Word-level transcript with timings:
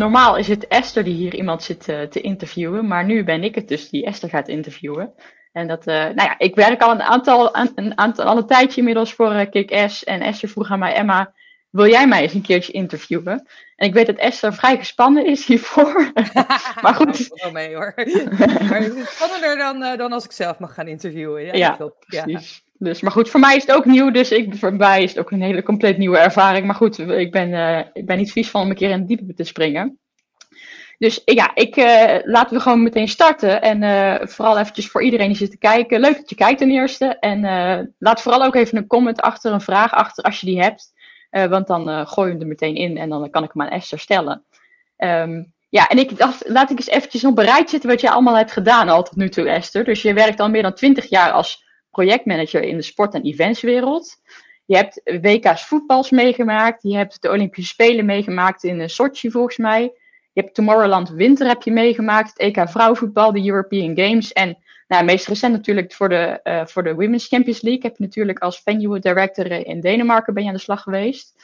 Normaal 0.00 0.36
is 0.36 0.48
het 0.48 0.66
Esther 0.66 1.04
die 1.04 1.14
hier 1.14 1.34
iemand 1.34 1.62
zit 1.62 1.88
uh, 1.88 2.02
te 2.02 2.20
interviewen, 2.20 2.86
maar 2.86 3.04
nu 3.04 3.24
ben 3.24 3.44
ik 3.44 3.54
het 3.54 3.68
dus 3.68 3.88
die 3.88 4.04
Esther 4.04 4.28
gaat 4.28 4.48
interviewen. 4.48 5.14
En 5.52 5.66
dat, 5.66 5.86
uh, 5.86 5.94
nou 5.94 6.14
ja, 6.14 6.38
ik 6.38 6.54
werk 6.54 6.82
al 6.82 6.90
een 6.90 7.02
aantal, 7.02 7.56
een 7.74 7.98
aantal, 7.98 8.24
al 8.24 8.36
een 8.36 8.46
tijdje 8.46 8.78
inmiddels 8.78 9.14
voor 9.14 9.32
uh, 9.32 9.50
Kick-Ass. 9.50 10.04
En 10.04 10.20
Esther 10.20 10.48
vroeg 10.48 10.70
aan 10.70 10.78
mij, 10.78 10.94
Emma, 10.94 11.32
wil 11.70 11.86
jij 11.86 12.06
mij 12.06 12.22
eens 12.22 12.34
een 12.34 12.42
keertje 12.42 12.72
interviewen? 12.72 13.46
En 13.76 13.88
ik 13.88 13.94
weet 13.94 14.06
dat 14.06 14.16
Esther 14.16 14.54
vrij 14.54 14.76
gespannen 14.76 15.26
is 15.26 15.46
hiervoor. 15.46 16.12
maar 16.82 16.94
goed. 16.94 17.20
Ik 17.20 17.40
wel 17.42 17.52
mee 17.52 17.74
hoor. 17.74 17.92
maar 18.68 18.82
het 18.82 18.94
is 18.94 19.14
spannender 19.14 19.56
dan, 19.56 19.96
dan 19.96 20.12
als 20.12 20.24
ik 20.24 20.32
zelf 20.32 20.58
mag 20.58 20.74
gaan 20.74 20.88
interviewen. 20.88 21.44
Ja, 21.44 21.54
ja 21.54 21.90
precies. 22.06 22.62
Dus, 22.82 23.00
maar 23.00 23.12
goed, 23.12 23.30
voor 23.30 23.40
mij 23.40 23.56
is 23.56 23.66
het 23.66 23.76
ook 23.76 23.84
nieuw, 23.84 24.10
dus 24.10 24.30
ik, 24.30 24.54
voor 24.56 24.74
mij 24.74 25.02
is 25.02 25.10
het 25.10 25.18
ook 25.18 25.30
een 25.30 25.42
hele 25.42 25.62
compleet 25.62 25.98
nieuwe 25.98 26.18
ervaring. 26.18 26.66
Maar 26.66 26.74
goed, 26.74 26.98
ik 26.98 27.32
ben, 27.32 27.48
uh, 27.48 27.80
ik 27.92 28.06
ben 28.06 28.16
niet 28.16 28.32
vies 28.32 28.50
van 28.50 28.62
om 28.62 28.68
een 28.68 28.76
keer 28.76 28.90
in 28.90 28.98
het 28.98 29.08
diepe 29.08 29.34
te 29.34 29.44
springen. 29.44 29.98
Dus 30.98 31.22
ja, 31.24 31.54
ik, 31.54 31.76
uh, 31.76 32.18
laten 32.22 32.56
we 32.56 32.62
gewoon 32.62 32.82
meteen 32.82 33.08
starten. 33.08 33.62
En 33.62 34.28
vooral 34.28 34.58
eventjes 34.58 34.88
voor 34.88 35.02
iedereen 35.02 35.28
die 35.28 35.36
zit 35.36 35.50
te 35.50 35.58
kijken. 35.58 36.00
Leuk 36.00 36.16
dat 36.16 36.30
je 36.30 36.36
kijkt 36.36 36.58
ten 36.58 36.70
eerste. 36.70 37.06
En 37.18 37.40
laat 37.98 38.22
vooral 38.22 38.44
ook 38.44 38.54
even 38.54 38.78
een 38.78 38.86
comment 38.86 39.20
achter, 39.20 39.52
een 39.52 39.60
vraag 39.60 39.92
achter 39.92 40.24
als 40.24 40.40
je 40.40 40.46
die 40.46 40.62
hebt. 40.62 40.92
want 41.30 41.66
dan 41.66 42.06
gooi 42.06 42.26
je 42.26 42.32
hem 42.32 42.42
er 42.42 42.48
meteen 42.48 42.74
in 42.74 42.96
en 42.96 43.08
dan 43.08 43.30
kan 43.30 43.44
ik 43.44 43.50
hem 43.52 43.62
aan 43.62 43.68
Esther 43.68 43.98
stellen. 43.98 44.44
Um, 44.96 45.52
ja, 45.68 45.88
en 45.88 45.98
ik 45.98 46.18
dacht, 46.18 46.48
laat 46.48 46.70
ik 46.70 46.76
eens 46.76 46.88
eventjes 46.88 47.24
op 47.24 47.34
bereid 47.34 47.70
zitten 47.70 47.90
wat 47.90 48.00
je 48.00 48.10
allemaal 48.10 48.36
hebt 48.36 48.52
gedaan 48.52 48.88
al 48.88 49.02
tot 49.02 49.16
nu 49.16 49.28
toe, 49.28 49.48
Esther. 49.48 49.84
Dus 49.84 50.02
je 50.02 50.14
werkt 50.14 50.40
al 50.40 50.50
meer 50.50 50.62
dan 50.62 50.74
twintig 50.74 51.08
jaar 51.08 51.32
als 51.32 51.68
projectmanager 51.90 52.62
in 52.62 52.76
de 52.76 52.82
sport- 52.82 53.14
en 53.14 53.22
eventswereld. 53.22 54.16
Je 54.64 54.76
hebt 54.76 55.00
WK's 55.04 55.64
voetbals 55.64 56.10
meegemaakt. 56.10 56.82
Je 56.82 56.96
hebt 56.96 57.22
de 57.22 57.30
Olympische 57.30 57.72
Spelen 57.72 58.04
meegemaakt 58.04 58.64
in 58.64 58.90
Sochi 58.90 59.30
volgens 59.30 59.56
mij. 59.56 59.82
Je 60.32 60.40
hebt 60.40 60.54
Tomorrowland 60.54 61.08
Winter 61.08 61.46
heb 61.46 61.62
je 61.62 61.72
meegemaakt. 61.72 62.28
Het 62.28 62.38
EK 62.38 62.68
vrouwenvoetbal, 62.68 63.32
de 63.32 63.46
European 63.46 63.98
Games. 63.98 64.32
En 64.32 64.58
nou, 64.88 65.04
meest 65.04 65.26
recent 65.26 65.52
natuurlijk 65.52 65.92
voor 65.92 66.08
de, 66.08 66.40
uh, 66.44 66.66
voor 66.66 66.82
de 66.82 66.94
Women's 66.94 67.26
Champions 67.26 67.62
League. 67.62 67.82
Heb 67.82 67.96
je 67.96 68.04
natuurlijk 68.04 68.38
als 68.38 68.60
venue 68.62 68.98
director 68.98 69.66
in 69.66 69.80
Denemarken 69.80 70.34
ben 70.34 70.42
je 70.42 70.48
aan 70.48 70.54
de 70.54 70.60
slag 70.60 70.82
geweest. 70.82 71.42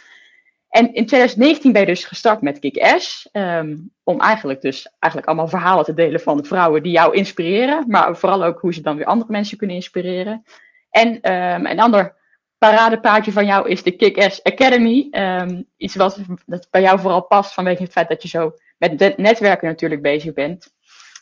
En 0.77 0.95
in 0.95 1.07
2019 1.07 1.73
ben 1.73 1.81
je 1.81 1.87
dus 1.87 2.05
gestart 2.05 2.43
met 2.43 2.59
Kick-Ass. 2.59 3.29
Um, 3.33 3.91
om 4.03 4.21
eigenlijk 4.21 4.61
dus 4.61 4.89
eigenlijk 4.99 5.27
allemaal 5.27 5.49
verhalen 5.49 5.85
te 5.85 5.95
delen 5.95 6.21
van 6.21 6.45
vrouwen 6.45 6.83
die 6.83 6.93
jou 6.93 7.15
inspireren. 7.15 7.85
Maar 7.89 8.17
vooral 8.17 8.45
ook 8.45 8.61
hoe 8.61 8.75
ze 8.75 8.81
dan 8.81 8.97
weer 8.97 9.07
andere 9.07 9.33
mensen 9.33 9.57
kunnen 9.57 9.77
inspireren. 9.77 10.45
En 10.91 11.09
um, 11.33 11.67
een 11.67 11.81
ander 11.81 12.15
paradepaardje 12.59 13.33
van 13.33 13.47
jou 13.47 13.69
is 13.69 13.83
de 13.83 13.91
Kick-Ass 13.91 14.43
Academy. 14.43 15.09
Um, 15.11 15.67
iets 15.77 15.95
wat 15.95 16.19
dat 16.47 16.69
bij 16.71 16.81
jou 16.81 17.01
vooral 17.01 17.23
past 17.23 17.55
vanwege 17.55 17.83
het 17.83 17.93
feit 17.93 18.09
dat 18.09 18.23
je 18.23 18.29
zo 18.29 18.55
met 18.79 19.17
netwerken 19.17 19.69
natuurlijk 19.69 20.03
bezig 20.03 20.33
bent. 20.33 20.75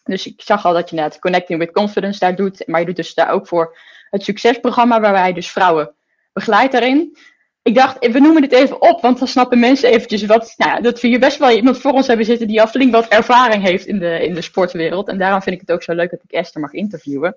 Dus 0.04 0.26
ik 0.26 0.42
zag 0.42 0.64
al 0.64 0.72
dat 0.72 0.90
je 0.90 0.96
net 0.96 1.18
Connecting 1.18 1.58
with 1.58 1.72
Confidence 1.72 2.18
daar 2.18 2.36
doet. 2.36 2.66
Maar 2.66 2.80
je 2.80 2.86
doet 2.86 2.96
dus 2.96 3.14
daar 3.14 3.30
ook 3.30 3.46
voor 3.46 3.78
het 4.10 4.24
succesprogramma 4.24 5.00
waarbij 5.00 5.28
je 5.28 5.34
dus 5.34 5.50
vrouwen 5.50 5.94
begeleidt 6.32 6.72
daarin 6.72 7.16
ik 7.64 7.74
dacht, 7.74 8.06
we 8.06 8.20
noemen 8.20 8.42
dit 8.42 8.52
even 8.52 8.82
op, 8.82 9.00
want 9.00 9.18
dan 9.18 9.28
snappen 9.28 9.58
mensen 9.58 9.90
eventjes 9.90 10.26
wat, 10.26 10.54
nou, 10.56 10.82
dat 10.82 11.00
we 11.00 11.08
hier 11.08 11.18
best 11.18 11.38
wel 11.38 11.50
iemand 11.50 11.78
voor 11.78 11.92
ons 11.92 12.06
hebben 12.06 12.26
zitten 12.26 12.46
die 12.46 12.60
al 12.60 12.66
flink 12.66 12.92
wat 12.92 13.08
ervaring 13.08 13.62
heeft 13.62 13.86
in 13.86 13.98
de, 13.98 14.24
in 14.24 14.34
de 14.34 14.42
sportwereld. 14.42 15.08
En 15.08 15.18
daarom 15.18 15.42
vind 15.42 15.54
ik 15.54 15.60
het 15.60 15.72
ook 15.72 15.82
zo 15.82 15.94
leuk 15.94 16.10
dat 16.10 16.22
ik 16.22 16.32
Esther 16.32 16.60
mag 16.60 16.72
interviewen. 16.72 17.36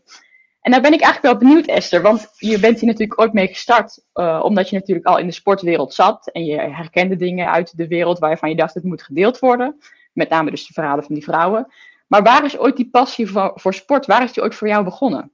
En 0.61 0.71
daar 0.71 0.81
ben 0.81 0.93
ik 0.93 1.01
eigenlijk 1.01 1.33
wel 1.33 1.49
benieuwd, 1.49 1.67
Esther, 1.67 2.01
want 2.01 2.29
je 2.37 2.59
bent 2.59 2.79
hier 2.79 2.89
natuurlijk 2.89 3.21
ooit 3.21 3.33
mee 3.33 3.47
gestart, 3.47 4.03
uh, 4.13 4.41
omdat 4.43 4.69
je 4.69 4.75
natuurlijk 4.75 5.07
al 5.07 5.17
in 5.17 5.25
de 5.25 5.33
sportwereld 5.33 5.93
zat 5.93 6.29
en 6.31 6.45
je 6.45 6.59
herkende 6.59 7.15
dingen 7.15 7.51
uit 7.51 7.77
de 7.77 7.87
wereld 7.87 8.19
waarvan 8.19 8.49
je 8.49 8.55
dacht 8.55 8.73
het 8.73 8.83
moet 8.83 9.03
gedeeld 9.03 9.39
worden. 9.39 9.79
Met 10.13 10.29
name 10.29 10.49
dus 10.49 10.67
de 10.67 10.73
verhalen 10.73 11.03
van 11.03 11.15
die 11.15 11.23
vrouwen. 11.23 11.67
Maar 12.07 12.23
waar 12.23 12.45
is 12.45 12.57
ooit 12.57 12.75
die 12.75 12.89
passie 12.89 13.27
voor, 13.27 13.51
voor 13.55 13.73
sport, 13.73 14.05
waar 14.05 14.23
is 14.23 14.33
die 14.33 14.43
ooit 14.43 14.55
voor 14.55 14.67
jou 14.67 14.83
begonnen? 14.83 15.31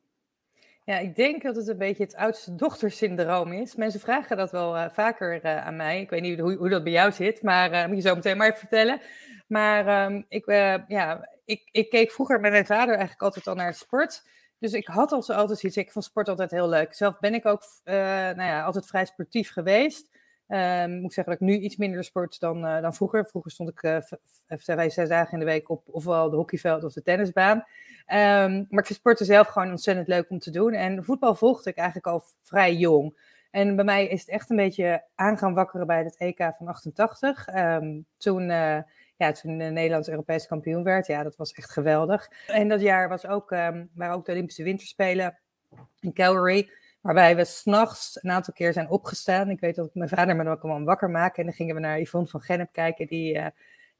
Ja, 0.85 0.97
ik 0.97 1.15
denk 1.15 1.43
dat 1.43 1.55
het 1.55 1.67
een 1.67 1.77
beetje 1.77 2.03
het 2.03 2.15
oudste 2.15 2.55
dochtersyndroom 2.55 3.51
is. 3.51 3.75
Mensen 3.75 3.99
vragen 3.99 4.37
dat 4.37 4.51
wel 4.51 4.75
uh, 4.75 4.85
vaker 4.91 5.45
uh, 5.45 5.65
aan 5.65 5.75
mij. 5.75 6.01
Ik 6.01 6.09
weet 6.09 6.21
niet 6.21 6.39
hoe, 6.39 6.55
hoe, 6.55 6.69
dat 6.69 6.83
bij 6.83 6.91
jou 6.91 7.11
zit, 7.11 7.41
maar 7.41 7.71
uh, 7.71 7.85
moet 7.85 7.95
je 7.95 8.01
zo 8.01 8.15
meteen 8.15 8.37
maar 8.37 8.47
even 8.47 8.59
vertellen. 8.59 9.01
Maar 9.47 10.05
um, 10.05 10.25
ik, 10.27 10.45
ja, 10.87 11.29
ik, 11.45 11.69
ik 11.71 11.89
keek 11.89 12.11
vroeger 12.11 12.39
met 12.39 12.51
mijn 12.51 12.65
vader 12.65 12.89
eigenlijk 12.89 13.21
altijd 13.21 13.47
al 13.47 13.55
naar 13.55 13.73
sport. 13.73 14.23
Dus 14.59 14.73
ik 14.73 14.87
had 14.87 15.11
al 15.11 15.27
altijd 15.27 15.63
iets. 15.63 15.77
Ik 15.77 15.91
vond 15.91 16.05
sport 16.05 16.29
altijd 16.29 16.51
heel 16.51 16.69
leuk. 16.69 16.93
Zelf 16.93 17.19
ben 17.19 17.33
ik 17.33 17.45
ook 17.45 17.63
nou 17.83 18.43
ja, 18.43 18.63
altijd 18.63 18.85
vrij 18.85 19.05
sportief 19.05 19.51
geweest. 19.51 20.12
Um, 20.47 20.99
moet 20.99 21.13
zeggen 21.13 21.33
dat 21.33 21.41
ik 21.41 21.47
nu 21.47 21.57
iets 21.57 21.75
minder 21.75 22.03
sport 22.03 22.39
dan, 22.39 22.61
dan 22.61 22.93
vroeger. 22.93 23.25
Vroeger 23.25 23.51
stond 23.51 23.69
ik 23.69 23.79
vijf, 24.47 24.93
zes 24.93 25.09
dagen 25.09 25.33
in 25.33 25.39
de 25.39 25.45
week 25.45 25.69
op 25.69 25.83
ofwel 25.91 26.29
de 26.29 26.35
hockeyveld 26.35 26.83
of 26.83 26.93
de 26.93 27.01
tennisbaan. 27.01 27.57
Um, 27.57 28.67
maar 28.69 28.79
ik 28.79 28.85
vind 28.85 28.99
sporten 28.99 29.25
zelf 29.25 29.47
gewoon 29.47 29.69
ontzettend 29.69 30.07
leuk 30.07 30.29
om 30.29 30.39
te 30.39 30.51
doen. 30.51 30.73
En 30.73 31.03
voetbal 31.03 31.35
volgde 31.35 31.69
ik 31.69 31.75
eigenlijk 31.75 32.07
al 32.07 32.23
vrij 32.41 32.75
jong. 32.75 33.17
En 33.51 33.75
bij 33.75 33.85
mij 33.85 34.07
is 34.07 34.19
het 34.19 34.29
echt 34.29 34.49
een 34.49 34.55
beetje 34.55 35.03
aan 35.15 35.37
gaan 35.37 35.53
wakkeren 35.53 35.87
bij 35.87 36.03
het 36.03 36.17
EK 36.17 36.51
van 36.57 36.67
88. 36.67 37.47
Um, 37.55 38.05
toen, 38.17 38.41
uh, 38.49 38.77
ja, 39.17 39.31
toen 39.31 39.57
Nederlands 39.57 40.09
Europees 40.09 40.47
kampioen 40.47 40.83
werd. 40.83 41.07
Ja, 41.07 41.23
dat 41.23 41.35
was 41.35 41.51
echt 41.51 41.71
geweldig. 41.71 42.29
En 42.47 42.67
dat 42.67 42.81
jaar 42.81 43.09
was 43.09 43.25
ook, 43.25 43.49
waren 43.49 44.13
ook 44.13 44.25
de 44.25 44.31
Olympische 44.31 44.63
Winterspelen 44.63 45.39
in 45.99 46.13
Calgary. 46.13 46.69
Waarbij 47.03 47.35
we 47.35 47.45
s'nachts 47.45 48.23
een 48.23 48.31
aantal 48.31 48.53
keer 48.53 48.73
zijn 48.73 48.89
opgestaan. 48.89 49.49
Ik 49.49 49.59
weet 49.59 49.75
dat 49.75 49.95
mijn 49.95 50.09
vader 50.09 50.35
me 50.35 50.49
ook 50.49 50.63
allemaal 50.63 50.83
wakker 50.83 51.09
maakte. 51.09 51.39
En 51.39 51.45
dan 51.45 51.55
gingen 51.55 51.75
we 51.75 51.81
naar 51.81 51.99
Yvonne 51.99 52.27
van 52.27 52.41
Gennep 52.41 52.71
kijken, 52.71 53.07
die... 53.07 53.39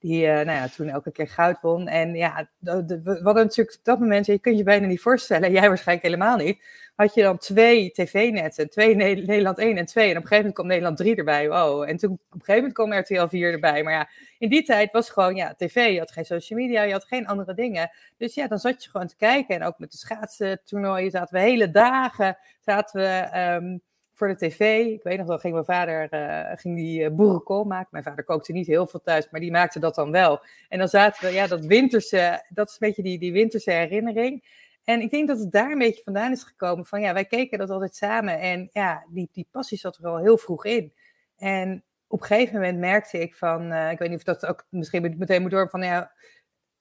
Die 0.04 0.26
uh, 0.26 0.34
nou 0.34 0.52
ja, 0.52 0.68
toen 0.68 0.88
elke 0.88 1.12
keer 1.12 1.28
goud 1.28 1.62
won. 1.62 1.88
En 1.88 2.16
ja, 2.16 2.50
de, 2.58 2.86
de, 2.86 3.20
hadden 3.24 3.44
natuurlijk 3.44 3.78
op 3.78 3.84
dat 3.84 4.00
moment, 4.00 4.26
je 4.26 4.40
kunt 4.40 4.58
je 4.58 4.64
bijna 4.64 4.88
niet 4.88 5.02
voorstellen, 5.02 5.52
jij 5.60 5.68
waarschijnlijk 5.68 6.08
helemaal 6.08 6.38
niet, 6.38 6.64
had 6.96 7.14
je 7.14 7.22
dan 7.22 7.38
twee 7.38 7.92
tv-netten, 7.92 8.70
twee 8.70 8.96
Nederland 8.96 9.58
1 9.58 9.78
en 9.78 9.86
2. 9.86 10.10
En 10.10 10.10
op 10.10 10.16
een 10.16 10.28
gegeven 10.28 10.36
moment 10.36 10.54
kwam 10.54 10.68
Nederland 10.68 10.98
3 10.98 11.16
erbij. 11.16 11.50
Wow. 11.50 11.82
En 11.82 11.98
toen 11.98 12.12
op 12.12 12.20
een 12.20 12.40
gegeven 12.40 12.56
moment 12.56 12.74
kwam 12.74 13.20
RTL 13.20 13.38
4 13.38 13.52
erbij. 13.52 13.84
Maar 13.84 13.94
ja, 13.94 14.10
in 14.38 14.50
die 14.50 14.64
tijd 14.64 14.92
was 14.92 15.10
gewoon 15.10 15.36
ja, 15.36 15.54
tv, 15.54 15.92
je 15.92 16.00
had 16.00 16.12
geen 16.12 16.26
social 16.26 16.60
media, 16.60 16.82
je 16.82 16.92
had 16.92 17.06
geen 17.06 17.28
andere 17.28 17.54
dingen. 17.54 17.92
Dus 18.18 18.34
ja, 18.34 18.48
dan 18.48 18.60
zat 18.60 18.84
je 18.84 18.90
gewoon 18.90 19.08
te 19.08 19.16
kijken. 19.16 19.56
En 19.56 19.64
ook 19.64 19.80
met 19.80 19.92
de 19.92 19.98
schaatsen 19.98 20.62
toernooien 20.64 21.12
zaten 21.12 21.36
we 21.36 21.42
hele 21.42 21.72
dagen, 21.72 22.38
zaten 22.62 23.02
we... 23.02 23.40
Um, 23.62 23.82
voor 24.14 24.28
de 24.28 24.36
tv. 24.36 24.86
Ik 24.86 25.04
weet 25.04 25.18
nog 25.18 25.28
wel, 25.28 25.40
ging 25.40 25.54
mijn 25.54 25.66
vader 25.66 26.14
uh, 26.14 26.52
ging 26.56 26.76
die 26.76 27.04
uh, 27.04 27.10
boerenkool 27.10 27.64
maken. 27.64 27.88
Mijn 27.92 28.04
vader 28.04 28.24
kookte 28.24 28.52
niet 28.52 28.68
heel 28.68 28.88
veel 28.88 29.02
thuis, 29.02 29.30
maar 29.30 29.42
die 29.42 29.52
maakte 29.52 29.80
dat 29.80 29.96
dan 29.96 30.12
wel. 30.12 30.42
En 30.70 30.80
dan 30.80 30.88
zaten 30.88 31.26
we, 31.26 31.34
ja, 31.34 31.48
dat 31.48 31.66
winterse, 31.66 32.46
dat 32.50 32.68
is 32.68 32.74
een 32.74 32.88
beetje 32.88 33.04
die, 33.04 33.20
die 33.20 33.32
winterse 33.32 33.72
herinnering. 33.72 34.62
En 34.84 35.02
ik 35.02 35.10
denk 35.10 35.28
dat 35.28 35.40
het 35.40 35.52
daar 35.52 35.72
een 35.72 35.78
beetje 35.78 36.04
vandaan 36.04 36.32
is 36.32 36.44
gekomen 36.44 36.86
van, 36.86 37.02
ja, 37.02 37.14
wij 37.14 37.26
keken 37.26 37.58
dat 37.58 37.70
altijd 37.70 37.96
samen. 37.96 38.40
En 38.40 38.70
ja, 38.72 39.06
die, 39.10 39.30
die 39.32 39.48
passie 39.52 39.78
zat 39.78 39.98
er 39.98 40.08
al 40.08 40.18
heel 40.18 40.38
vroeg 40.38 40.66
in. 40.66 40.94
En 41.38 41.84
op 42.08 42.22
een 42.22 42.28
gegeven 42.28 42.54
moment 42.54 42.80
merkte 42.80 43.20
ik 43.20 43.36
van, 43.36 43.72
uh, 43.72 43.92
ik 43.92 44.00
weet 44.00 44.10
niet 44.10 44.18
of 44.18 44.24
dat 44.24 44.46
ook 44.46 44.66
misschien 44.70 45.16
meteen 45.18 45.42
moet 45.42 45.52
door, 45.52 45.70
van 45.70 45.84
ja, 45.84 46.12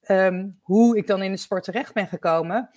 um, 0.07 0.59
hoe 0.61 0.97
ik 0.97 1.07
dan 1.07 1.21
in 1.21 1.31
de 1.31 1.37
sport 1.37 1.63
terecht 1.63 1.93
ben 1.93 2.07
gekomen. 2.07 2.69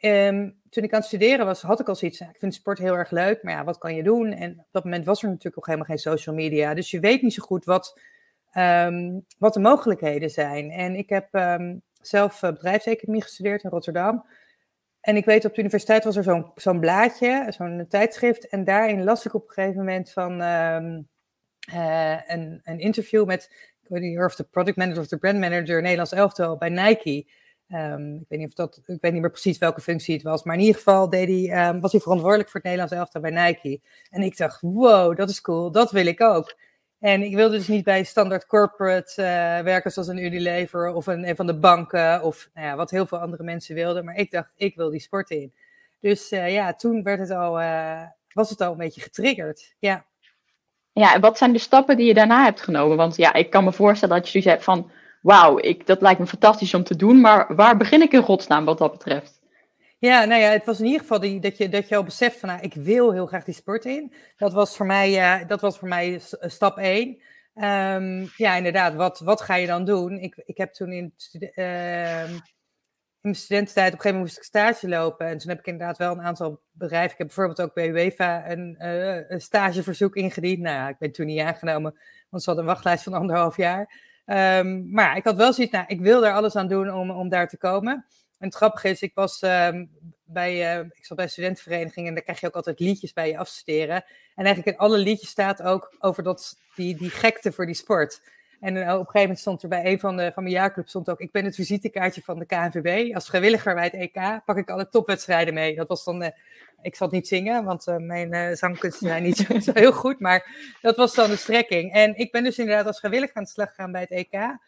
Um, 0.00 0.60
toen 0.70 0.84
ik 0.84 0.92
aan 0.92 0.98
het 0.98 1.08
studeren 1.08 1.46
was, 1.46 1.62
had 1.62 1.80
ik 1.80 1.88
al 1.88 1.94
zoiets. 1.94 2.20
Ik 2.20 2.38
vind 2.38 2.54
sport 2.54 2.78
heel 2.78 2.96
erg 2.96 3.10
leuk, 3.10 3.42
maar 3.42 3.52
ja, 3.52 3.64
wat 3.64 3.78
kan 3.78 3.94
je 3.94 4.02
doen? 4.02 4.32
En 4.32 4.50
op 4.50 4.66
dat 4.70 4.84
moment 4.84 5.04
was 5.04 5.22
er 5.22 5.28
natuurlijk 5.28 5.58
ook 5.58 5.66
helemaal 5.66 5.86
geen 5.86 5.98
social 5.98 6.34
media. 6.34 6.74
Dus 6.74 6.90
je 6.90 7.00
weet 7.00 7.22
niet 7.22 7.34
zo 7.34 7.42
goed 7.42 7.64
wat, 7.64 8.00
um, 8.54 9.24
wat 9.38 9.54
de 9.54 9.60
mogelijkheden 9.60 10.30
zijn. 10.30 10.70
En 10.70 10.96
ik 10.96 11.08
heb 11.08 11.34
um, 11.34 11.82
zelf 12.00 12.40
bedrijfseconomie 12.40 13.22
gestudeerd 13.22 13.62
in 13.62 13.70
Rotterdam. 13.70 14.26
En 15.00 15.16
ik 15.16 15.24
weet 15.24 15.44
op 15.44 15.54
de 15.54 15.60
universiteit 15.60 16.04
was 16.04 16.16
er 16.16 16.22
zo'n 16.22 16.50
zo'n 16.54 16.80
blaadje, 16.80 17.46
zo'n 17.48 17.86
tijdschrift. 17.88 18.48
En 18.48 18.64
daarin 18.64 19.04
las 19.04 19.26
ik 19.26 19.34
op 19.34 19.48
een 19.48 19.54
gegeven 19.54 19.78
moment 19.78 20.12
van 20.12 20.40
uh, 20.40 20.74
een, 22.26 22.60
een 22.62 22.78
interview 22.78 23.26
met, 23.26 23.48
ik 23.82 23.88
weet 23.88 24.02
niet 24.02 24.18
of 24.18 24.34
de 24.34 24.44
product 24.44 24.76
manager 24.76 25.00
of 25.00 25.08
de 25.08 25.18
brand 25.18 25.38
manager 25.38 25.82
Nederlands 25.82 26.12
elftal 26.12 26.56
bij 26.56 26.68
Nike. 26.68 27.26
Ehm, 27.68 28.14
ik, 28.14 28.24
weet 28.28 28.38
niet 28.38 28.48
of 28.48 28.54
dat, 28.54 28.80
ik 28.86 29.00
weet 29.00 29.12
niet 29.12 29.20
meer 29.20 29.30
precies 29.30 29.58
welke 29.58 29.80
functie 29.80 30.14
het 30.14 30.22
was, 30.22 30.42
maar 30.42 30.54
in 30.54 30.60
ieder 30.60 30.76
geval 30.76 31.10
ehm, 31.10 31.80
was 31.80 31.92
hij 31.92 32.00
verantwoordelijk 32.00 32.48
voor 32.48 32.60
het 32.60 32.70
Nederlands 32.70 32.94
elftal 32.94 33.20
bij 33.20 33.30
Nike. 33.30 33.80
En 34.10 34.22
ik 34.22 34.36
dacht, 34.36 34.60
wow, 34.60 35.16
dat 35.16 35.30
is 35.30 35.40
cool, 35.40 35.70
dat 35.70 35.90
wil 35.90 36.06
ik 36.06 36.20
ook. 36.20 36.56
En 36.98 37.22
ik 37.22 37.34
wilde 37.34 37.56
dus 37.56 37.68
niet 37.68 37.84
bij 37.84 38.04
standaard 38.04 38.46
corporate 38.46 39.22
uh, 39.22 39.64
werken 39.64 39.90
zoals 39.90 40.08
een 40.08 40.24
Unilever 40.24 40.92
of 40.92 41.06
een, 41.06 41.36
van 41.36 41.46
de 41.46 41.58
banken 41.58 42.22
of 42.22 42.50
nou 42.54 42.66
ja, 42.66 42.76
wat 42.76 42.90
heel 42.90 43.06
veel 43.06 43.18
andere 43.18 43.42
mensen 43.42 43.74
wilden. 43.74 44.04
Maar 44.04 44.16
ik 44.16 44.30
dacht, 44.30 44.52
ik 44.56 44.76
wil 44.76 44.90
die 44.90 45.00
sport 45.00 45.30
in. 45.30 45.52
Dus 46.00 46.32
uh, 46.32 46.52
ja, 46.52 46.74
toen 46.74 47.02
werd 47.02 47.18
het 47.18 47.30
al, 47.30 47.60
uh, 47.60 48.02
was 48.32 48.50
het 48.50 48.60
al 48.60 48.72
een 48.72 48.78
beetje 48.78 49.00
getriggerd. 49.00 49.74
Ja. 49.78 50.04
Ja, 50.92 51.14
en 51.14 51.20
wat 51.20 51.38
zijn 51.38 51.52
de 51.52 51.58
stappen 51.58 51.96
die 51.96 52.06
je 52.06 52.14
daarna 52.14 52.44
hebt 52.44 52.60
genomen? 52.60 52.96
Want 52.96 53.16
ja, 53.16 53.32
ik 53.32 53.50
kan 53.50 53.64
me 53.64 53.72
voorstellen 53.72 54.16
dat 54.16 54.24
je 54.24 54.30
zoiets 54.30 54.50
hebt 54.50 54.64
van, 54.64 54.90
wauw, 55.28 55.60
dat 55.84 56.00
lijkt 56.00 56.20
me 56.20 56.26
fantastisch 56.26 56.74
om 56.74 56.84
te 56.84 56.96
doen, 56.96 57.20
maar 57.20 57.54
waar 57.54 57.76
begin 57.76 58.02
ik 58.02 58.12
in 58.12 58.22
godsnaam 58.22 58.64
wat 58.64 58.78
dat 58.78 58.92
betreft? 58.92 59.40
Ja, 59.98 60.24
nou 60.24 60.40
ja, 60.40 60.50
het 60.50 60.64
was 60.64 60.78
in 60.78 60.84
ieder 60.84 61.00
geval 61.00 61.20
die, 61.20 61.40
dat, 61.40 61.56
je, 61.56 61.68
dat 61.68 61.88
je 61.88 61.96
al 61.96 62.02
beseft 62.02 62.38
van, 62.38 62.48
nou, 62.48 62.60
ik 62.60 62.74
wil 62.74 63.12
heel 63.12 63.26
graag 63.26 63.44
die 63.44 63.54
sport 63.54 63.84
in. 63.84 64.12
Dat 64.36 64.52
was 64.52 64.76
voor 64.76 64.86
mij, 64.86 65.40
uh, 65.40 65.48
dat 65.48 65.60
was 65.60 65.78
voor 65.78 65.88
mij 65.88 66.20
stap 66.40 66.78
één. 66.78 67.08
Um, 67.54 68.30
ja, 68.36 68.56
inderdaad, 68.56 68.94
wat, 68.94 69.20
wat 69.20 69.40
ga 69.40 69.54
je 69.54 69.66
dan 69.66 69.84
doen? 69.84 70.18
Ik, 70.18 70.42
ik 70.44 70.56
heb 70.56 70.72
toen 70.72 70.92
in, 70.92 71.14
uh, 71.40 72.30
in 72.30 72.40
mijn 73.20 73.34
studententijd 73.34 73.92
op 73.92 73.94
een 73.94 74.00
gegeven 74.00 74.18
moment 74.18 74.24
moest 74.24 74.36
ik 74.36 74.42
stage 74.42 74.88
lopen. 74.88 75.26
En 75.26 75.38
toen 75.38 75.48
heb 75.48 75.58
ik 75.58 75.66
inderdaad 75.66 75.98
wel 75.98 76.12
een 76.12 76.22
aantal 76.22 76.60
bedrijven. 76.70 77.12
Ik 77.12 77.18
heb 77.18 77.26
bijvoorbeeld 77.26 77.60
ook 77.60 77.74
bij 77.74 77.88
UEFA 77.88 78.50
een, 78.50 78.76
uh, 78.78 79.30
een 79.30 79.40
stageverzoek 79.40 80.16
ingediend. 80.16 80.60
Nou 80.60 80.76
ja, 80.76 80.88
ik 80.88 80.98
ben 80.98 81.12
toen 81.12 81.26
niet 81.26 81.40
aangenomen, 81.40 81.98
want 82.28 82.42
ze 82.42 82.48
hadden 82.48 82.68
een 82.68 82.72
wachtlijst 82.72 83.04
van 83.04 83.12
anderhalf 83.12 83.56
jaar. 83.56 84.06
Um, 84.30 84.90
maar 84.90 85.16
ik 85.16 85.24
had 85.24 85.36
wel 85.36 85.52
zoiets, 85.52 85.72
nou, 85.72 85.84
ik 85.88 86.00
wil 86.00 86.26
er 86.26 86.32
alles 86.32 86.56
aan 86.56 86.68
doen 86.68 86.92
om, 86.92 87.10
om 87.10 87.28
daar 87.28 87.48
te 87.48 87.56
komen. 87.56 88.06
En 88.38 88.46
het 88.46 88.54
grappige 88.54 88.88
is, 88.88 89.02
ik 89.02 89.14
was 89.14 89.42
um, 89.42 89.90
bij, 90.24 90.78
uh, 90.78 90.84
ik 90.92 91.04
zat 91.04 91.16
bij 91.16 91.28
studentenvereniging 91.28 92.06
en 92.06 92.14
daar 92.14 92.22
krijg 92.22 92.40
je 92.40 92.46
ook 92.46 92.54
altijd 92.54 92.80
liedjes 92.80 93.12
bij 93.12 93.28
je 93.28 93.38
afstuderen. 93.38 94.04
En 94.34 94.44
eigenlijk 94.44 94.76
in 94.76 94.82
alle 94.82 94.98
liedjes 94.98 95.28
staat 95.28 95.62
ook 95.62 95.96
over 95.98 96.22
dat, 96.22 96.56
die, 96.74 96.96
die 96.96 97.10
gekte 97.10 97.52
voor 97.52 97.66
die 97.66 97.74
sport. 97.74 98.20
En 98.60 98.76
uh, 98.76 98.82
op 98.82 98.88
een 98.88 98.94
gegeven 98.96 99.20
moment 99.20 99.38
stond 99.38 99.62
er 99.62 99.68
bij 99.68 99.86
een 99.86 99.98
van, 99.98 100.16
de, 100.16 100.32
van 100.32 100.42
mijn 100.42 100.54
jaarclub 100.54 100.88
stond 100.88 101.10
ook, 101.10 101.20
ik 101.20 101.32
ben 101.32 101.44
het 101.44 101.54
visitekaartje 101.54 102.22
van 102.22 102.38
de 102.38 102.46
KNVB. 102.46 103.14
Als 103.14 103.28
vrijwilliger 103.28 103.74
bij 103.74 103.84
het 103.84 103.94
EK 103.94 104.44
pak 104.44 104.56
ik 104.56 104.70
alle 104.70 104.88
topwedstrijden 104.88 105.54
mee. 105.54 105.74
Dat 105.74 105.88
was 105.88 106.04
dan, 106.04 106.22
uh, 106.22 106.28
ik 106.82 106.94
zal 106.94 107.06
het 107.06 107.16
niet 107.16 107.28
zingen, 107.28 107.64
want 107.64 107.86
mijn 107.98 108.56
zangkunsten 108.56 109.08
zijn 109.08 109.22
niet 109.28 109.36
zo, 109.36 109.58
zo, 109.58 109.72
heel 109.74 109.92
goed. 109.92 110.20
Maar 110.20 110.74
dat 110.80 110.96
was 110.96 111.14
dan 111.14 111.30
de 111.30 111.36
strekking. 111.36 111.92
En 111.92 112.16
ik 112.16 112.32
ben 112.32 112.44
dus 112.44 112.58
inderdaad 112.58 112.86
als 112.86 112.98
vrijwilliger 112.98 113.36
aan 113.36 113.42
de 113.42 113.48
slag 113.48 113.68
gegaan 113.68 113.92
bij 113.92 114.00
het 114.00 114.10
EK. 114.10 114.58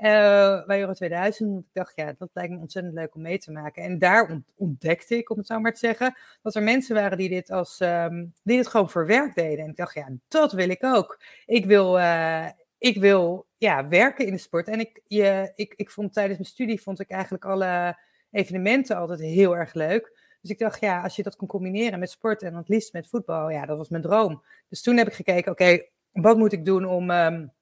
Uh, 0.00 0.66
bij 0.66 0.80
Euro 0.80 0.92
2000. 0.92 1.58
Ik 1.58 1.64
dacht, 1.72 1.92
ja, 1.96 2.14
dat 2.18 2.28
lijkt 2.32 2.52
me 2.52 2.58
ontzettend 2.58 2.94
leuk 2.94 3.14
om 3.14 3.22
mee 3.22 3.38
te 3.38 3.52
maken. 3.52 3.82
En 3.82 3.98
daar 3.98 4.40
ontdekte 4.56 5.16
ik, 5.16 5.30
om 5.30 5.38
het 5.38 5.46
zo 5.46 5.60
maar 5.60 5.72
te 5.72 5.78
zeggen, 5.78 6.16
dat 6.42 6.54
er 6.54 6.62
mensen 6.62 6.94
waren 6.94 7.18
die 7.18 7.28
dit, 7.28 7.50
als, 7.50 7.80
um, 7.80 8.32
die 8.42 8.56
dit 8.56 8.66
gewoon 8.66 8.90
voor 8.90 9.06
werk 9.06 9.34
deden. 9.34 9.64
En 9.64 9.70
ik 9.70 9.76
dacht, 9.76 9.94
ja, 9.94 10.08
dat 10.28 10.52
wil 10.52 10.68
ik 10.68 10.84
ook. 10.84 11.20
Ik 11.46 11.64
wil, 11.64 11.98
uh, 11.98 12.46
ik 12.80 13.00
wil 13.00 13.46
ja, 13.56 13.88
werken 13.88 14.26
in 14.26 14.32
de 14.32 14.38
sport. 14.38 14.68
En 14.68 14.80
ik, 14.80 15.00
je, 15.04 15.52
ik, 15.54 15.74
ik 15.76 15.90
vond 15.90 16.12
tijdens 16.12 16.38
mijn 16.38 16.50
studie 16.50 16.82
vond 16.82 17.00
ik 17.00 17.10
eigenlijk 17.10 17.44
alle 17.44 17.98
evenementen 18.30 18.96
altijd 18.96 19.20
heel 19.20 19.56
erg 19.56 19.74
leuk. 19.74 20.18
Dus 20.40 20.50
ik 20.50 20.58
dacht, 20.58 20.80
ja, 20.80 21.02
als 21.02 21.16
je 21.16 21.22
dat 21.22 21.36
kon 21.36 21.48
combineren 21.48 21.98
met 21.98 22.10
sport 22.10 22.42
en 22.42 22.54
het 22.54 22.68
liefst 22.68 22.92
met 22.92 23.08
voetbal, 23.08 23.50
ja, 23.50 23.66
dat 23.66 23.76
was 23.76 23.88
mijn 23.88 24.02
droom. 24.02 24.44
Dus 24.68 24.82
toen 24.82 24.96
heb 24.96 25.06
ik 25.06 25.14
gekeken, 25.14 25.52
oké, 25.52 25.82
wat 26.12 26.36
moet 26.36 26.52
ik 26.52 26.64
doen 26.64 26.84
om. 26.84 27.10
Um, 27.10 27.52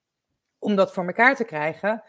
om 0.58 0.76
dat 0.76 0.92
voor 0.92 1.06
elkaar 1.06 1.36
te 1.36 1.44
krijgen. 1.44 2.02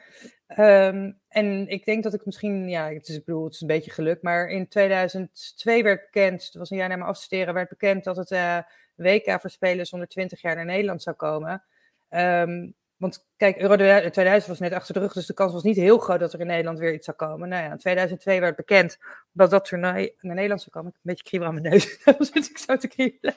Um, 0.57 1.19
en 1.27 1.67
ik 1.67 1.85
denk 1.85 2.03
dat 2.03 2.13
ik 2.13 2.25
misschien, 2.25 2.69
ja, 2.69 2.89
het 2.89 3.07
is, 3.07 3.15
ik 3.15 3.25
bedoel, 3.25 3.43
het 3.43 3.53
is 3.53 3.61
een 3.61 3.67
beetje 3.67 3.91
geluk, 3.91 4.21
maar 4.21 4.47
in 4.47 4.67
2002 4.67 5.83
werd 5.83 6.01
bekend, 6.11 6.43
het 6.43 6.53
was 6.53 6.69
een 6.69 6.77
jaar 6.77 6.89
na 6.89 6.95
mijn 6.95 7.09
afstuderen, 7.09 7.53
werd 7.53 7.69
bekend 7.69 8.03
dat 8.03 8.15
het 8.15 8.31
uh, 8.31 8.57
WK 8.95 9.39
voor 9.39 9.49
spelers 9.49 9.93
onder 9.93 10.07
20 10.07 10.41
jaar 10.41 10.55
naar 10.55 10.65
Nederland 10.65 11.01
zou 11.01 11.15
komen. 11.15 11.63
Um, 12.09 12.75
want 12.99 13.27
kijk, 13.37 13.57
Euro 13.57 13.75
2000 13.75 14.47
was 14.47 14.59
net 14.59 14.73
achter 14.73 14.93
de 14.93 14.99
rug, 14.99 15.13
dus 15.13 15.25
de 15.25 15.33
kans 15.33 15.53
was 15.53 15.63
niet 15.63 15.75
heel 15.75 15.97
groot 15.97 16.19
dat 16.19 16.33
er 16.33 16.39
in 16.39 16.47
Nederland 16.47 16.79
weer 16.79 16.93
iets 16.93 17.05
zou 17.05 17.17
komen. 17.17 17.49
Nou 17.49 17.63
ja, 17.63 17.71
in 17.71 17.77
2002 17.77 18.39
werd 18.39 18.55
bekend 18.55 18.97
dat 19.31 19.49
dat 19.49 19.65
toernooi 19.65 20.13
naar 20.19 20.35
Nederland 20.35 20.61
zou 20.61 20.71
komen. 20.71 20.89
Ik 20.89 20.95
heb 20.95 21.05
een 21.05 21.11
beetje 21.11 21.23
kriebel 21.23 21.47
aan 21.47 21.53
mijn 21.53 21.69
neus, 21.69 21.99
dan 22.03 22.15
zit 22.19 22.49
ik 22.49 22.57
zo 22.57 22.77
te 22.77 22.87
kriebelen. 22.87 23.35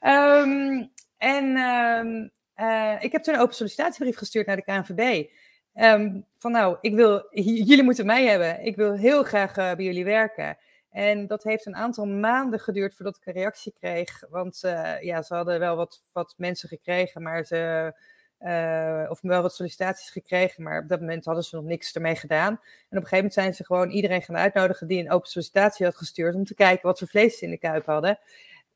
Um, 0.00 0.90
en 1.16 1.44
um, 1.56 2.30
uh, 2.56 2.96
ik 3.00 3.12
heb 3.12 3.22
toen 3.22 3.34
een 3.34 3.40
open 3.40 3.54
sollicitatiebrief 3.54 4.16
gestuurd 4.16 4.46
naar 4.46 4.56
de 4.56 4.62
KNVB. 4.62 5.30
Um, 5.74 6.26
van 6.38 6.52
nou, 6.52 6.76
ik 6.80 6.94
wil, 6.94 7.26
jullie 7.30 7.82
moeten 7.82 8.06
mij 8.06 8.24
hebben. 8.24 8.64
Ik 8.64 8.76
wil 8.76 8.92
heel 8.92 9.22
graag 9.22 9.50
uh, 9.56 9.74
bij 9.74 9.84
jullie 9.84 10.04
werken. 10.04 10.58
En 10.90 11.26
dat 11.26 11.42
heeft 11.42 11.66
een 11.66 11.76
aantal 11.76 12.06
maanden 12.06 12.60
geduurd 12.60 12.94
voordat 12.94 13.16
ik 13.16 13.26
een 13.26 13.32
reactie 13.32 13.72
kreeg. 13.80 14.22
Want 14.30 14.60
ja, 15.00 15.22
ze 15.22 15.34
hadden 15.34 15.58
wel 15.58 15.76
wat, 15.76 16.02
wat 16.12 16.34
mensen 16.36 16.68
gekregen, 16.68 17.22
maar 17.22 17.44
ze. 17.44 17.92
Uh, 18.46 19.06
of 19.08 19.20
wel 19.22 19.42
wat 19.42 19.54
sollicitaties 19.54 20.10
gekregen, 20.10 20.62
maar 20.62 20.82
op 20.82 20.88
dat 20.88 21.00
moment 21.00 21.24
hadden 21.24 21.44
ze 21.44 21.56
nog 21.56 21.64
niks 21.64 21.94
ermee 21.94 22.16
gedaan. 22.16 22.52
En 22.52 22.56
op 22.56 22.62
een 22.90 22.96
gegeven 22.96 23.16
moment 23.16 23.34
zijn 23.34 23.54
ze 23.54 23.64
gewoon 23.64 23.90
iedereen 23.90 24.22
gaan 24.22 24.36
uitnodigen 24.36 24.86
die 24.86 25.00
een 25.00 25.10
open 25.10 25.30
sollicitatie 25.30 25.86
had 25.86 25.96
gestuurd 25.96 26.34
om 26.34 26.44
te 26.44 26.54
kijken 26.54 26.86
wat 26.86 26.98
voor 26.98 27.08
vlees 27.08 27.38
ze 27.38 27.44
in 27.44 27.50
de 27.50 27.58
kuip 27.58 27.86
hadden. 27.86 28.18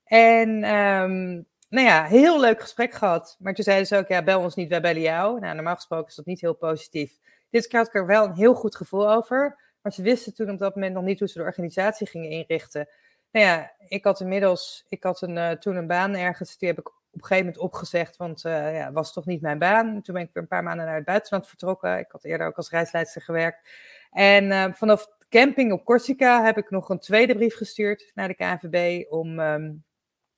En 0.05 0.49
um, 0.49 1.47
nou 1.69 1.87
ja, 1.87 2.05
heel 2.05 2.41
leuk 2.41 2.61
gesprek 2.61 2.93
gehad. 2.93 3.37
Maar 3.39 3.55
toen 3.55 3.65
zeiden 3.65 3.87
ze 3.87 3.97
ook, 3.97 4.09
ja, 4.09 4.23
bel 4.23 4.41
ons 4.41 4.55
niet, 4.55 4.69
wij 4.69 4.81
bellen 4.81 5.03
jou. 5.03 5.41
Nou, 5.41 5.55
normaal 5.55 5.75
gesproken 5.75 6.09
is 6.09 6.15
dat 6.15 6.27
niet 6.27 6.41
heel 6.41 6.55
positief. 6.55 7.19
Dit 7.51 7.67
keer 7.67 7.79
had 7.79 7.89
ik 7.89 7.95
er 7.95 8.07
wel 8.07 8.25
een 8.25 8.35
heel 8.35 8.55
goed 8.55 8.77
gevoel 8.77 9.13
over. 9.13 9.59
Maar 9.83 9.93
ze 9.93 10.03
wisten 10.03 10.35
toen 10.35 10.51
op 10.51 10.59
dat 10.59 10.75
moment 10.75 10.95
nog 10.95 11.05
niet 11.05 11.19
hoe 11.19 11.29
ze 11.29 11.39
de 11.39 11.45
organisatie 11.45 12.07
gingen 12.07 12.31
inrichten. 12.31 12.89
Nou 13.31 13.47
ja, 13.47 13.73
ik 13.89 14.05
had 14.05 14.21
inmiddels, 14.21 14.85
ik 14.89 15.03
had 15.03 15.23
een, 15.23 15.37
uh, 15.37 15.51
toen 15.51 15.77
een 15.77 15.87
baan 15.87 16.15
ergens. 16.15 16.59
Die 16.59 16.69
heb 16.69 16.79
ik 16.79 16.91
op 17.11 17.21
een 17.21 17.27
gegeven 17.27 17.45
moment 17.45 17.63
opgezegd, 17.63 18.17
want 18.17 18.45
uh, 18.45 18.77
ja, 18.77 18.93
was 18.93 19.13
toch 19.13 19.27
niet 19.27 19.41
mijn 19.41 19.59
baan. 19.59 20.03
Toen 20.03 20.15
ben 20.15 20.23
ik 20.23 20.31
weer 20.33 20.43
een 20.43 20.49
paar 20.49 20.63
maanden 20.63 20.87
naar 20.87 20.95
het 20.97 21.05
buitenland 21.05 21.49
vertrokken. 21.49 21.99
Ik 21.99 22.11
had 22.11 22.25
eerder 22.25 22.47
ook 22.47 22.57
als 22.57 22.71
reisleidster 22.71 23.23
gewerkt. 23.23 23.69
En 24.11 24.45
uh, 24.45 24.73
vanaf 24.73 25.09
camping 25.29 25.73
op 25.73 25.85
Corsica 25.85 26.45
heb 26.45 26.57
ik 26.57 26.71
nog 26.71 26.89
een 26.89 26.99
tweede 26.99 27.35
brief 27.35 27.57
gestuurd 27.57 28.11
naar 28.15 28.29
de 28.29 28.35
KNVB 28.35 29.13
om... 29.13 29.39
Um, 29.39 29.87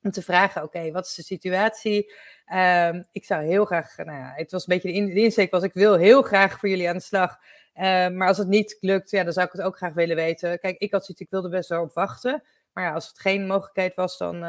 om 0.03 0.11
te 0.11 0.21
vragen, 0.21 0.63
oké, 0.63 0.91
wat 0.91 1.05
is 1.05 1.13
de 1.13 1.23
situatie? 1.23 2.13
Um, 2.53 3.05
ik 3.11 3.25
zou 3.25 3.43
heel 3.43 3.65
graag, 3.65 3.97
nou 3.97 4.17
ja, 4.17 4.33
het 4.35 4.51
was 4.51 4.67
een 4.67 4.73
beetje 4.73 4.91
de, 4.91 4.97
in, 4.97 5.15
insteek 5.15 5.51
was, 5.51 5.63
ik 5.63 5.73
wil 5.73 5.95
heel 5.95 6.21
graag 6.21 6.59
voor 6.59 6.69
jullie 6.69 6.89
aan 6.89 6.97
de 6.97 7.01
slag. 7.01 7.37
Um, 7.75 8.17
maar 8.17 8.27
als 8.27 8.37
het 8.37 8.47
niet 8.47 8.77
lukt, 8.79 9.11
ja, 9.11 9.23
dan 9.23 9.33
zou 9.33 9.45
ik 9.45 9.51
het 9.51 9.61
ook 9.61 9.77
graag 9.77 9.93
willen 9.93 10.15
weten. 10.15 10.59
Kijk, 10.59 10.77
ik 10.77 10.91
had 10.91 11.05
zoiets, 11.05 11.23
ik 11.23 11.29
wilde 11.29 11.49
best 11.49 11.69
wel 11.69 11.81
op 11.81 11.93
wachten. 11.93 12.43
Maar 12.73 12.83
ja, 12.83 12.93
als 12.93 13.07
het 13.07 13.19
geen 13.19 13.47
mogelijkheid 13.47 13.95
was, 13.95 14.17
dan, 14.17 14.43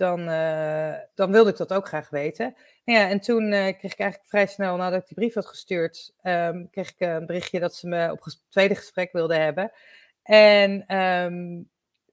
dan, 0.00 0.20
uh, 0.28 0.94
dan 1.14 1.30
wilde 1.30 1.50
ik 1.50 1.56
dat 1.56 1.72
ook 1.72 1.86
graag 1.86 2.10
weten. 2.10 2.54
Nou 2.84 2.98
ja, 2.98 3.08
en 3.08 3.20
toen 3.20 3.44
uh, 3.44 3.50
kreeg 3.50 3.92
ik 3.92 3.98
eigenlijk 3.98 4.28
vrij 4.30 4.46
snel, 4.46 4.76
nadat 4.76 5.00
ik 5.00 5.06
die 5.06 5.16
brief 5.16 5.34
had 5.34 5.46
gestuurd, 5.46 6.14
kreeg 6.70 6.90
ik 6.90 6.94
een 6.98 7.26
berichtje 7.26 7.60
dat 7.60 7.74
ze 7.74 7.88
me 7.88 8.12
op 8.12 8.20
tweede 8.48 8.74
gesprek 8.74 9.12
wilden 9.12 9.42
hebben. 9.42 9.72
En 10.22 10.84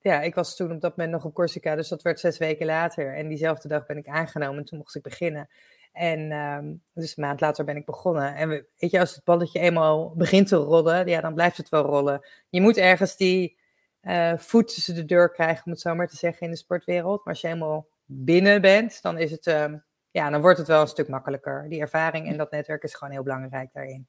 ja, 0.02 0.22
ik 0.22 0.36
was 0.36 0.56
toen 0.56 0.72
op 0.72 0.82
dat 0.82 0.98
moment 0.98 1.16
nog 1.16 1.26
op 1.26 1.34
Corsica, 1.34 1.76
dus 1.76 1.88
dat 1.88 2.02
werd 2.02 2.20
zes 2.20 2.38
weken 2.38 2.66
later. 2.66 3.16
En 3.16 3.28
diezelfde 3.28 3.68
dag 3.68 3.86
ben 3.86 3.98
ik 3.98 4.08
aangenomen 4.08 4.58
en 4.58 4.66
toen 4.66 4.78
mocht 4.78 4.96
ik 4.96 5.02
beginnen. 5.02 5.50
En 5.94 6.32
um, 6.32 6.84
dus 6.94 7.18
een 7.18 7.24
maand 7.24 7.42
later 7.42 7.66
ben 7.66 7.76
ik 7.76 7.86
begonnen. 7.86 8.36
En 8.36 8.50
weet 8.50 8.92
je, 8.92 9.00
als 9.00 9.16
het 9.16 9.24
balletje 9.24 9.60
eenmaal 9.60 10.14
begint 10.16 10.48
te 10.48 10.56
rollen, 10.56 11.08
ja, 11.08 11.22
dan 11.22 11.34
blijft 11.34 11.58
het 11.58 11.70
wel 11.70 11.84
rollen. 11.84 12.26
Je 12.50 12.62
moet 12.62 12.78
ergens 12.78 13.18
die 13.18 13.57
uh, 14.08 14.38
voet 14.38 14.74
tussen 14.74 14.96
de 14.96 15.06
deur 15.06 15.32
krijgen, 15.32 15.66
om 15.66 15.72
het 15.72 15.82
zo 15.82 15.96
maar 15.96 16.08
te 16.08 16.16
zeggen, 16.16 16.46
in 16.46 16.52
de 16.52 16.58
sportwereld. 16.58 17.26
Maar 17.26 17.34
als 17.34 17.42
je 17.42 17.48
eenmaal 17.48 17.88
binnen 18.06 18.62
bent, 18.62 19.02
dan 19.02 19.18
is 19.18 19.32
het, 19.32 19.46
um, 19.46 19.84
ja, 20.12 20.30
dan 20.30 20.42
wordt 20.42 20.58
het 20.58 20.68
wel 20.68 20.82
een 20.82 20.88
stuk 20.88 21.08
makkelijker. 21.08 21.66
Die 21.70 21.80
ervaring 21.80 22.28
en 22.28 22.38
dat 22.38 22.52
netwerk 22.52 22.84
is 22.84 22.96
gewoon 22.96 23.14
heel 23.14 23.24
belangrijk 23.24 23.70
daarin. 23.74 24.08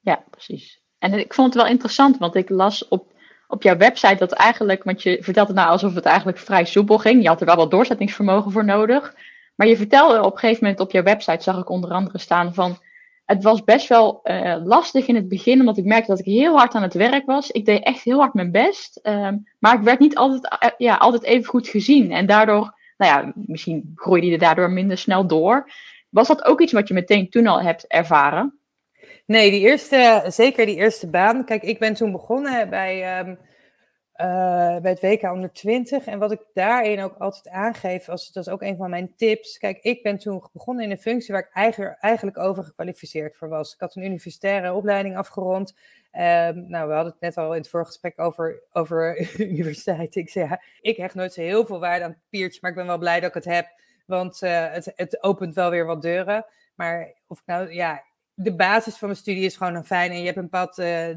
Ja, 0.00 0.24
precies. 0.30 0.82
En 0.98 1.12
ik 1.12 1.34
vond 1.34 1.54
het 1.54 1.62
wel 1.62 1.72
interessant, 1.72 2.18
want 2.18 2.34
ik 2.34 2.48
las 2.48 2.88
op 2.88 3.12
op 3.48 3.62
jouw 3.62 3.76
website 3.76 4.16
dat 4.16 4.32
eigenlijk, 4.32 4.84
want 4.84 5.02
je 5.02 5.18
vertelt 5.20 5.48
het 5.48 5.56
nou 5.56 5.68
alsof 5.68 5.94
het 5.94 6.04
eigenlijk 6.04 6.38
vrij 6.38 6.64
soepel 6.64 6.98
ging. 6.98 7.22
Je 7.22 7.28
had 7.28 7.40
er 7.40 7.46
wel 7.46 7.56
wat 7.56 7.70
doorzettingsvermogen 7.70 8.52
voor 8.52 8.64
nodig. 8.64 9.14
Maar 9.54 9.66
je 9.66 9.76
vertelde 9.76 10.22
op 10.22 10.32
een 10.32 10.38
gegeven 10.38 10.62
moment 10.62 10.80
op 10.80 10.90
jouw 10.90 11.02
website, 11.02 11.42
zag 11.42 11.58
ik 11.58 11.68
onder 11.68 11.90
andere 11.90 12.18
staan 12.18 12.54
van. 12.54 12.78
Het 13.24 13.42
was 13.42 13.64
best 13.64 13.88
wel 13.88 14.20
uh, 14.24 14.56
lastig 14.64 15.06
in 15.06 15.14
het 15.14 15.28
begin, 15.28 15.60
omdat 15.60 15.76
ik 15.76 15.84
merkte 15.84 16.10
dat 16.10 16.18
ik 16.18 16.24
heel 16.24 16.56
hard 16.56 16.74
aan 16.74 16.82
het 16.82 16.94
werk 16.94 17.26
was. 17.26 17.50
Ik 17.50 17.64
deed 17.64 17.82
echt 17.82 18.02
heel 18.02 18.18
hard 18.18 18.34
mijn 18.34 18.50
best. 18.50 19.00
Um, 19.02 19.48
maar 19.58 19.74
ik 19.74 19.80
werd 19.80 19.98
niet 19.98 20.16
altijd, 20.16 20.56
uh, 20.62 20.70
ja, 20.78 20.96
altijd 20.96 21.22
even 21.22 21.44
goed 21.44 21.68
gezien. 21.68 22.12
En 22.12 22.26
daardoor, 22.26 22.74
nou 22.96 23.12
ja, 23.12 23.32
misschien 23.34 23.92
groeide 23.94 24.26
je 24.26 24.38
daardoor 24.38 24.70
minder 24.70 24.98
snel 24.98 25.26
door. 25.26 25.70
Was 26.08 26.28
dat 26.28 26.44
ook 26.44 26.60
iets 26.60 26.72
wat 26.72 26.88
je 26.88 26.94
meteen 26.94 27.30
toen 27.30 27.46
al 27.46 27.60
hebt 27.60 27.86
ervaren? 27.86 28.58
Nee, 29.26 29.50
die 29.50 29.60
eerste, 29.60 30.24
zeker 30.26 30.66
die 30.66 30.76
eerste 30.76 31.10
baan. 31.10 31.44
Kijk, 31.44 31.62
ik 31.62 31.78
ben 31.78 31.94
toen 31.94 32.12
begonnen 32.12 32.70
bij, 32.70 33.24
uh, 33.26 33.34
bij 34.16 34.80
het 34.90 35.00
WK 35.00 35.22
onder 35.22 35.52
20. 35.52 36.06
En 36.06 36.18
wat 36.18 36.32
ik 36.32 36.40
daarin 36.54 37.00
ook 37.00 37.16
altijd 37.18 37.48
aangeef, 37.48 38.08
als, 38.08 38.32
dat 38.32 38.46
is 38.46 38.52
ook 38.52 38.62
een 38.62 38.76
van 38.76 38.90
mijn 38.90 39.14
tips. 39.16 39.58
Kijk, 39.58 39.78
ik 39.82 40.02
ben 40.02 40.18
toen 40.18 40.44
begonnen 40.52 40.84
in 40.84 40.90
een 40.90 40.98
functie 40.98 41.34
waar 41.34 41.42
ik 41.42 41.50
eigen, 41.52 41.96
eigenlijk 42.00 42.38
overgekwalificeerd 42.38 43.36
voor 43.36 43.48
was. 43.48 43.74
Ik 43.74 43.80
had 43.80 43.96
een 43.96 44.04
universitaire 44.04 44.72
opleiding 44.72 45.16
afgerond. 45.16 45.74
Ehm, 46.10 46.64
nou, 46.66 46.88
we 46.88 46.94
hadden 46.94 47.12
het 47.12 47.20
net 47.20 47.36
al 47.36 47.52
in 47.52 47.60
het 47.60 47.68
vorige 47.68 47.90
gesprek 47.90 48.20
over, 48.20 48.62
over 48.72 49.18
universiteit. 49.50 50.16
Ik 50.16 50.30
zei, 50.30 50.56
ik 50.80 50.96
hecht 50.96 51.14
nooit 51.14 51.32
zo 51.32 51.40
heel 51.40 51.66
veel 51.66 51.80
waarde 51.80 52.04
aan 52.04 52.10
het 52.10 52.20
papiertje, 52.22 52.58
maar 52.62 52.70
ik 52.70 52.76
ben 52.76 52.86
wel 52.86 52.98
blij 52.98 53.20
dat 53.20 53.28
ik 53.28 53.34
het 53.34 53.54
heb. 53.54 53.66
Want 54.06 54.42
uh, 54.42 54.70
het, 54.70 54.92
het 54.96 55.22
opent 55.22 55.54
wel 55.54 55.70
weer 55.70 55.86
wat 55.86 56.02
deuren. 56.02 56.46
Maar 56.74 57.14
of 57.26 57.38
ik 57.38 57.46
nou, 57.46 57.72
ja, 57.72 58.02
de 58.34 58.54
basis 58.54 58.96
van 58.96 59.08
mijn 59.08 59.20
studie 59.20 59.44
is 59.44 59.56
gewoon 59.56 59.74
een 59.74 59.84
fijn 59.84 60.10
en 60.10 60.18
je 60.18 60.24
hebt 60.24 60.36
een 60.36 60.42
bepaald 60.42 60.78
uh, 60.78 61.08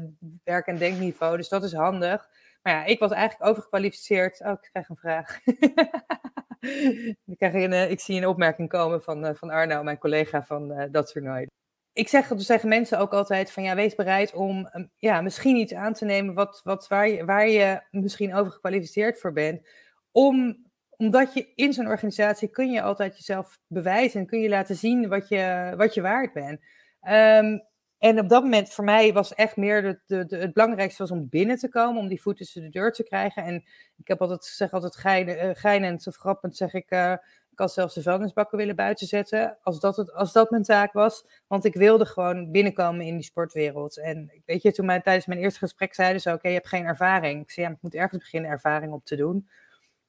werk- 0.44 0.66
en 0.66 0.78
denkniveau, 0.78 1.36
dus 1.36 1.48
dat 1.48 1.64
is 1.64 1.72
handig. 1.72 2.28
Ja, 2.68 2.84
ik 2.84 2.98
was 2.98 3.10
eigenlijk 3.10 3.50
overgekwalificeerd. 3.50 4.40
Oh, 4.40 4.52
ik 4.52 4.68
krijg 4.70 4.88
een 4.88 4.96
vraag. 4.96 5.40
ik, 7.32 7.36
krijg 7.38 7.54
een, 7.54 7.72
uh, 7.72 7.90
ik 7.90 8.00
zie 8.00 8.16
een 8.16 8.26
opmerking 8.26 8.68
komen 8.68 9.02
van, 9.02 9.26
uh, 9.26 9.34
van 9.34 9.50
Arno, 9.50 9.82
mijn 9.82 9.98
collega 9.98 10.42
van 10.42 10.88
dat 10.90 11.12
toernooi. 11.12 11.46
Ik 11.92 12.08
zeg, 12.08 12.28
dus 12.28 12.46
zeggen 12.46 12.68
mensen 12.68 12.98
ook 12.98 13.12
altijd 13.12 13.52
van 13.52 13.62
ja, 13.62 13.74
wees 13.74 13.94
bereid 13.94 14.34
om 14.34 14.68
um, 14.74 14.90
ja, 14.96 15.20
misschien 15.20 15.56
iets 15.56 15.74
aan 15.74 15.92
te 15.92 16.04
nemen 16.04 16.34
wat, 16.34 16.60
wat, 16.64 16.88
waar, 16.88 17.08
je, 17.08 17.24
waar 17.24 17.48
je 17.48 17.82
misschien 17.90 18.34
overgekwalificeerd 18.34 19.20
voor 19.20 19.32
bent. 19.32 19.68
Om 20.12 20.66
omdat 20.96 21.34
je 21.34 21.52
in 21.54 21.72
zo'n 21.72 21.86
organisatie 21.86 22.48
kun 22.48 22.70
je 22.70 22.82
altijd 22.82 23.16
jezelf 23.16 23.58
bewijzen 23.66 24.20
en 24.20 24.26
kun 24.26 24.40
je 24.40 24.48
laten 24.48 24.76
zien 24.76 25.08
wat 25.08 25.28
je, 25.28 25.74
wat 25.76 25.94
je 25.94 26.00
waard 26.00 26.32
bent. 26.32 26.60
Um, 27.08 27.67
en 27.98 28.18
op 28.18 28.28
dat 28.28 28.42
moment 28.42 28.70
voor 28.70 28.84
mij 28.84 29.12
was 29.12 29.34
echt 29.34 29.56
meer 29.56 29.82
de, 29.82 29.98
de, 30.06 30.26
de, 30.26 30.36
het 30.36 30.52
belangrijkste 30.52 31.02
was 31.02 31.10
om 31.10 31.28
binnen 31.28 31.56
te 31.56 31.68
komen, 31.68 32.02
om 32.02 32.08
die 32.08 32.22
voet 32.22 32.36
tussen 32.36 32.62
de 32.62 32.68
deur 32.68 32.92
te 32.92 33.02
krijgen. 33.02 33.44
En 33.44 33.64
ik 33.96 34.08
heb 34.08 34.20
altijd, 34.20 34.44
zeg 34.44 34.72
altijd 34.72 34.96
geinen, 34.96 35.46
uh, 35.46 35.50
geinend 35.52 36.06
of 36.06 36.16
grappend, 36.16 36.56
zeg 36.56 36.74
ik, 36.74 36.90
uh, 36.90 37.12
ik 37.58 37.64
had 37.64 37.72
zelfs 37.72 37.94
de 37.94 38.02
vuilnisbakken 38.02 38.58
willen 38.58 38.76
buiten 38.76 39.06
zetten, 39.06 39.58
als 39.62 39.80
dat, 39.80 39.96
het, 39.96 40.12
als 40.12 40.32
dat 40.32 40.50
mijn 40.50 40.62
taak 40.62 40.92
was. 40.92 41.24
Want 41.46 41.64
ik 41.64 41.74
wilde 41.74 42.06
gewoon 42.06 42.50
binnenkomen 42.50 43.06
in 43.06 43.14
die 43.14 43.24
sportwereld. 43.24 43.98
En 43.98 44.32
weet 44.44 44.62
je, 44.62 44.72
toen 44.72 44.86
mij 44.86 45.00
tijdens 45.00 45.26
mijn 45.26 45.40
eerste 45.40 45.58
gesprek 45.58 45.94
zeiden 45.94 46.20
ze, 46.20 46.32
oké, 46.32 46.48
je 46.48 46.54
hebt 46.54 46.68
geen 46.68 46.84
ervaring. 46.84 47.42
Ik 47.42 47.50
zei, 47.50 47.66
ja, 47.66 47.72
ik 47.72 47.78
moet 47.80 47.94
ergens 47.94 48.18
beginnen 48.18 48.50
ervaring 48.50 48.92
op 48.92 49.04
te 49.04 49.16
doen. 49.16 49.48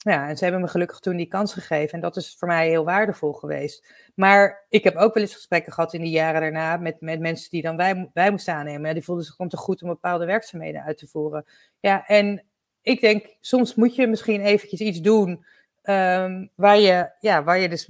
Ja, 0.06 0.28
en 0.28 0.38
ze 0.38 0.44
hebben 0.44 0.62
me 0.62 0.68
gelukkig 0.68 1.00
toen 1.00 1.16
die 1.16 1.28
kans 1.28 1.54
gegeven. 1.54 1.94
En 1.94 2.00
dat 2.00 2.16
is 2.16 2.36
voor 2.38 2.48
mij 2.48 2.68
heel 2.68 2.84
waardevol 2.86 3.34
geweest. 3.34 4.12
Maar 4.16 4.66
ik 4.70 4.84
heb 4.84 4.96
ook 4.96 5.14
wel 5.14 5.24
eens 5.24 5.34
gesprekken 5.34 5.74
gehad 5.74 5.94
in 5.94 6.02
die 6.02 6.12
jaren 6.12 6.42
daarna 6.42 6.78
met, 6.78 7.02
met 7.02 7.20
mensen 7.20 7.50
die 7.50 7.62
dan 7.62 7.78
wij, 7.78 8.10
wij 8.14 8.32
moesten 8.32 8.54
aannemen. 8.54 8.88
Ja, 8.88 8.94
die 8.94 9.04
voelden 9.04 9.26
zich 9.26 9.36
gewoon 9.36 9.52
te 9.52 9.58
goed 9.58 9.82
om 9.82 9.90
bepaalde 9.90 10.26
werkzaamheden 10.26 10.84
uit 10.84 10.98
te 10.98 11.08
voeren. 11.08 11.46
Ja, 11.80 12.06
en 12.06 12.44
ik 12.82 13.02
denk, 13.02 13.36
soms 13.40 13.76
moet 13.76 13.96
je 13.96 14.08
misschien 14.08 14.42
eventjes 14.42 14.80
iets 14.80 15.02
doen 15.02 15.46
um, 15.84 16.52
waar, 16.56 16.80
je, 16.80 17.12
ja, 17.20 17.44
waar 17.44 17.60
je 17.60 17.70
dus, 17.70 17.90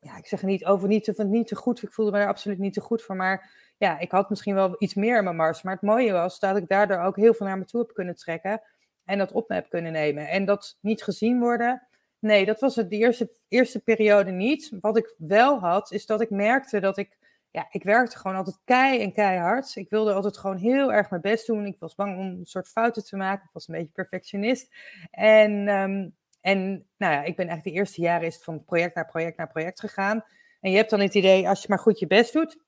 ja, 0.00 0.16
ik 0.16 0.26
zeg 0.26 0.42
niet 0.42 0.64
over 0.64 0.88
niet 0.88 1.04
te, 1.04 1.24
niet 1.24 1.46
te 1.46 1.56
goed, 1.56 1.82
ik 1.82 1.92
voelde 1.92 2.10
me 2.10 2.18
er 2.18 2.28
absoluut 2.28 2.58
niet 2.58 2.72
te 2.72 2.80
goed 2.80 3.02
voor, 3.02 3.16
maar 3.16 3.50
ja, 3.76 3.98
ik 3.98 4.10
had 4.10 4.30
misschien 4.30 4.54
wel 4.54 4.74
iets 4.78 4.94
meer 4.94 5.18
in 5.18 5.24
mijn 5.24 5.36
mars. 5.36 5.62
Maar 5.62 5.72
het 5.72 5.82
mooie 5.82 6.12
was 6.12 6.38
dat 6.38 6.56
ik 6.56 6.68
daardoor 6.68 6.98
ook 6.98 7.16
heel 7.16 7.34
veel 7.34 7.46
naar 7.46 7.58
me 7.58 7.64
toe 7.64 7.80
heb 7.80 7.94
kunnen 7.94 8.16
trekken 8.16 8.62
en 9.06 9.18
dat 9.18 9.32
op 9.32 9.48
me 9.48 9.54
heb 9.54 9.68
kunnen 9.68 9.92
nemen. 9.92 10.28
En 10.28 10.44
dat 10.44 10.78
niet 10.80 11.02
gezien 11.02 11.38
worden, 11.40 11.86
nee, 12.18 12.44
dat 12.44 12.60
was 12.60 12.76
het 12.76 12.90
de 12.90 12.96
eerste, 12.96 13.30
eerste 13.48 13.80
periode 13.80 14.30
niet. 14.30 14.72
Wat 14.80 14.96
ik 14.96 15.14
wel 15.18 15.58
had, 15.58 15.92
is 15.92 16.06
dat 16.06 16.20
ik 16.20 16.30
merkte 16.30 16.80
dat 16.80 16.96
ik, 16.96 17.18
ja, 17.50 17.66
ik 17.70 17.82
werkte 17.82 18.18
gewoon 18.18 18.36
altijd 18.36 18.60
kei 18.64 19.00
en 19.00 19.12
keihard. 19.12 19.76
Ik 19.76 19.90
wilde 19.90 20.12
altijd 20.12 20.38
gewoon 20.38 20.56
heel 20.56 20.92
erg 20.92 21.10
mijn 21.10 21.22
best 21.22 21.46
doen. 21.46 21.66
Ik 21.66 21.76
was 21.78 21.94
bang 21.94 22.18
om 22.18 22.26
een 22.26 22.46
soort 22.46 22.68
fouten 22.68 23.04
te 23.04 23.16
maken. 23.16 23.44
Ik 23.44 23.52
was 23.52 23.68
een 23.68 23.74
beetje 23.74 23.92
perfectionist. 23.92 24.74
En, 25.10 25.68
um, 25.68 26.14
en 26.40 26.86
nou 26.96 27.12
ja, 27.12 27.22
ik 27.22 27.36
ben 27.36 27.48
eigenlijk 27.48 27.62
de 27.64 27.70
eerste 27.70 28.00
jaren 28.00 28.26
is 28.26 28.38
van 28.42 28.64
project 28.64 28.94
naar 28.94 29.06
project 29.06 29.36
naar 29.36 29.48
project 29.48 29.80
gegaan. 29.80 30.24
En 30.60 30.70
je 30.70 30.76
hebt 30.76 30.90
dan 30.90 31.00
het 31.00 31.14
idee, 31.14 31.48
als 31.48 31.62
je 31.62 31.68
maar 31.68 31.78
goed 31.78 31.98
je 31.98 32.06
best 32.06 32.32
doet, 32.32 32.58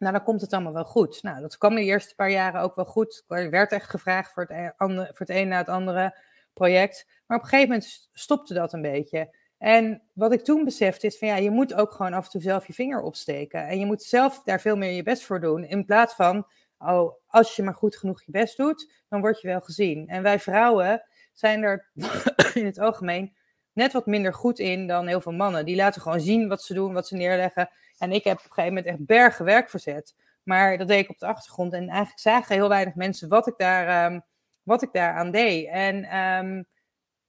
nou, 0.00 0.12
dan 0.12 0.22
komt 0.22 0.40
het 0.40 0.52
allemaal 0.52 0.72
wel 0.72 0.84
goed. 0.84 1.22
Nou, 1.22 1.40
dat 1.40 1.58
kwam 1.58 1.74
de 1.74 1.84
eerste 1.84 2.14
paar 2.14 2.30
jaren 2.30 2.60
ook 2.60 2.74
wel 2.74 2.84
goed. 2.84 3.24
Er 3.28 3.50
werd 3.50 3.72
echt 3.72 3.90
gevraagd 3.90 4.32
voor 4.32 4.46
het, 4.48 4.72
andere, 4.76 5.06
voor 5.06 5.26
het 5.26 5.36
een 5.36 5.48
na 5.48 5.56
het 5.56 5.68
andere 5.68 6.18
project. 6.52 7.06
Maar 7.26 7.36
op 7.36 7.42
een 7.42 7.48
gegeven 7.48 7.68
moment 7.68 8.08
stopte 8.12 8.54
dat 8.54 8.72
een 8.72 8.82
beetje. 8.82 9.36
En 9.58 10.02
wat 10.12 10.32
ik 10.32 10.44
toen 10.44 10.64
besefte 10.64 11.06
is 11.06 11.18
van 11.18 11.28
ja, 11.28 11.36
je 11.36 11.50
moet 11.50 11.74
ook 11.74 11.92
gewoon 11.92 12.12
af 12.12 12.24
en 12.24 12.30
toe 12.30 12.40
zelf 12.40 12.66
je 12.66 12.72
vinger 12.72 13.02
opsteken. 13.02 13.66
En 13.66 13.78
je 13.78 13.86
moet 13.86 14.02
zelf 14.02 14.42
daar 14.42 14.60
veel 14.60 14.76
meer 14.76 14.92
je 14.92 15.02
best 15.02 15.24
voor 15.24 15.40
doen. 15.40 15.64
In 15.64 15.84
plaats 15.84 16.14
van, 16.14 16.46
oh, 16.78 17.12
als 17.26 17.56
je 17.56 17.62
maar 17.62 17.74
goed 17.74 17.96
genoeg 17.96 18.22
je 18.22 18.30
best 18.30 18.56
doet, 18.56 18.92
dan 19.08 19.20
word 19.20 19.40
je 19.40 19.48
wel 19.48 19.60
gezien. 19.60 20.08
En 20.08 20.22
wij 20.22 20.38
vrouwen 20.38 21.02
zijn 21.32 21.62
er 21.62 21.90
in 22.54 22.64
het 22.64 22.78
algemeen 22.78 23.36
net 23.72 23.92
wat 23.92 24.06
minder 24.06 24.34
goed 24.34 24.58
in 24.58 24.86
dan 24.86 25.06
heel 25.06 25.20
veel 25.20 25.32
mannen. 25.32 25.64
Die 25.64 25.76
laten 25.76 26.02
gewoon 26.02 26.20
zien 26.20 26.48
wat 26.48 26.62
ze 26.62 26.74
doen, 26.74 26.92
wat 26.92 27.08
ze 27.08 27.16
neerleggen. 27.16 27.70
En 27.98 28.12
ik 28.12 28.24
heb 28.24 28.38
op 28.38 28.44
een 28.44 28.52
gegeven 28.52 28.74
moment 28.74 28.86
echt 28.86 29.06
bergen 29.06 29.44
werk 29.44 29.70
verzet. 29.70 30.14
Maar 30.42 30.78
dat 30.78 30.88
deed 30.88 31.04
ik 31.04 31.10
op 31.10 31.18
de 31.18 31.26
achtergrond. 31.26 31.72
En 31.72 31.88
eigenlijk 31.88 32.18
zagen 32.18 32.54
heel 32.54 32.68
weinig 32.68 32.94
mensen 32.94 33.28
wat 33.28 33.46
ik 33.46 33.54
daar, 33.56 34.12
um, 34.12 34.22
wat 34.62 34.82
ik 34.82 34.92
daar 34.92 35.14
aan 35.14 35.30
deed. 35.30 35.66
En 35.66 36.16
um, 36.18 36.66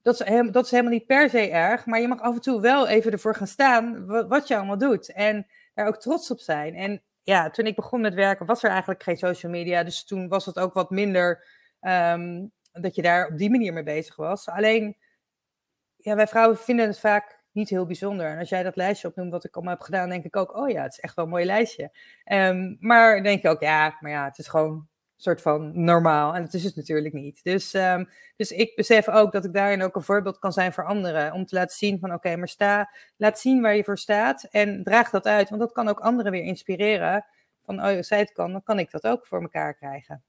dat, 0.01 0.13
is 0.13 0.27
helemaal, 0.27 0.51
dat 0.51 0.65
is 0.65 0.71
helemaal 0.71 0.91
niet 0.91 1.05
per 1.05 1.29
se 1.29 1.49
erg. 1.49 1.85
Maar 1.85 2.01
je 2.01 2.07
mag 2.07 2.21
af 2.21 2.35
en 2.35 2.41
toe 2.41 2.61
wel 2.61 2.87
even 2.87 3.11
ervoor 3.11 3.35
gaan 3.35 3.47
staan 3.47 4.05
wat, 4.27 4.47
je 4.47 4.55
allemaal 4.55 4.77
doet. 4.77 5.13
En 5.13 5.47
daar 5.73 5.87
ook 5.87 5.99
trots 5.99 6.31
op 6.31 6.39
zijn. 6.39 6.75
En 6.75 7.01
ja, 7.23 7.49
toen 7.49 7.65
ik 7.65 7.75
begon 7.75 8.01
met 8.01 8.13
werken 8.13 8.45
was 8.45 8.63
er 8.63 8.69
eigenlijk 8.69 9.03
geen 9.03 9.17
social 9.17 9.51
media. 9.51 9.83
Dus 9.83 10.03
toen 10.03 10.27
was 10.27 10.45
het 10.45 10.59
ook 10.59 10.73
wat 10.73 10.89
minder 10.89 11.43
um, 11.81 12.51
dat 12.71 12.95
je 12.95 13.01
daar 13.01 13.27
op 13.27 13.37
die 13.37 13.49
manier 13.49 13.73
mee 13.73 13.83
bezig 13.83 14.15
was. 14.15 14.49
Alleen, 14.49 14.97
ja, 16.01 16.15
wij 16.15 16.27
vrouwen 16.27 16.57
vinden 16.57 16.87
het 16.87 16.99
vaak 16.99 17.39
niet 17.51 17.69
heel 17.69 17.85
bijzonder. 17.85 18.25
En 18.25 18.39
als 18.39 18.49
jij 18.49 18.63
dat 18.63 18.75
lijstje 18.75 19.07
opnoemt 19.07 19.31
wat 19.31 19.43
ik 19.43 19.55
allemaal 19.55 19.73
heb 19.73 19.83
gedaan, 19.83 20.09
denk 20.09 20.25
ik 20.25 20.35
ook, 20.35 20.55
oh 20.55 20.69
ja, 20.69 20.83
het 20.83 20.91
is 20.91 20.99
echt 20.99 21.15
wel 21.15 21.25
een 21.25 21.31
mooi 21.31 21.45
lijstje. 21.45 21.91
Um, 22.31 22.77
maar 22.79 23.23
denk 23.23 23.41
je 23.41 23.49
ook, 23.49 23.61
ja, 23.61 23.97
maar 23.99 24.11
ja, 24.11 24.25
het 24.25 24.37
is 24.37 24.47
gewoon 24.47 24.71
een 24.71 24.87
soort 25.15 25.41
van 25.41 25.83
normaal. 25.83 26.35
En 26.35 26.41
dat 26.41 26.53
is 26.53 26.63
het 26.63 26.75
natuurlijk 26.75 27.13
niet. 27.13 27.43
Dus, 27.43 27.73
um, 27.73 28.09
dus 28.35 28.51
ik 28.51 28.75
besef 28.75 29.09
ook 29.09 29.31
dat 29.31 29.45
ik 29.45 29.53
daarin 29.53 29.81
ook 29.81 29.95
een 29.95 30.01
voorbeeld 30.01 30.39
kan 30.39 30.53
zijn 30.53 30.73
voor 30.73 30.85
anderen. 30.85 31.33
Om 31.33 31.45
te 31.45 31.55
laten 31.55 31.77
zien 31.77 31.99
van, 31.99 32.09
oké, 32.09 32.17
okay, 32.17 32.35
maar 32.35 32.47
sta, 32.47 32.89
laat 33.17 33.39
zien 33.39 33.61
waar 33.61 33.75
je 33.75 33.83
voor 33.83 33.97
staat. 33.97 34.43
En 34.43 34.83
draag 34.83 35.09
dat 35.09 35.25
uit, 35.25 35.49
want 35.49 35.61
dat 35.61 35.71
kan 35.71 35.87
ook 35.87 35.99
anderen 35.99 36.31
weer 36.31 36.43
inspireren. 36.43 37.25
Van, 37.65 37.79
oh, 37.79 37.97
als 37.97 38.07
zij 38.07 38.19
het 38.19 38.31
kan, 38.31 38.51
dan 38.51 38.63
kan 38.63 38.79
ik 38.79 38.91
dat 38.91 39.07
ook 39.07 39.27
voor 39.27 39.41
elkaar 39.41 39.73
krijgen. 39.73 40.23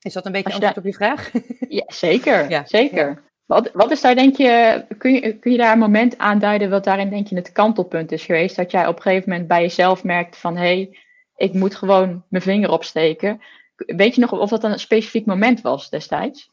Is 0.00 0.12
dat 0.12 0.26
een 0.26 0.32
beetje 0.32 0.52
antwoord 0.52 0.76
op 0.76 0.84
je 0.84 0.92
vraag? 0.92 1.30
Ja, 1.68 1.84
zeker. 1.86 2.48
Ja, 2.50 2.66
zeker. 2.66 3.08
Ja. 3.08 3.30
Wat, 3.52 3.70
wat 3.72 3.90
is 3.90 4.00
daar, 4.00 4.14
denk 4.14 4.36
je, 4.36 4.84
kun 4.98 5.12
je, 5.12 5.38
kun 5.38 5.52
je 5.52 5.58
daar 5.58 5.72
een 5.72 5.78
moment 5.78 6.18
aanduiden 6.18 6.70
wat 6.70 6.84
daarin, 6.84 7.10
denk 7.10 7.26
je, 7.26 7.36
het 7.36 7.52
kantelpunt 7.52 8.12
is 8.12 8.24
geweest? 8.24 8.56
Dat 8.56 8.70
jij 8.70 8.86
op 8.86 8.96
een 8.96 9.02
gegeven 9.02 9.30
moment 9.30 9.48
bij 9.48 9.60
jezelf 9.60 10.04
merkt 10.04 10.36
van, 10.36 10.56
hé, 10.56 10.62
hey, 10.62 10.98
ik 11.36 11.52
moet 11.52 11.74
gewoon 11.74 12.24
mijn 12.28 12.42
vinger 12.42 12.70
opsteken. 12.70 13.40
Weet 13.76 14.14
je 14.14 14.20
nog 14.20 14.32
of 14.32 14.50
dat 14.50 14.64
een 14.64 14.78
specifiek 14.78 15.26
moment 15.26 15.60
was 15.60 15.90
destijds? 15.90 16.50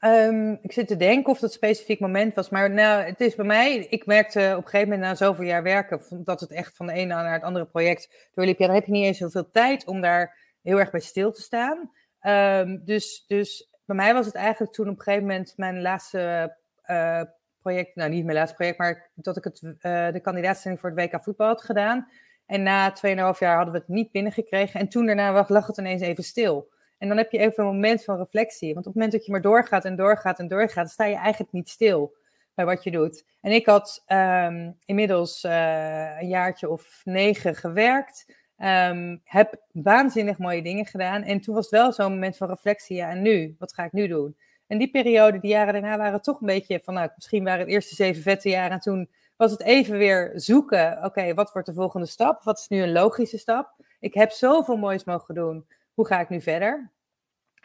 Um, 0.00 0.58
ik 0.62 0.72
zit 0.72 0.88
te 0.88 0.96
denken 0.96 1.32
of 1.32 1.38
dat 1.38 1.52
specifiek 1.52 2.00
moment 2.00 2.34
was. 2.34 2.48
Maar 2.48 2.70
nou, 2.70 3.02
het 3.02 3.20
is 3.20 3.34
bij 3.34 3.46
mij, 3.46 3.86
ik 3.90 4.06
merkte 4.06 4.54
op 4.56 4.64
een 4.64 4.70
gegeven 4.70 4.88
moment 4.88 5.08
na 5.08 5.14
zoveel 5.14 5.44
jaar 5.44 5.62
werken, 5.62 6.00
dat 6.24 6.40
het 6.40 6.52
echt 6.52 6.76
van 6.76 6.86
de 6.86 6.92
ene 6.92 7.14
naar 7.14 7.32
het 7.32 7.42
andere 7.42 7.64
project 7.64 8.28
doorliep. 8.34 8.58
Ja, 8.58 8.66
dan 8.66 8.74
heb 8.74 8.84
je 8.84 8.92
niet 8.92 9.04
eens 9.04 9.18
zoveel 9.18 9.50
tijd 9.50 9.86
om 9.86 10.00
daar 10.00 10.36
heel 10.62 10.78
erg 10.78 10.90
bij 10.90 11.00
stil 11.00 11.32
te 11.32 11.42
staan. 11.42 11.90
Um, 12.22 12.82
dus, 12.84 13.24
dus 13.26 13.69
bij 13.96 13.98
mij 13.98 14.14
was 14.14 14.26
het 14.26 14.34
eigenlijk 14.34 14.72
toen 14.72 14.88
op 14.88 14.96
een 14.96 15.02
gegeven 15.02 15.26
moment 15.26 15.52
mijn 15.56 15.80
laatste 15.80 16.56
uh, 16.86 17.22
project, 17.62 17.94
nou 17.94 18.10
niet 18.10 18.24
mijn 18.24 18.36
laatste 18.36 18.56
project, 18.56 18.78
maar 18.78 19.10
dat 19.14 19.36
ik 19.36 19.44
het, 19.44 19.62
uh, 19.62 19.72
de 20.12 20.20
kandidaatstelling 20.22 20.80
voor 20.80 20.90
het 20.90 20.98
WK 20.98 21.22
voetbal 21.22 21.46
had 21.46 21.62
gedaan. 21.62 22.08
En 22.46 22.62
na 22.62 22.94
2,5 22.94 22.98
jaar 23.38 23.56
hadden 23.56 23.72
we 23.72 23.78
het 23.78 23.88
niet 23.88 24.10
binnengekregen. 24.10 24.80
En 24.80 24.88
toen 24.88 25.06
daarna 25.06 25.44
lag 25.48 25.66
het 25.66 25.78
ineens 25.78 26.02
even 26.02 26.24
stil. 26.24 26.68
En 26.98 27.08
dan 27.08 27.16
heb 27.16 27.30
je 27.30 27.38
even 27.38 27.64
een 27.64 27.70
moment 27.70 28.04
van 28.04 28.16
reflectie. 28.16 28.74
Want 28.74 28.86
op 28.86 28.92
het 28.92 28.94
moment 28.94 29.12
dat 29.12 29.24
je 29.24 29.32
maar 29.32 29.40
doorgaat 29.40 29.84
en 29.84 29.96
doorgaat 29.96 30.38
en 30.38 30.48
doorgaat, 30.48 30.90
sta 30.90 31.04
je 31.04 31.16
eigenlijk 31.16 31.52
niet 31.52 31.68
stil 31.68 32.16
bij 32.54 32.64
wat 32.64 32.84
je 32.84 32.90
doet. 32.90 33.24
En 33.40 33.52
ik 33.52 33.66
had 33.66 34.04
um, 34.06 34.76
inmiddels 34.84 35.44
uh, 35.44 36.20
een 36.20 36.28
jaartje 36.28 36.70
of 36.70 37.00
negen 37.04 37.54
gewerkt. 37.54 38.34
Um, 38.62 39.20
heb 39.24 39.60
waanzinnig 39.72 40.38
mooie 40.38 40.62
dingen 40.62 40.86
gedaan. 40.86 41.22
En 41.22 41.40
toen 41.40 41.54
was 41.54 41.64
het 41.64 41.80
wel 41.80 41.92
zo'n 41.92 42.12
moment 42.12 42.36
van 42.36 42.48
reflectie. 42.48 42.96
Ja, 42.96 43.10
en 43.10 43.22
nu? 43.22 43.56
Wat 43.58 43.74
ga 43.74 43.84
ik 43.84 43.92
nu 43.92 44.06
doen? 44.06 44.36
En 44.66 44.78
die 44.78 44.90
periode, 44.90 45.38
die 45.38 45.50
jaren 45.50 45.72
daarna, 45.72 45.96
waren 45.96 46.22
toch 46.22 46.40
een 46.40 46.46
beetje 46.46 46.80
van, 46.80 46.94
nou, 46.94 47.10
misschien 47.14 47.44
waren 47.44 47.60
het 47.60 47.68
eerste 47.68 47.94
zeven 47.94 48.22
vette 48.22 48.48
jaren. 48.48 48.70
En 48.70 48.80
toen 48.80 49.10
was 49.36 49.50
het 49.50 49.62
even 49.62 49.98
weer 49.98 50.32
zoeken. 50.34 51.04
Oké, 51.04 51.34
wat 51.34 51.52
wordt 51.52 51.68
de 51.68 51.74
volgende 51.74 52.06
stap? 52.06 52.42
Wat 52.42 52.58
is 52.58 52.68
nu 52.68 52.82
een 52.82 52.92
logische 52.92 53.38
stap? 53.38 53.74
Ik 54.00 54.14
heb 54.14 54.30
zoveel 54.30 54.76
moois 54.76 55.04
mogen 55.04 55.34
doen. 55.34 55.66
Hoe 55.94 56.06
ga 56.06 56.20
ik 56.20 56.28
nu 56.28 56.40
verder? 56.40 56.90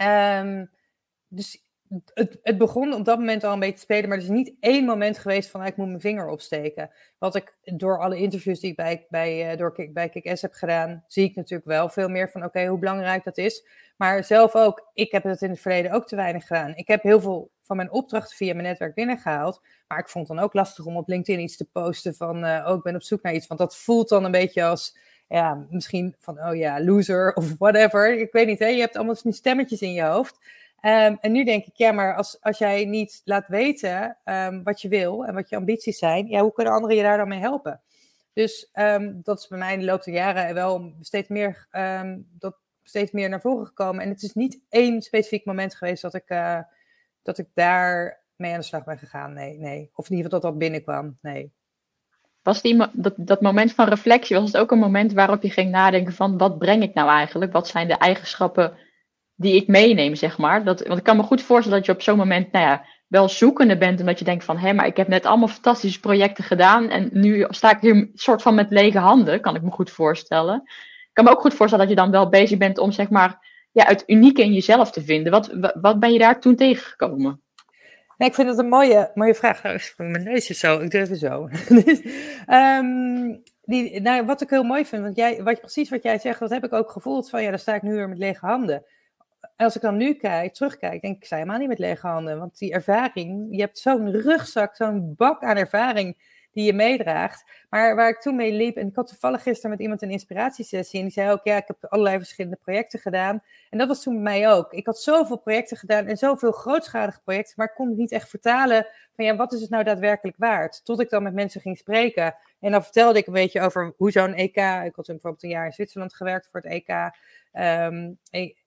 Um, 0.01 0.69
dus 1.27 1.64
het, 2.13 2.39
het, 2.43 2.57
begon 2.57 2.93
op 2.93 3.05
dat 3.05 3.17
moment 3.17 3.43
al 3.43 3.53
een 3.53 3.59
beetje 3.59 3.75
te 3.75 3.81
spelen, 3.81 4.09
maar 4.09 4.17
er 4.17 4.23
is 4.23 4.29
niet 4.29 4.53
één 4.59 4.85
moment 4.85 5.17
geweest 5.17 5.49
van 5.49 5.65
ik 5.65 5.77
moet 5.77 5.87
mijn 5.87 5.99
vinger 5.99 6.27
opsteken. 6.27 6.89
Wat 7.17 7.35
ik 7.35 7.55
door 7.63 7.99
alle 7.99 8.17
interviews 8.17 8.59
die 8.59 8.69
ik 8.69 8.75
bij, 8.75 9.05
bij, 9.09 9.55
door, 9.55 9.89
bij 9.93 10.09
heb 10.13 10.53
gedaan, 10.53 11.03
zie 11.07 11.23
ik 11.23 11.35
natuurlijk 11.35 11.69
wel 11.69 11.89
veel 11.89 12.09
meer 12.09 12.29
van 12.29 12.43
oké, 12.43 12.65
hoe 12.65 12.79
belangrijk 12.79 13.23
dat 13.23 13.37
is. 13.37 13.65
Maar 13.97 14.23
zelf 14.23 14.55
ook, 14.55 14.89
ik 14.93 15.11
heb 15.11 15.23
het 15.23 15.41
in 15.41 15.49
het 15.49 15.59
verleden 15.59 15.91
ook 15.91 16.07
te 16.07 16.15
weinig 16.15 16.47
gedaan. 16.47 16.75
Ik 16.75 16.87
heb 16.87 17.03
heel 17.03 17.21
veel 17.21 17.51
van 17.61 17.75
mijn 17.75 17.91
opdrachten 17.91 18.37
via 18.37 18.53
mijn 18.53 18.67
netwerk 18.67 18.95
binnengehaald, 18.95 19.61
maar 19.87 19.99
ik 19.99 20.09
vond 20.09 20.27
het 20.27 20.37
dan 20.37 20.45
ook 20.45 20.53
lastig 20.53 20.85
om 20.85 20.97
op 20.97 21.07
LinkedIn 21.07 21.43
iets 21.43 21.57
te 21.57 21.65
posten 21.65 22.15
van 22.15 22.45
uh, 22.45 22.65
oh, 22.67 22.75
ik 22.75 22.83
ben 22.83 22.95
op 22.95 23.03
zoek 23.03 23.21
naar 23.21 23.33
iets, 23.33 23.47
want 23.47 23.59
dat 23.59 23.77
voelt 23.77 24.09
dan 24.09 24.23
een 24.23 24.31
beetje 24.31 24.63
als 24.63 24.97
ja, 25.27 25.65
misschien 25.69 26.15
van, 26.19 26.39
oh 26.39 26.55
ja, 26.55 26.83
loser 26.83 27.33
of 27.33 27.57
whatever. 27.57 28.19
Ik 28.19 28.31
weet 28.31 28.47
niet, 28.47 28.59
hè? 28.59 28.67
je 28.67 28.79
hebt 28.79 28.95
allemaal 28.95 29.15
stemmetjes 29.15 29.81
in 29.81 29.93
je 29.93 30.03
hoofd. 30.03 30.39
Ehm, 30.85 31.15
en 31.19 31.31
nu 31.31 31.43
denk 31.43 31.65
ik, 31.65 31.75
ja, 31.75 31.91
maar 31.91 32.15
als, 32.15 32.41
als 32.41 32.57
jij 32.57 32.85
niet 32.85 33.21
laat 33.23 33.47
weten 33.47 34.17
um, 34.25 34.63
wat 34.63 34.81
je 34.81 34.87
wil 34.87 35.25
en 35.25 35.33
wat 35.33 35.49
je 35.49 35.55
ambities 35.55 35.97
zijn, 35.97 36.27
ja, 36.27 36.41
hoe 36.41 36.53
kunnen 36.53 36.73
anderen 36.73 36.95
je 36.95 37.01
daar 37.03 37.17
dan 37.17 37.27
mee 37.27 37.39
helpen? 37.39 37.81
Dus 38.33 38.69
um, 38.73 39.19
dat 39.23 39.39
is 39.39 39.47
bij 39.47 39.57
mij 39.57 39.73
in 39.73 39.79
de 39.79 39.85
loop 39.85 40.03
der 40.03 40.13
jaren 40.13 40.53
wel 40.53 40.93
steeds 41.01 41.27
meer, 41.27 41.67
dat 42.37 42.57
steeds 42.83 43.11
meer 43.11 43.29
naar 43.29 43.41
voren 43.41 43.65
gekomen. 43.65 44.03
En 44.03 44.09
het 44.09 44.23
is 44.23 44.33
niet 44.33 44.59
één 44.69 45.01
specifiek 45.01 45.45
moment 45.45 45.75
geweest 45.75 46.01
dat 46.01 46.13
ik, 46.13 46.29
uh, 46.29 46.59
dat 47.21 47.37
ik 47.37 47.47
daar 47.53 48.21
mee 48.35 48.51
aan 48.51 48.59
de 48.59 48.65
slag 48.65 48.83
ben 48.83 48.97
gegaan. 48.97 49.33
Nee, 49.33 49.57
nee. 49.57 49.89
Of 49.93 50.09
in 50.09 50.15
ieder 50.15 50.25
geval 50.25 50.41
dat 50.41 50.51
dat 50.51 50.59
binnenkwam. 50.59 51.17
Nee. 51.21 51.53
Was 52.41 52.61
die, 52.61 52.85
dat, 52.93 53.13
dat 53.17 53.41
moment 53.41 53.73
van 53.73 53.87
reflectie, 53.87 54.35
was 54.35 54.51
het 54.51 54.57
ook 54.57 54.71
een 54.71 54.79
moment 54.79 55.13
waarop 55.13 55.41
je 55.41 55.49
ging 55.49 55.71
nadenken 55.71 56.13
van 56.13 56.37
wat 56.37 56.57
breng 56.57 56.83
ik 56.83 56.93
nou 56.93 57.09
eigenlijk? 57.09 57.51
Wat 57.51 57.67
zijn 57.67 57.87
de 57.87 57.97
eigenschappen 57.97 58.77
die 59.35 59.55
ik 59.55 59.67
meeneem, 59.67 60.15
zeg 60.15 60.37
maar? 60.37 60.63
Dat, 60.63 60.87
want 60.87 60.97
ik 60.99 61.03
kan 61.03 61.17
me 61.17 61.23
goed 61.23 61.41
voorstellen 61.41 61.77
dat 61.77 61.87
je 61.87 61.93
op 61.93 62.01
zo'n 62.01 62.17
moment, 62.17 62.51
nou 62.51 62.65
ja, 62.65 62.85
wel 63.07 63.29
zoekende 63.29 63.77
bent. 63.77 63.99
Omdat 63.99 64.19
je 64.19 64.25
denkt 64.25 64.43
van, 64.43 64.57
hé, 64.57 64.73
maar 64.73 64.85
ik 64.85 64.97
heb 64.97 65.07
net 65.07 65.25
allemaal 65.25 65.47
fantastische 65.47 65.99
projecten 65.99 66.43
gedaan. 66.43 66.89
En 66.89 67.09
nu 67.11 67.45
sta 67.49 67.71
ik 67.71 67.81
hier 67.81 68.09
soort 68.13 68.41
van 68.41 68.55
met 68.55 68.71
lege 68.71 68.99
handen, 68.99 69.41
kan 69.41 69.55
ik 69.55 69.61
me 69.61 69.71
goed 69.71 69.91
voorstellen. 69.91 70.61
Ik 70.65 71.13
kan 71.13 71.23
me 71.23 71.31
ook 71.31 71.41
goed 71.41 71.53
voorstellen 71.53 71.87
dat 71.87 71.95
je 71.95 72.01
dan 72.01 72.11
wel 72.11 72.29
bezig 72.29 72.57
bent 72.57 72.77
om, 72.77 72.91
zeg 72.91 73.09
maar, 73.09 73.53
ja, 73.71 73.85
het 73.85 74.03
unieke 74.07 74.43
in 74.43 74.53
jezelf 74.53 74.91
te 74.91 75.03
vinden. 75.03 75.31
Wat, 75.31 75.71
wat 75.81 75.99
ben 75.99 76.13
je 76.13 76.19
daar 76.19 76.39
toen 76.39 76.55
tegengekomen? 76.55 77.43
Ik 78.17 78.33
vind 78.33 78.49
het 78.49 78.57
een 78.57 78.69
mooie, 78.69 79.11
mooie 79.13 79.35
vraag. 79.35 79.63
Nou, 79.63 79.79
mijn 79.97 80.23
neus 80.23 80.49
is 80.49 80.59
zo, 80.59 80.79
ik 80.79 80.91
doe 80.91 81.01
even 81.01 81.17
zo. 81.17 81.49
um, 82.47 83.43
die, 83.71 84.01
nou, 84.01 84.25
wat 84.25 84.41
ik 84.41 84.49
heel 84.49 84.63
mooi 84.63 84.85
vind, 84.85 85.01
want 85.01 85.15
jij, 85.15 85.43
wat, 85.43 85.59
precies 85.59 85.89
wat 85.89 86.03
jij 86.03 86.19
zegt, 86.19 86.39
dat 86.39 86.49
heb 86.49 86.65
ik 86.65 86.73
ook 86.73 86.91
gevoeld 86.91 87.29
van, 87.29 87.43
ja, 87.43 87.49
daar 87.49 87.59
sta 87.59 87.75
ik 87.75 87.81
nu 87.81 87.93
weer 87.93 88.09
met 88.09 88.17
lege 88.17 88.45
handen. 88.45 88.83
En 89.55 89.65
als 89.65 89.75
ik 89.75 89.81
dan 89.81 89.97
nu 89.97 90.13
kijk, 90.13 90.53
terugkijk, 90.53 91.01
denk 91.01 91.15
ik, 91.15 91.19
ik 91.19 91.25
sta 91.25 91.35
helemaal 91.35 91.57
niet 91.57 91.67
met 91.67 91.79
lege 91.79 92.07
handen. 92.07 92.39
Want 92.39 92.57
die 92.57 92.73
ervaring, 92.73 93.47
je 93.51 93.61
hebt 93.61 93.77
zo'n 93.77 94.11
rugzak, 94.11 94.75
zo'n 94.75 95.13
bak 95.17 95.43
aan 95.43 95.57
ervaring 95.57 96.17
die 96.55 96.65
je 96.65 96.73
meedraagt. 96.73 97.43
Maar 97.69 97.95
waar 97.95 98.09
ik 98.09 98.21
toen 98.21 98.35
mee 98.35 98.51
liep, 98.53 98.77
en 98.77 98.87
ik 98.87 98.95
had 98.95 99.07
toevallig 99.07 99.43
gisteren 99.43 99.71
met 99.71 99.79
iemand 99.79 100.01
een 100.01 100.09
inspiratiesessie. 100.09 100.99
En 100.99 101.05
die 101.05 101.13
zei 101.13 101.31
ook, 101.31 101.43
ja, 101.43 101.57
ik 101.57 101.67
heb 101.67 101.77
allerlei 101.89 102.17
verschillende 102.17 102.57
projecten 102.63 102.99
gedaan. 102.99 103.43
En 103.69 103.77
dat 103.77 103.87
was 103.87 104.03
toen 104.03 104.13
bij 104.13 104.23
mij 104.23 104.51
ook. 104.51 104.73
Ik 104.73 104.85
had 104.85 104.99
zoveel 104.99 105.37
projecten 105.37 105.77
gedaan 105.77 106.05
en 106.05 106.17
zoveel 106.17 106.51
grootschalige 106.51 107.21
projecten. 107.23 107.53
Maar 107.57 107.67
ik 107.67 107.75
kon 107.75 107.87
het 107.87 107.97
niet 107.97 108.11
echt 108.11 108.29
vertalen 108.29 108.87
van, 109.15 109.25
ja, 109.25 109.35
wat 109.35 109.53
is 109.53 109.61
het 109.61 109.69
nou 109.69 109.83
daadwerkelijk 109.83 110.37
waard? 110.37 110.85
Tot 110.85 110.99
ik 110.99 111.09
dan 111.09 111.23
met 111.23 111.33
mensen 111.33 111.61
ging 111.61 111.77
spreken. 111.77 112.35
En 112.59 112.71
dan 112.71 112.83
vertelde 112.83 113.19
ik 113.19 113.27
een 113.27 113.33
beetje 113.33 113.61
over 113.61 113.93
hoe 113.97 114.11
zo'n 114.11 114.33
EK... 114.33 114.55
Ik 114.55 114.95
had 114.95 115.05
toen 115.05 115.05
bijvoorbeeld 115.05 115.43
een 115.43 115.49
jaar 115.49 115.65
in 115.65 115.71
Zwitserland 115.71 116.15
gewerkt 116.15 116.47
voor 116.51 116.61
het 116.61 116.71
EK. 116.71 117.11
Ehm, 117.51 118.11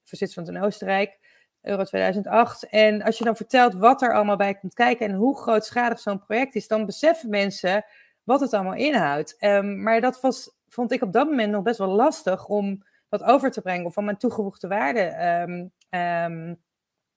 voor 0.09 0.19
Zwitserland 0.19 0.57
en 0.57 0.62
Oostenrijk. 0.62 1.19
Euro 1.62 1.85
2008. 1.85 2.69
En 2.69 3.03
als 3.03 3.19
je 3.19 3.25
dan 3.25 3.37
vertelt 3.37 3.75
wat 3.75 4.03
er 4.03 4.15
allemaal 4.15 4.37
bij 4.37 4.55
komt 4.55 4.75
kijken 4.75 5.07
en 5.07 5.15
hoe 5.15 5.38
grootschalig 5.38 6.00
zo'n 6.00 6.25
project 6.25 6.55
is, 6.55 6.69
dan 6.69 6.87
beseffen 6.87 7.31
mensen 7.31 7.85
wat 8.23 8.41
het 8.41 8.53
allemaal 8.53 8.75
inhoudt. 8.75 9.37
Um, 9.41 9.83
maar 9.83 10.00
dat 10.00 10.21
was, 10.21 10.50
vond 10.69 10.93
ik 10.93 11.03
op 11.03 11.12
dat 11.12 11.29
moment 11.29 11.53
nog 11.53 11.62
best 11.62 11.79
wel 11.79 11.88
lastig 11.88 12.47
om 12.47 12.85
dat 13.09 13.23
over 13.23 13.50
te 13.50 13.61
brengen 13.61 13.87
of 13.87 13.95
van 13.95 14.05
mijn 14.05 14.17
toegevoegde 14.17 14.69
waarde 14.69 15.00
um, 15.49 15.73
um, 16.00 16.59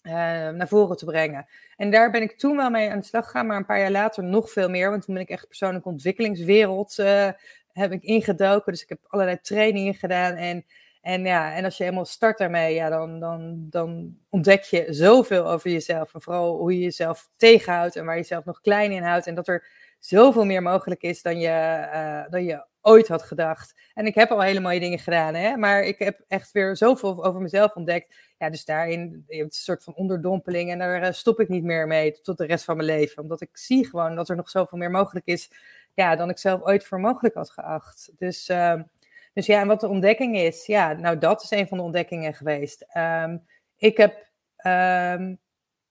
uh, 0.01 0.13
naar 0.49 0.67
voren 0.67 0.97
te 0.97 1.05
brengen. 1.05 1.45
En 1.75 1.91
daar 1.91 2.11
ben 2.11 2.21
ik 2.21 2.37
toen 2.37 2.55
wel 2.55 2.69
mee 2.69 2.89
aan 2.89 2.99
de 2.99 3.05
slag 3.05 3.25
gegaan, 3.25 3.45
maar 3.45 3.57
een 3.57 3.65
paar 3.65 3.79
jaar 3.79 3.91
later 3.91 4.23
nog 4.23 4.51
veel 4.51 4.69
meer, 4.69 4.89
want 4.89 5.05
toen 5.05 5.13
ben 5.13 5.23
ik 5.23 5.29
echt 5.29 5.47
persoonlijke 5.47 5.89
ontwikkelingswereld 5.89 6.97
uh, 6.97 7.29
heb 7.71 7.91
ik 7.91 8.03
ingedoken. 8.03 8.71
Dus 8.71 8.81
ik 8.81 8.89
heb 8.89 8.99
allerlei 9.07 9.39
trainingen 9.41 9.93
gedaan 9.93 10.33
en 10.35 10.65
en 11.01 11.25
ja, 11.25 11.53
en 11.55 11.65
als 11.65 11.77
je 11.77 11.83
helemaal 11.83 12.05
start 12.05 12.37
daarmee, 12.37 12.73
ja, 12.73 12.89
dan, 12.89 13.19
dan, 13.19 13.67
dan 13.69 14.17
ontdek 14.29 14.63
je 14.63 14.85
zoveel 14.89 15.49
over 15.49 15.69
jezelf. 15.69 16.13
En 16.13 16.21
vooral 16.21 16.57
hoe 16.57 16.73
je 16.73 16.79
jezelf 16.79 17.29
tegenhoudt 17.37 17.95
en 17.95 18.05
waar 18.05 18.15
je 18.15 18.21
jezelf 18.21 18.45
nog 18.45 18.61
klein 18.61 18.91
in 18.91 19.03
houdt. 19.03 19.27
En 19.27 19.35
dat 19.35 19.47
er 19.47 19.67
zoveel 19.99 20.45
meer 20.45 20.61
mogelijk 20.61 21.01
is 21.01 21.21
dan 21.21 21.39
je, 21.39 21.87
uh, 21.93 22.23
dan 22.29 22.43
je 22.43 22.65
ooit 22.81 23.07
had 23.07 23.23
gedacht. 23.23 23.75
En 23.93 24.05
ik 24.05 24.15
heb 24.15 24.31
al 24.31 24.41
hele 24.41 24.59
mooie 24.59 24.79
dingen 24.79 24.99
gedaan, 24.99 25.33
hè? 25.33 25.57
maar 25.57 25.83
ik 25.83 25.99
heb 25.99 26.21
echt 26.27 26.51
weer 26.51 26.77
zoveel 26.77 27.25
over 27.25 27.41
mezelf 27.41 27.75
ontdekt. 27.75 28.15
Ja, 28.37 28.49
dus 28.49 28.65
daarin 28.65 29.23
je 29.27 29.37
hebt 29.37 29.55
een 29.55 29.61
soort 29.61 29.83
van 29.83 29.95
onderdompeling 29.95 30.71
en 30.71 30.79
daar 30.79 31.03
uh, 31.03 31.11
stop 31.11 31.39
ik 31.39 31.49
niet 31.49 31.63
meer 31.63 31.87
mee 31.87 32.21
tot 32.21 32.37
de 32.37 32.45
rest 32.45 32.63
van 32.63 32.75
mijn 32.75 32.87
leven. 32.87 33.23
Omdat 33.23 33.41
ik 33.41 33.49
zie 33.57 33.87
gewoon 33.87 34.15
dat 34.15 34.29
er 34.29 34.35
nog 34.35 34.49
zoveel 34.49 34.77
meer 34.77 34.91
mogelijk 34.91 35.25
is 35.25 35.51
ja, 35.93 36.15
dan 36.15 36.29
ik 36.29 36.37
zelf 36.37 36.61
ooit 36.61 36.85
voor 36.85 36.99
mogelijk 36.99 37.35
had 37.35 37.49
geacht. 37.49 38.11
Dus... 38.17 38.49
Uh, 38.49 38.81
dus 39.33 39.45
ja, 39.45 39.61
en 39.61 39.67
wat 39.67 39.79
de 39.79 39.87
ontdekking 39.87 40.37
is, 40.37 40.65
ja, 40.65 40.93
nou 40.93 41.17
dat 41.17 41.43
is 41.43 41.51
een 41.51 41.67
van 41.67 41.77
de 41.77 41.83
ontdekkingen 41.83 42.33
geweest. 42.33 42.85
Um, 42.97 43.45
ik 43.77 43.97
heb, 43.97 44.13
um, 44.65 45.39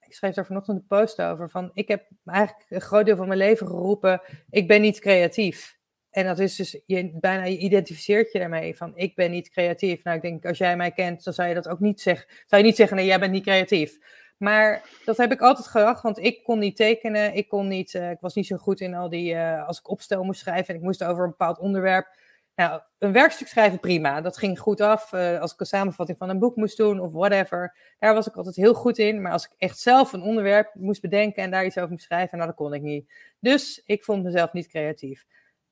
ik 0.00 0.14
schreef 0.14 0.34
daar 0.34 0.46
vanochtend 0.46 0.76
een 0.76 0.86
post 0.86 1.22
over, 1.22 1.50
van 1.50 1.70
ik 1.74 1.88
heb 1.88 2.08
eigenlijk 2.24 2.66
een 2.68 2.80
groot 2.80 3.06
deel 3.06 3.16
van 3.16 3.26
mijn 3.26 3.38
leven 3.38 3.66
geroepen, 3.66 4.20
ik 4.50 4.68
ben 4.68 4.80
niet 4.80 5.00
creatief. 5.00 5.78
En 6.10 6.24
dat 6.26 6.38
is 6.38 6.56
dus, 6.56 6.80
je, 6.86 7.18
bijna 7.20 7.46
identificeert 7.46 8.32
je 8.32 8.38
daarmee 8.38 8.76
van, 8.76 8.92
ik 8.96 9.14
ben 9.14 9.30
niet 9.30 9.50
creatief. 9.50 10.04
Nou, 10.04 10.16
ik 10.16 10.22
denk, 10.22 10.46
als 10.46 10.58
jij 10.58 10.76
mij 10.76 10.90
kent, 10.90 11.24
dan 11.24 11.32
zou 11.32 11.48
je 11.48 11.54
dat 11.54 11.68
ook 11.68 11.80
niet 11.80 12.00
zeggen. 12.00 12.28
Zou 12.46 12.62
je 12.62 12.68
niet 12.68 12.76
zeggen, 12.76 12.96
nee, 12.96 13.06
jij 13.06 13.18
bent 13.18 13.32
niet 13.32 13.42
creatief. 13.42 13.98
Maar 14.36 14.82
dat 15.04 15.16
heb 15.16 15.32
ik 15.32 15.40
altijd 15.40 15.66
gedacht, 15.66 16.02
want 16.02 16.18
ik 16.18 16.42
kon 16.44 16.58
niet 16.58 16.76
tekenen, 16.76 17.34
ik 17.34 17.48
kon 17.48 17.68
niet, 17.68 17.94
uh, 17.94 18.10
ik 18.10 18.20
was 18.20 18.34
niet 18.34 18.46
zo 18.46 18.56
goed 18.56 18.80
in 18.80 18.94
al 18.94 19.08
die, 19.08 19.34
uh, 19.34 19.66
als 19.66 19.78
ik 19.78 19.88
opstel 19.88 20.24
moest 20.24 20.40
schrijven 20.40 20.68
en 20.68 20.80
ik 20.80 20.86
moest 20.86 21.04
over 21.04 21.24
een 21.24 21.30
bepaald 21.30 21.58
onderwerp, 21.58 22.16
nou, 22.60 22.80
een 22.98 23.12
werkstuk 23.12 23.48
schrijven 23.48 23.80
prima. 23.80 24.20
Dat 24.20 24.38
ging 24.38 24.58
goed 24.58 24.80
af. 24.80 25.12
Uh, 25.12 25.40
als 25.40 25.52
ik 25.52 25.60
een 25.60 25.66
samenvatting 25.66 26.18
van 26.18 26.28
een 26.28 26.38
boek 26.38 26.56
moest 26.56 26.76
doen 26.76 27.00
of 27.00 27.12
whatever. 27.12 27.76
Daar 27.98 28.14
was 28.14 28.26
ik 28.26 28.36
altijd 28.36 28.56
heel 28.56 28.74
goed 28.74 28.98
in. 28.98 29.22
Maar 29.22 29.32
als 29.32 29.44
ik 29.44 29.50
echt 29.58 29.78
zelf 29.78 30.12
een 30.12 30.22
onderwerp 30.22 30.74
moest 30.74 31.00
bedenken 31.00 31.42
en 31.42 31.50
daar 31.50 31.64
iets 31.64 31.78
over 31.78 31.90
moest 31.90 32.04
schrijven, 32.04 32.36
nou, 32.38 32.48
dat 32.48 32.58
kon 32.58 32.74
ik 32.74 32.82
niet. 32.82 33.12
Dus 33.38 33.82
ik 33.86 34.04
vond 34.04 34.22
mezelf 34.22 34.52
niet 34.52 34.66
creatief. 34.66 35.24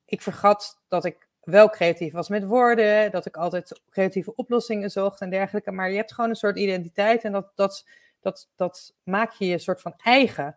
Ik 0.05 0.23
vergat 0.23 0.81
dat 0.89 1.05
ik 1.05 1.29
wel 1.41 1.71
creatief 1.71 2.13
was 2.13 2.29
met 2.29 2.45
woorden. 2.45 3.11
Dat 3.11 3.27
ik 3.27 3.37
altijd 3.37 3.81
creatieve 3.91 4.35
oplossingen 4.35 4.91
zocht 4.91 5.21
en 5.21 5.31
dergelijke. 5.31 5.71
Maar 5.71 5.91
je 5.91 5.97
hebt 5.97 6.15
gewoon 6.15 6.31
een 6.31 6.37
soort 6.37 6.59
identiteit 6.59 7.25
en 7.25 7.33
dat, 7.33 7.53
dat, 7.55 7.87
dat, 8.21 8.49
dat 8.57 8.95
maak 9.03 9.33
je 9.33 9.47
je 9.47 9.59
soort 9.59 9.81
van 9.81 9.95
eigen. 9.97 10.57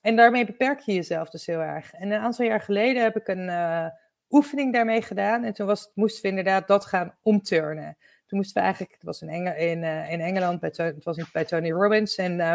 En 0.00 0.16
daarmee 0.16 0.46
beperk 0.46 0.80
je 0.80 0.94
jezelf 0.94 1.30
dus 1.30 1.46
heel 1.46 1.60
erg. 1.60 1.92
En 1.92 2.10
een 2.10 2.20
aantal 2.20 2.46
jaar 2.46 2.60
geleden 2.60 3.02
heb 3.02 3.16
ik 3.16 3.28
een. 3.28 3.48
Uh, 3.48 3.86
oefening 4.30 4.72
daarmee 4.72 5.02
gedaan. 5.02 5.44
En 5.44 5.52
toen 5.52 5.66
was, 5.66 5.90
moesten 5.94 6.22
we 6.22 6.28
inderdaad 6.28 6.68
dat 6.68 6.84
gaan 6.84 7.16
omturnen. 7.22 7.96
Toen 8.26 8.38
moesten 8.38 8.56
we 8.56 8.62
eigenlijk, 8.62 8.92
het 8.92 9.02
was 9.02 9.22
in, 9.22 9.56
in, 9.56 9.82
uh, 9.82 10.12
in 10.12 10.20
Engeland, 10.20 10.60
bij, 10.60 10.70
het 10.74 11.04
was 11.04 11.30
bij 11.32 11.44
Tony 11.44 11.70
Robbins. 11.70 12.16
En 12.16 12.38
uh, 12.38 12.54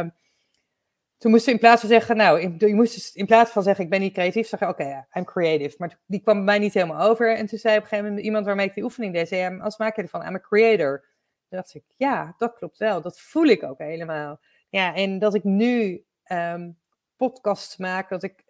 toen 1.17 1.31
moesten 1.31 1.45
we 1.45 1.51
in 1.51 1.59
plaats 1.59 1.79
van 1.81 1.89
zeggen, 1.89 2.17
nou, 2.17 2.41
in, 2.41 2.55
je 2.57 2.75
moest 2.75 2.93
dus 2.93 3.13
in 3.13 3.25
plaats 3.25 3.51
van 3.51 3.63
zeggen, 3.63 3.83
ik 3.83 3.89
ben 3.89 3.99
niet 3.99 4.13
creatief, 4.13 4.47
zeggen, 4.47 4.69
oké, 4.69 5.05
I'm 5.13 5.23
creative. 5.23 5.75
Maar 5.77 5.99
die 6.05 6.21
kwam 6.21 6.35
bij 6.35 6.45
mij 6.45 6.59
niet 6.59 6.73
helemaal 6.73 7.09
over. 7.09 7.35
En 7.35 7.45
toen 7.45 7.59
zei 7.59 7.75
op 7.75 7.81
een 7.81 7.87
gegeven 7.87 8.09
moment 8.09 8.25
iemand 8.25 8.45
waarmee 8.45 8.67
ik 8.67 8.73
die 8.73 8.83
oefening 8.83 9.13
deed, 9.13 9.27
zei, 9.27 9.59
als 9.59 9.77
maak 9.77 9.95
je 9.95 10.01
ervan, 10.01 10.25
I'm 10.25 10.35
a 10.35 10.39
creator. 10.39 10.99
Toen 11.49 11.57
dacht 11.57 11.73
ik, 11.73 11.83
ja, 11.97 12.35
dat 12.37 12.53
klopt 12.57 12.77
wel. 12.77 13.01
Dat 13.01 13.19
voel 13.19 13.45
ik 13.45 13.63
ook 13.63 13.77
helemaal. 13.77 14.39
Ja, 14.69 14.95
en 14.95 15.19
dat 15.19 15.33
ik 15.33 15.43
nu 15.43 16.03
um, 16.31 16.77
podcasts 17.17 17.77
maak, 17.77 18.09
dat 18.09 18.23
ik 18.23 18.43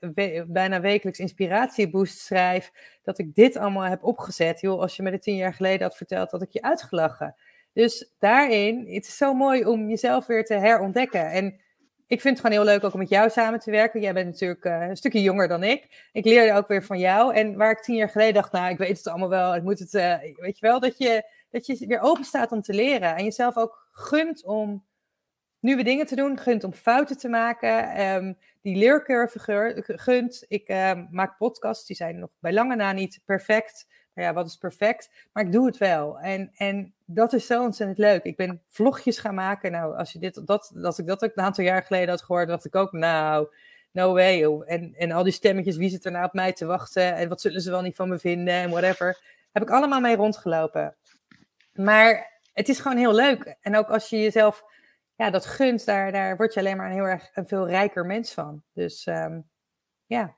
bijna 0.47 0.81
wekelijks 0.81 1.19
inspiratieboost 1.19 2.17
schrijf, 2.17 2.71
dat 3.03 3.19
ik 3.19 3.35
dit 3.35 3.57
allemaal 3.57 3.83
heb 3.83 4.03
opgezet. 4.03 4.61
Joh, 4.61 4.79
als 4.79 4.95
je 4.95 5.03
me 5.03 5.11
de 5.11 5.19
tien 5.19 5.35
jaar 5.35 5.53
geleden 5.53 5.87
had 5.87 5.97
verteld, 5.97 6.29
dat 6.29 6.41
ik 6.41 6.51
je 6.51 6.61
uitgelachen. 6.61 7.35
Dus 7.73 8.13
daarin, 8.19 8.93
het 8.93 9.07
is 9.07 9.17
zo 9.17 9.33
mooi 9.33 9.65
om 9.65 9.89
jezelf 9.89 10.25
weer 10.25 10.45
te 10.45 10.53
herontdekken. 10.53 11.31
En 11.31 11.59
ik 12.07 12.21
vind 12.21 12.37
het 12.37 12.45
gewoon 12.45 12.63
heel 12.63 12.73
leuk 12.73 12.83
ook 12.83 12.93
om 12.93 12.99
met 12.99 13.09
jou 13.09 13.29
samen 13.29 13.59
te 13.59 13.71
werken. 13.71 14.01
Jij 14.01 14.13
bent 14.13 14.25
natuurlijk 14.25 14.65
uh, 14.65 14.87
een 14.87 14.95
stukje 14.97 15.21
jonger 15.21 15.47
dan 15.47 15.63
ik. 15.63 16.09
Ik 16.11 16.25
leerde 16.25 16.57
ook 16.57 16.67
weer 16.67 16.83
van 16.83 16.99
jou. 16.99 17.33
En 17.33 17.55
waar 17.55 17.71
ik 17.71 17.81
tien 17.81 17.95
jaar 17.95 18.09
geleden 18.09 18.33
dacht, 18.33 18.51
nou, 18.51 18.69
ik 18.69 18.77
weet 18.77 18.97
het 18.97 19.07
allemaal 19.07 19.29
wel. 19.29 19.55
Ik 19.55 19.63
moet 19.63 19.79
het, 19.79 19.93
uh, 19.93 20.15
weet 20.35 20.59
je 20.59 20.67
wel, 20.67 20.79
dat 20.79 20.97
je, 20.97 21.29
dat 21.49 21.65
je 21.65 21.87
weer 21.87 21.99
open 21.99 22.23
staat 22.23 22.51
om 22.51 22.61
te 22.61 22.73
leren. 22.73 23.15
En 23.15 23.23
jezelf 23.23 23.57
ook 23.57 23.87
gunt 23.91 24.45
om 24.45 24.85
nieuwe 25.59 25.83
dingen 25.83 26.05
te 26.05 26.15
doen, 26.15 26.37
gunt 26.37 26.63
om 26.63 26.73
fouten 26.73 27.17
te 27.17 27.29
maken. 27.29 28.01
Um, 28.01 28.37
die 28.65 28.75
leercurve 28.75 29.39
gunt. 29.85 30.45
Ik 30.47 30.69
um, 30.69 31.07
maak 31.11 31.37
podcasts, 31.37 31.85
die 31.85 31.95
zijn 31.95 32.19
nog 32.19 32.29
bij 32.39 32.53
lange 32.53 32.75
na 32.75 32.91
niet 32.91 33.19
perfect. 33.25 33.87
Maar 34.13 34.23
ja, 34.23 34.33
wat 34.33 34.47
is 34.47 34.55
perfect? 34.55 35.09
Maar 35.33 35.43
ik 35.43 35.51
doe 35.51 35.65
het 35.65 35.77
wel. 35.77 36.19
En, 36.19 36.51
en 36.55 36.93
dat 37.05 37.33
is 37.33 37.45
zo 37.45 37.63
ontzettend 37.63 37.97
leuk. 37.97 38.23
Ik 38.23 38.35
ben 38.35 38.61
vlogjes 38.67 39.17
gaan 39.17 39.35
maken. 39.35 39.71
Nou, 39.71 39.97
als, 39.97 40.11
je 40.11 40.19
dit, 40.19 40.47
dat, 40.47 40.71
als 40.81 40.99
ik 40.99 41.07
dat 41.07 41.23
ook 41.23 41.31
een 41.35 41.43
aantal 41.43 41.63
jaar 41.63 41.83
geleden 41.83 42.09
had 42.09 42.21
gehoord, 42.21 42.47
dacht 42.47 42.65
ik 42.65 42.75
ook, 42.75 42.91
nou, 42.91 43.47
no 43.91 44.13
way. 44.13 44.43
En, 44.43 44.93
en 44.97 45.11
al 45.11 45.23
die 45.23 45.33
stemmetjes, 45.33 45.77
wie 45.77 45.89
zit 45.89 46.05
er 46.05 46.11
nou 46.11 46.25
op 46.25 46.33
mij 46.33 46.53
te 46.53 46.65
wachten? 46.65 47.15
En 47.15 47.29
wat 47.29 47.41
zullen 47.41 47.61
ze 47.61 47.71
wel 47.71 47.81
niet 47.81 47.95
van 47.95 48.09
me 48.09 48.19
vinden? 48.19 48.53
En 48.53 48.69
whatever. 48.69 49.21
Heb 49.51 49.63
ik 49.63 49.69
allemaal 49.69 49.99
mee 49.99 50.15
rondgelopen. 50.15 50.95
Maar 51.73 52.39
het 52.53 52.69
is 52.69 52.79
gewoon 52.79 52.97
heel 52.97 53.13
leuk. 53.13 53.55
En 53.61 53.77
ook 53.77 53.89
als 53.89 54.09
je 54.09 54.19
jezelf 54.19 54.63
ja, 55.15 55.29
dat 55.29 55.45
gunst, 55.45 55.85
daar, 55.85 56.11
daar 56.11 56.37
word 56.37 56.53
je 56.53 56.59
alleen 56.59 56.77
maar 56.77 56.87
een 56.87 56.93
heel 56.93 57.07
erg 57.07 57.29
een 57.33 57.47
veel 57.47 57.67
rijker 57.67 58.05
mens 58.05 58.33
van. 58.33 58.63
Dus 58.73 59.05
um, 59.05 59.49
ja. 60.05 60.35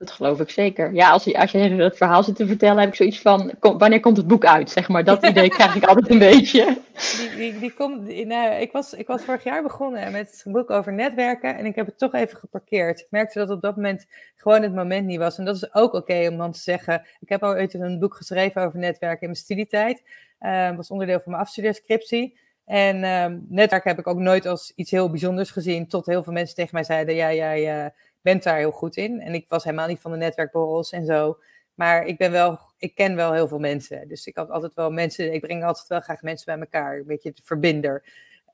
Dat 0.00 0.10
geloof 0.10 0.40
ik 0.40 0.50
zeker. 0.50 0.94
Ja, 0.94 1.10
als 1.10 1.24
je, 1.24 1.38
als 1.38 1.50
je 1.50 1.58
het 1.58 1.96
verhaal 1.96 2.22
zit 2.22 2.36
te 2.36 2.46
vertellen, 2.46 2.78
heb 2.78 2.88
ik 2.88 2.94
zoiets 2.94 3.20
van: 3.20 3.52
wanneer 3.60 4.00
komt 4.00 4.16
het 4.16 4.26
boek 4.26 4.44
uit? 4.44 4.70
Zeg 4.70 4.88
maar, 4.88 5.04
dat 5.04 5.26
idee 5.26 5.48
krijg 5.58 5.74
ik 5.74 5.84
altijd 5.84 6.10
een 6.10 6.18
beetje. 6.18 6.78
Die, 7.16 7.36
die, 7.36 7.58
die 7.58 7.74
komt, 7.74 8.24
nou, 8.26 8.54
ik, 8.54 8.72
was, 8.72 8.94
ik 8.94 9.06
was 9.06 9.22
vorig 9.22 9.44
jaar 9.44 9.62
begonnen 9.62 10.12
met 10.12 10.42
een 10.44 10.52
boek 10.52 10.70
over 10.70 10.92
netwerken 10.92 11.56
en 11.56 11.66
ik 11.66 11.74
heb 11.74 11.86
het 11.86 11.98
toch 11.98 12.14
even 12.14 12.38
geparkeerd. 12.38 13.00
Ik 13.00 13.06
merkte 13.10 13.38
dat 13.38 13.50
op 13.50 13.60
dat 13.60 13.76
moment 13.76 14.06
gewoon 14.36 14.62
het 14.62 14.74
moment 14.74 15.06
niet 15.06 15.18
was. 15.18 15.38
En 15.38 15.44
dat 15.44 15.56
is 15.56 15.74
ook 15.74 15.92
oké 15.92 16.28
om 16.30 16.36
dan 16.36 16.52
te 16.52 16.60
zeggen: 16.60 17.06
ik 17.20 17.28
heb 17.28 17.42
al 17.42 17.52
ooit 17.52 17.74
een 17.74 17.98
boek 17.98 18.14
geschreven 18.14 18.62
over 18.62 18.78
netwerken 18.78 19.20
in 19.20 19.26
mijn 19.26 19.40
studietijd. 19.44 20.02
Uh, 20.40 20.66
dat 20.66 20.76
was 20.76 20.90
onderdeel 20.90 21.20
van 21.20 21.32
mijn 21.32 21.44
afstudeerscriptie. 21.44 22.38
En 22.70 23.04
um, 23.04 23.46
netwerk 23.48 23.84
heb 23.84 23.98
ik 23.98 24.06
ook 24.06 24.18
nooit 24.18 24.46
als 24.46 24.72
iets 24.74 24.90
heel 24.90 25.10
bijzonders 25.10 25.50
gezien, 25.50 25.88
tot 25.88 26.06
heel 26.06 26.22
veel 26.22 26.32
mensen 26.32 26.54
tegen 26.54 26.74
mij 26.74 26.84
zeiden: 26.84 27.14
ja, 27.14 27.34
jij. 27.34 27.84
Uh, 27.84 27.90
bent 28.22 28.42
daar 28.42 28.56
heel 28.56 28.70
goed 28.70 28.96
in. 28.96 29.20
En 29.20 29.34
ik 29.34 29.48
was 29.48 29.64
helemaal 29.64 29.86
niet 29.86 30.00
van 30.00 30.10
de 30.10 30.16
netwerkborrels 30.16 30.92
en 30.92 31.06
zo. 31.06 31.38
Maar 31.74 32.04
ik 32.06 32.18
ben 32.18 32.30
wel, 32.30 32.60
ik 32.78 32.94
ken 32.94 33.16
wel 33.16 33.32
heel 33.32 33.48
veel 33.48 33.58
mensen. 33.58 34.08
Dus 34.08 34.26
ik 34.26 34.36
had 34.36 34.50
altijd 34.50 34.74
wel 34.74 34.90
mensen, 34.90 35.32
ik 35.32 35.40
breng 35.40 35.64
altijd 35.64 35.88
wel 35.88 36.00
graag 36.00 36.22
mensen 36.22 36.46
bij 36.46 36.58
elkaar. 36.58 36.96
Een 36.96 37.06
beetje 37.06 37.32
de 37.32 37.42
verbinder. 37.44 38.04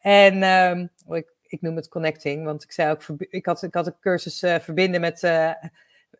En 0.00 0.42
um, 0.42 0.90
ik, 1.08 1.32
ik 1.46 1.60
noem 1.60 1.76
het 1.76 1.88
connecting, 1.88 2.44
want 2.44 2.62
ik 2.62 2.72
zei 2.72 2.90
ook, 2.90 3.02
ik 3.18 3.46
had, 3.46 3.62
ik 3.62 3.74
had 3.74 3.86
een 3.86 3.98
cursus 4.00 4.42
uh, 4.42 4.58
verbinden 4.58 5.00
met. 5.00 5.22
Uh, 5.22 5.50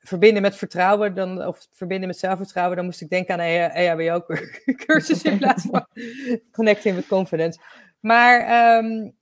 verbinden 0.00 0.42
met 0.42 0.56
vertrouwen, 0.56 1.14
dan, 1.14 1.46
of 1.46 1.66
verbinden 1.72 2.08
met 2.08 2.18
zelfvertrouwen, 2.18 2.76
dan 2.76 2.84
moest 2.84 3.00
ik 3.00 3.08
denken 3.08 3.34
aan 3.34 3.40
een 3.40 3.70
EHBO-cursus 3.70 5.22
in 5.32 5.38
plaats 5.38 5.64
van 5.70 5.86
connecting 6.52 6.94
with 6.94 7.06
confidence. 7.06 7.60
Maar 8.06 8.76
um, 8.84 9.16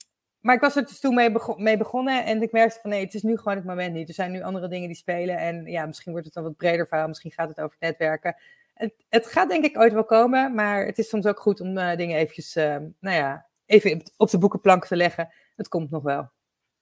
maar 0.45 0.55
ik 0.55 0.61
was 0.61 0.75
er 0.75 0.85
dus 0.85 0.99
toen 0.99 1.13
mee, 1.13 1.29
mee, 1.57 1.77
begonnen 1.77 2.25
en 2.25 2.41
ik 2.41 2.51
merkte 2.51 2.79
van 2.81 2.89
nee, 2.89 3.03
het 3.03 3.13
is 3.13 3.23
nu 3.23 3.37
gewoon 3.37 3.55
het 3.55 3.65
moment 3.65 3.93
niet. 3.93 4.07
Er 4.07 4.13
zijn 4.13 4.31
nu 4.31 4.41
andere 4.41 4.67
dingen 4.67 4.87
die 4.87 4.97
spelen 4.97 5.37
en 5.37 5.65
ja, 5.65 5.85
misschien 5.85 6.11
wordt 6.11 6.25
het 6.25 6.35
dan 6.35 6.43
wat 6.43 6.57
breder 6.57 6.87
verhaal, 6.87 7.07
misschien 7.07 7.31
gaat 7.31 7.49
het 7.49 7.61
over 7.61 7.77
netwerken. 7.79 8.35
Het, 8.73 8.93
het 9.09 9.27
gaat 9.27 9.49
denk 9.49 9.65
ik 9.65 9.77
ooit 9.77 9.93
wel 9.93 10.05
komen, 10.05 10.55
maar 10.55 10.85
het 10.85 10.97
is 10.97 11.09
soms 11.09 11.25
ook 11.25 11.39
goed 11.39 11.61
om 11.61 11.77
uh, 11.77 11.95
dingen 11.95 12.17
eventjes, 12.17 12.55
uh, 12.55 12.75
nou 12.99 13.15
ja, 13.15 13.45
even 13.65 14.11
op 14.17 14.29
de 14.29 14.37
boekenplank 14.37 14.85
te 14.85 14.95
leggen. 14.95 15.29
Het 15.55 15.67
komt 15.67 15.91
nog 15.91 16.03
wel. 16.03 16.29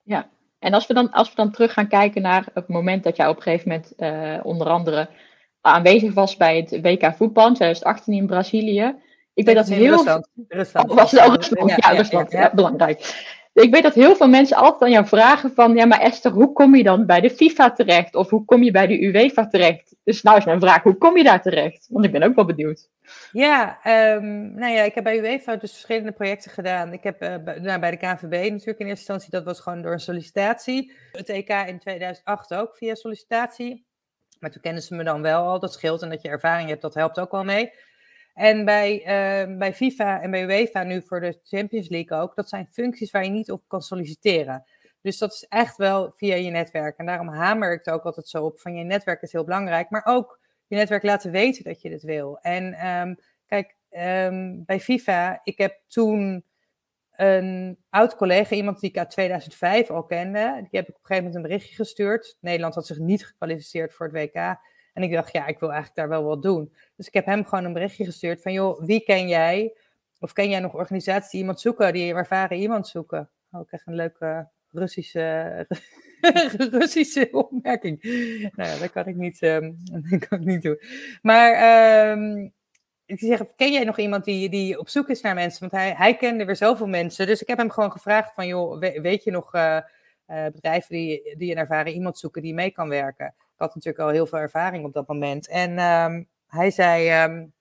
Ja, 0.01 0.29
en 0.59 0.73
als 0.73 0.87
we 0.87 0.93
dan, 0.93 1.11
als 1.11 1.29
we 1.29 1.35
dan 1.35 1.51
terug 1.51 1.73
gaan 1.73 1.87
kijken 1.87 2.21
naar 2.21 2.47
het 2.53 2.67
moment 2.67 3.03
dat 3.03 3.15
jij 3.15 3.27
op 3.27 3.35
een 3.35 3.41
gegeven 3.41 3.69
moment 3.69 3.93
uh, 3.97 4.45
onder 4.45 4.67
andere 4.67 5.09
aanwezig 5.61 6.13
was 6.13 6.37
bij 6.37 6.57
het 6.57 6.81
WK 6.81 7.15
voetbal 7.15 7.47
in 7.47 7.53
2018 7.53 8.13
in 8.13 8.27
Brazilië. 8.27 8.95
Ik 9.33 9.45
weet 9.45 9.55
dat 9.55 9.67
heel... 9.67 9.95
Rusland. 9.95 10.27
Rusland. 10.47 10.89
Oh, 10.89 10.95
was 10.95 11.11
het 11.11 11.21
ook 11.21 11.35
Rusland? 11.35 11.69
Ja, 11.69 11.77
ja, 11.79 11.89
Rusland. 11.97 12.31
Ja, 12.31 12.39
ja, 12.39 12.51
belangrijk 12.53 13.31
ik 13.53 13.71
weet 13.71 13.83
dat 13.83 13.93
heel 13.93 14.15
veel 14.15 14.27
mensen 14.27 14.57
altijd 14.57 14.81
aan 14.81 14.91
jou 14.91 15.07
vragen 15.07 15.51
van, 15.53 15.75
ja 15.75 15.85
maar 15.85 15.99
Esther, 15.99 16.31
hoe 16.31 16.53
kom 16.53 16.75
je 16.75 16.83
dan 16.83 17.05
bij 17.05 17.21
de 17.21 17.29
FIFA 17.29 17.71
terecht? 17.71 18.15
Of 18.15 18.29
hoe 18.29 18.45
kom 18.45 18.63
je 18.63 18.71
bij 18.71 18.87
de 18.87 19.03
UEFA 19.03 19.47
terecht? 19.47 19.95
Dus 20.03 20.21
nou 20.21 20.37
is 20.37 20.45
mijn 20.45 20.59
vraag, 20.59 20.83
hoe 20.83 20.97
kom 20.97 21.17
je 21.17 21.23
daar 21.23 21.41
terecht? 21.41 21.87
Want 21.89 22.05
ik 22.05 22.11
ben 22.11 22.23
ook 22.23 22.35
wel 22.35 22.45
benieuwd. 22.45 22.89
Ja, 23.31 23.79
um, 24.15 24.53
nou 24.53 24.73
ja, 24.73 24.81
ik 24.81 24.95
heb 24.95 25.03
bij 25.03 25.19
UEFA 25.19 25.55
dus 25.55 25.71
verschillende 25.71 26.11
projecten 26.11 26.51
gedaan. 26.51 26.93
Ik 26.93 27.03
heb 27.03 27.23
uh, 27.23 27.35
bij, 27.43 27.59
nou, 27.59 27.79
bij 27.79 27.91
de 27.91 27.97
KNVB 27.97 28.51
natuurlijk 28.51 28.79
in 28.79 28.87
eerste 28.87 28.87
instantie, 28.87 29.29
dat 29.29 29.43
was 29.43 29.59
gewoon 29.59 29.81
door 29.81 29.91
een 29.91 29.99
sollicitatie. 29.99 30.93
Het 31.11 31.29
EK 31.29 31.49
in 31.49 31.79
2008 31.79 32.53
ook 32.53 32.75
via 32.75 32.95
sollicitatie. 32.95 33.85
Maar 34.39 34.51
toen 34.51 34.61
kenden 34.61 34.83
ze 34.83 34.95
me 34.95 35.03
dan 35.03 35.21
wel 35.21 35.43
al, 35.43 35.59
dat 35.59 35.73
scheelt. 35.73 36.01
En 36.01 36.09
dat 36.09 36.21
je 36.21 36.29
ervaring 36.29 36.69
hebt, 36.69 36.81
dat 36.81 36.93
helpt 36.93 37.19
ook 37.19 37.31
wel 37.31 37.43
mee. 37.43 37.71
En 38.33 38.65
bij, 38.65 38.99
uh, 38.99 39.57
bij 39.57 39.73
FIFA 39.73 40.21
en 40.21 40.31
bij 40.31 40.43
UEFA 40.43 40.83
nu 40.83 41.01
voor 41.05 41.19
de 41.19 41.39
Champions 41.43 41.89
League 41.89 42.17
ook, 42.17 42.35
dat 42.35 42.49
zijn 42.49 42.67
functies 42.71 43.11
waar 43.11 43.23
je 43.23 43.29
niet 43.29 43.51
op 43.51 43.63
kan 43.67 43.81
solliciteren. 43.81 44.65
Dus 45.01 45.17
dat 45.17 45.33
is 45.33 45.45
echt 45.49 45.77
wel 45.77 46.11
via 46.15 46.35
je 46.35 46.49
netwerk. 46.49 46.97
En 46.97 47.05
daarom 47.05 47.27
hamer 47.27 47.73
ik 47.73 47.85
er 47.85 47.93
ook 47.93 48.03
altijd 48.03 48.27
zo 48.27 48.43
op 48.43 48.59
van 48.59 48.75
je 48.75 48.83
netwerk 48.83 49.21
is 49.21 49.31
heel 49.31 49.43
belangrijk, 49.43 49.89
maar 49.89 50.05
ook 50.05 50.39
je 50.67 50.75
netwerk 50.75 51.03
laten 51.03 51.31
weten 51.31 51.63
dat 51.63 51.81
je 51.81 51.89
dit 51.89 52.03
wil. 52.03 52.39
En 52.39 52.87
um, 52.87 53.15
kijk, 53.47 53.75
um, 53.89 54.63
bij 54.65 54.79
FIFA, 54.79 55.39
ik 55.43 55.57
heb 55.57 55.79
toen 55.87 56.45
een 57.15 57.77
oud 57.89 58.15
collega, 58.15 58.55
iemand 58.55 58.79
die 58.79 58.89
ik 58.89 58.97
uit 58.97 59.09
2005 59.09 59.89
al 59.89 60.03
kende, 60.03 60.55
die 60.69 60.79
heb 60.79 60.87
ik 60.89 60.95
op 60.95 61.01
een 61.01 61.05
gegeven 61.05 61.15
moment 61.23 61.35
een 61.35 61.41
berichtje 61.41 61.75
gestuurd. 61.75 62.37
Nederland 62.39 62.75
had 62.75 62.85
zich 62.85 62.97
niet 62.97 63.25
gekwalificeerd 63.25 63.93
voor 63.93 64.09
het 64.11 64.15
WK. 64.15 64.57
En 64.93 65.03
ik 65.03 65.12
dacht, 65.12 65.32
ja, 65.32 65.47
ik 65.47 65.60
wil 65.60 65.71
eigenlijk 65.71 65.99
daar 65.99 66.10
wel 66.10 66.23
wat 66.23 66.41
doen. 66.41 66.73
Dus 66.95 67.08
ik 67.08 67.13
heb 67.13 67.25
hem 67.25 67.45
gewoon 67.45 67.65
een 67.65 67.73
berichtje 67.73 68.06
gestuurd 68.06 68.41
van, 68.41 68.53
joh, 68.53 68.84
wie 68.84 69.03
ken 69.03 69.27
jij? 69.27 69.77
Of 70.19 70.34
ken 70.34 70.49
jij 70.49 70.60
nog 70.60 70.73
organisaties 70.73 71.32
die 71.32 71.39
iemand 71.39 71.60
zoeken, 71.60 71.93
die 71.93 72.13
ervaren 72.13 72.58
iemand 72.58 72.88
zoeken? 72.88 73.29
Oh, 73.51 73.67
krijg 73.67 73.86
een 73.86 73.95
leuke 73.95 74.49
Russische, 74.71 75.67
Russische 76.71 77.27
opmerking. 77.32 78.03
Nou 78.56 78.69
ja, 78.69 78.77
dat 78.77 78.91
kan 78.91 79.06
ik 79.06 79.15
niet, 79.15 79.41
um, 79.51 79.77
kan 80.27 80.39
ik 80.39 80.45
niet 80.45 80.62
doen. 80.62 80.79
Maar 81.21 82.12
um, 82.12 82.53
ik 83.06 83.19
zeg, 83.19 83.56
ken 83.56 83.71
jij 83.71 83.84
nog 83.84 83.97
iemand 83.97 84.25
die, 84.25 84.49
die 84.49 84.79
op 84.79 84.89
zoek 84.89 85.10
is 85.10 85.21
naar 85.21 85.36
mensen? 85.36 85.60
Want 85.60 85.71
hij, 85.71 85.93
hij 85.93 86.15
kende 86.17 86.45
weer 86.45 86.56
zoveel 86.56 86.88
mensen. 86.88 87.27
Dus 87.27 87.41
ik 87.41 87.47
heb 87.47 87.58
hem 87.58 87.69
gewoon 87.69 87.91
gevraagd 87.91 88.34
van, 88.34 88.47
joh, 88.47 88.79
weet 88.79 89.23
je 89.23 89.32
nog 89.32 89.56
uh, 89.56 89.79
uh, 90.27 90.45
bedrijven 90.45 90.95
die, 90.95 91.36
die 91.38 91.51
een 91.51 91.58
ervaren 91.58 91.93
iemand 91.93 92.17
zoeken 92.17 92.41
die 92.41 92.53
mee 92.53 92.71
kan 92.71 92.89
werken? 92.89 93.36
Ik 93.53 93.59
had 93.59 93.75
natuurlijk 93.75 94.03
al 94.03 94.09
heel 94.09 94.25
veel 94.25 94.39
ervaring 94.39 94.85
op 94.85 94.93
dat 94.93 95.07
moment. 95.07 95.47
En 95.47 95.79
um, 95.79 96.29
hij 96.47 96.71
zei, 96.71 97.23
um, 97.23 97.53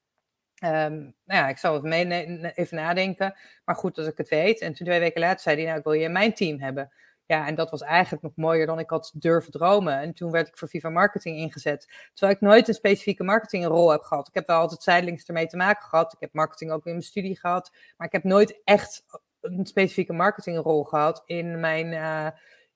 um, 0.64 1.14
nou 1.24 1.40
ja, 1.40 1.48
ik 1.48 1.59
zal 1.59 1.74
het 1.74 1.83
mee 1.83 2.52
even 2.55 2.76
nadenken. 2.76 3.35
Maar 3.64 3.76
goed 3.76 3.94
dat 3.94 4.07
ik 4.07 4.16
het 4.16 4.28
weet. 4.28 4.61
En 4.61 4.74
toen 4.74 4.87
twee 4.87 5.00
weken 5.00 5.20
later 5.20 5.40
zei 5.40 5.57
hij, 5.57 5.64
nou, 5.64 5.78
ik 5.78 5.85
wil 5.85 5.92
je 5.92 6.05
in 6.05 6.12
mijn 6.12 6.35
team 6.35 6.61
hebben. 6.61 6.92
Ja, 7.26 7.46
en 7.46 7.55
dat 7.55 7.70
was 7.70 7.83
eigenlijk 7.83 8.22
nog 8.22 8.33
mooier 8.37 8.66
dan 8.66 8.78
ik 8.78 8.90
had 8.90 9.12
durven 9.14 9.52
dromen. 9.52 9.98
En 9.98 10.12
toen 10.12 10.31
werd 10.31 10.48
ik 10.48 10.57
voor 10.57 10.68
Viva 10.68 10.88
Marketing 10.88 11.37
ingezet. 11.37 12.09
Terwijl 12.12 12.37
ik 12.37 12.42
nooit 12.42 12.68
een 12.68 12.74
specifieke 12.74 13.24
marketingrol 13.24 13.90
heb 13.90 14.02
gehad. 14.02 14.28
Ik 14.28 14.35
heb 14.35 14.46
wel 14.46 14.59
altijd 14.59 14.83
zijdelings 14.83 15.24
ermee 15.24 15.46
te 15.46 15.57
maken 15.57 15.88
gehad. 15.88 16.12
Ik 16.12 16.20
heb 16.20 16.33
marketing 16.33 16.70
ook 16.70 16.87
in 16.87 16.92
mijn 16.92 17.05
studie 17.05 17.38
gehad. 17.38 17.70
Maar 17.96 18.07
ik 18.07 18.12
heb 18.12 18.24
nooit 18.24 18.61
echt 18.64 19.05
een 19.40 19.66
specifieke 19.66 20.12
marketingrol 20.12 20.85
gehad 20.85 21.22
in 21.26 21.61
mijn... 21.61 21.87
Uh, 21.87 22.26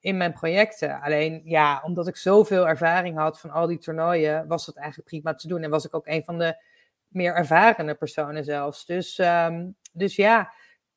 in 0.07 0.16
mijn 0.16 0.33
projecten. 0.33 1.01
Alleen 1.01 1.40
ja, 1.45 1.81
omdat 1.85 2.07
ik 2.07 2.16
zoveel 2.16 2.69
ervaring 2.69 3.16
had 3.19 3.40
van 3.40 3.51
al 3.51 3.66
die 3.66 3.79
toernooien, 3.79 4.47
was 4.47 4.66
dat 4.66 4.77
eigenlijk 4.77 5.09
prima 5.09 5.35
te 5.35 5.49
doen. 5.49 5.62
En 5.62 5.71
was 5.71 5.85
ik 5.85 5.95
ook 5.95 6.07
een 6.07 6.25
van 6.25 6.38
de 6.38 6.62
meer 7.09 7.35
ervarende 7.35 7.95
personen 7.95 8.45
zelfs. 8.45 8.85
Dus, 8.85 9.19
um, 9.19 9.77
dus 9.92 10.16
ja, 10.16 10.53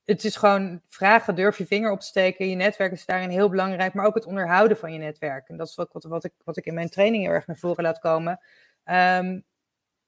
het 0.05 0.23
is 0.23 0.35
gewoon 0.35 0.81
vragen, 0.87 1.35
durf 1.35 1.57
je 1.57 1.65
vinger 1.65 1.91
op 1.91 1.99
te 1.99 2.05
steken. 2.05 2.49
Je 2.49 2.55
netwerk 2.55 2.91
is 2.91 3.05
daarin 3.05 3.29
heel 3.29 3.49
belangrijk, 3.49 3.93
maar 3.93 4.05
ook 4.05 4.15
het 4.15 4.25
onderhouden 4.25 4.77
van 4.77 4.93
je 4.93 4.99
netwerk. 4.99 5.49
En 5.49 5.57
dat 5.57 5.67
is 5.67 5.75
wat, 5.75 6.03
wat, 6.07 6.23
ik, 6.23 6.33
wat 6.43 6.57
ik 6.57 6.65
in 6.65 6.73
mijn 6.73 6.89
training 6.89 7.23
heel 7.23 7.33
erg 7.33 7.47
naar 7.47 7.57
voren 7.57 7.83
laat 7.83 7.99
komen. 7.99 8.39
Um, 8.85 9.43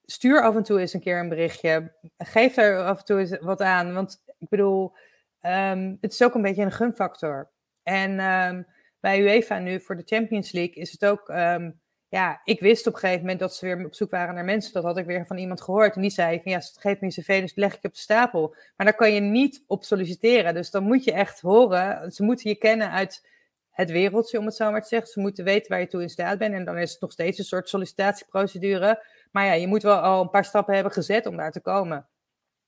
stuur 0.05 0.41
af 0.41 0.55
en 0.55 0.63
toe 0.63 0.79
eens 0.79 0.93
een 0.93 0.99
keer 0.99 1.19
een 1.19 1.29
berichtje. 1.29 1.93
Geef 2.17 2.57
er 2.57 2.83
af 2.83 2.99
en 2.99 3.05
toe 3.05 3.19
eens 3.19 3.37
wat 3.39 3.61
aan. 3.61 3.93
Want 3.93 4.23
ik 4.39 4.49
bedoel, 4.49 4.93
um, 5.41 5.97
het 6.01 6.13
is 6.13 6.23
ook 6.23 6.33
een 6.33 6.41
beetje 6.41 6.63
een 6.63 6.71
gunfactor. 6.71 7.49
En 7.83 8.19
bij 9.01 9.21
UEFA 9.21 9.59
nu 9.59 9.81
voor 9.81 9.95
de 9.95 10.03
Champions 10.05 10.51
League 10.51 10.75
is 10.75 10.91
het 10.91 11.05
ook. 11.05 11.29
Um, 11.29 11.79
ja, 12.11 12.41
ik 12.43 12.59
wist 12.59 12.87
op 12.87 12.93
een 12.93 12.99
gegeven 12.99 13.21
moment 13.21 13.39
dat 13.39 13.55
ze 13.55 13.65
weer 13.65 13.85
op 13.85 13.93
zoek 13.93 14.09
waren 14.09 14.35
naar 14.35 14.45
mensen. 14.45 14.73
Dat 14.73 14.83
had 14.83 14.97
ik 14.97 15.05
weer 15.05 15.25
van 15.25 15.37
iemand 15.37 15.61
gehoord. 15.61 15.95
En 15.95 16.01
die 16.01 16.11
zei 16.11 16.41
van 16.41 16.51
ja, 16.51 16.59
geef 16.59 16.99
me 16.99 17.07
je 17.07 17.21
cv, 17.21 17.41
dus 17.41 17.55
leg 17.55 17.75
ik 17.75 17.83
op 17.83 17.93
de 17.93 17.99
stapel. 17.99 18.55
Maar 18.75 18.85
daar 18.85 18.95
kan 18.95 19.13
je 19.13 19.19
niet 19.19 19.63
op 19.67 19.83
solliciteren. 19.83 20.53
Dus 20.53 20.71
dan 20.71 20.83
moet 20.83 21.03
je 21.03 21.11
echt 21.11 21.41
horen. 21.41 22.11
Ze 22.11 22.23
moeten 22.23 22.49
je 22.49 22.55
kennen 22.55 22.91
uit 22.91 23.27
het 23.69 23.91
wereldje, 23.91 24.39
om 24.39 24.45
het 24.45 24.55
zo 24.55 24.71
maar 24.71 24.81
te 24.81 24.87
zeggen. 24.87 25.09
Ze 25.09 25.19
moeten 25.19 25.43
weten 25.43 25.71
waar 25.71 25.79
je 25.79 25.87
toe 25.87 26.01
in 26.01 26.09
staat 26.09 26.37
bent. 26.37 26.53
En 26.53 26.65
dan 26.65 26.77
is 26.77 26.91
het 26.91 27.01
nog 27.01 27.11
steeds 27.11 27.37
een 27.37 27.45
soort 27.45 27.69
sollicitatieprocedure. 27.69 29.05
Maar 29.31 29.45
ja, 29.45 29.53
je 29.53 29.67
moet 29.67 29.83
wel 29.83 29.99
al 29.99 30.21
een 30.21 30.29
paar 30.29 30.45
stappen 30.45 30.73
hebben 30.73 30.93
gezet 30.93 31.25
om 31.25 31.37
daar 31.37 31.51
te 31.51 31.61
komen. 31.61 32.07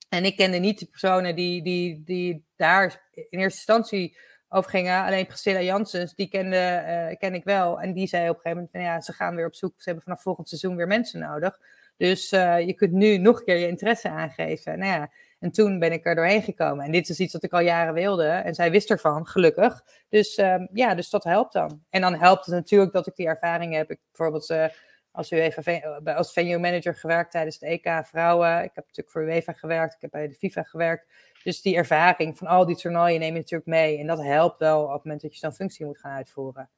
En 0.10 0.26
ik 0.26 0.36
kende 0.36 0.58
niet 0.58 0.80
de 0.80 0.86
personen 0.86 1.36
die, 1.36 1.64
die, 1.64 2.04
die 2.04 2.46
daar 2.56 3.10
in 3.14 3.40
eerste 3.40 3.58
instantie 3.58 4.18
over 4.54 4.70
gingen. 4.70 5.04
Alleen 5.04 5.26
Priscilla 5.26 5.62
Janssens, 5.62 6.16
die 6.16 6.28
kende, 6.28 6.84
uh, 6.88 7.18
ken 7.18 7.34
ik 7.34 7.44
wel. 7.44 7.82
En 7.82 7.94
die 7.94 8.08
zei 8.08 8.30
op 8.30 8.36
een 8.36 8.42
gegeven 8.42 8.58
moment 8.58 8.72
van 8.72 8.82
ja, 8.82 9.02
ze 9.02 9.14
gaan 9.14 9.36
weer 9.36 9.46
op 9.46 9.56
zoek. 9.56 9.74
Ze 9.78 9.84
hebben 9.84 10.04
vanaf 10.04 10.22
volgend 10.22 10.50
seizoen 10.50 10.76
weer 10.76 10.88
mensen 10.88 11.20
nodig. 11.20 11.60
Dus 11.98 12.32
uh, 12.32 12.60
je 12.60 12.74
kunt 12.74 12.92
nu 12.92 13.18
nog 13.18 13.40
een 13.40 13.46
keer 13.46 13.58
je 13.58 13.68
interesse 13.68 14.10
aangeven. 14.10 14.80
Nou 14.80 14.92
ja, 14.92 15.10
en 15.40 15.52
toen 15.52 15.80
ben 15.80 15.92
ik 15.92 16.06
er 16.06 16.16
doorheen 16.16 16.42
gekomen. 16.42 16.86
En 16.86 16.92
dit 16.92 17.10
is 17.10 17.20
iets 17.20 17.34
wat 17.34 17.44
ik 17.44 17.52
al 17.54 17.60
jaren 17.60 17.94
wilde. 17.94 18.28
En 18.28 18.54
zij 18.54 18.72
wist 18.72 18.90
ervan, 18.90 19.28
gelukkig. 19.28 19.82
Dus 20.10 20.38
um, 20.38 20.70
ja, 20.74 20.96
dus 20.96 21.10
dat 21.10 21.24
helpt 21.24 21.54
dan. 21.54 21.84
En 21.90 22.02
dan 22.02 22.14
helpt 22.14 22.46
het 22.46 22.56
natuurlijk 22.56 22.94
dat 22.94 23.08
ik 23.08 23.16
die 23.16 23.28
ervaring 23.28 23.74
heb. 23.74 23.92
Ik 23.92 24.00
bijvoorbeeld 24.12 24.50
uh, 24.50 24.66
als 25.14 25.32
UEFA 25.32 25.80
als 26.16 26.34
venue 26.34 26.60
manager 26.60 26.96
gewerkt 26.96 27.32
tijdens 27.32 27.60
het 27.60 27.70
EK 27.70 28.06
vrouwen. 28.06 28.64
Ik 28.64 28.72
heb 28.74 28.86
natuurlijk 28.86 29.10
voor 29.10 29.24
UEFA 29.24 29.54
gewerkt. 29.54 29.94
Ik 29.94 30.02
heb 30.02 30.12
bij 30.12 30.28
de 30.28 30.34
FIFA 30.34 30.64
gewerkt. 30.64 31.06
Dus 31.44 31.62
die 31.62 31.76
ervaring 31.76 32.38
van 32.38 32.48
al 32.48 32.66
die 32.66 32.76
toernooien 32.76 33.20
neem 33.20 33.34
je 33.34 33.40
natuurlijk 33.40 33.70
mee. 33.70 33.98
En 33.98 34.08
dat 34.08 34.24
helpt 34.24 34.60
wel 34.60 34.84
op 34.84 34.94
het 34.94 35.04
moment 35.04 35.22
dat 35.22 35.34
je 35.34 35.40
zo'n 35.40 35.54
functie 35.54 35.86
moet 35.86 36.00
gaan 36.00 36.12
uitvoeren. 36.12 36.70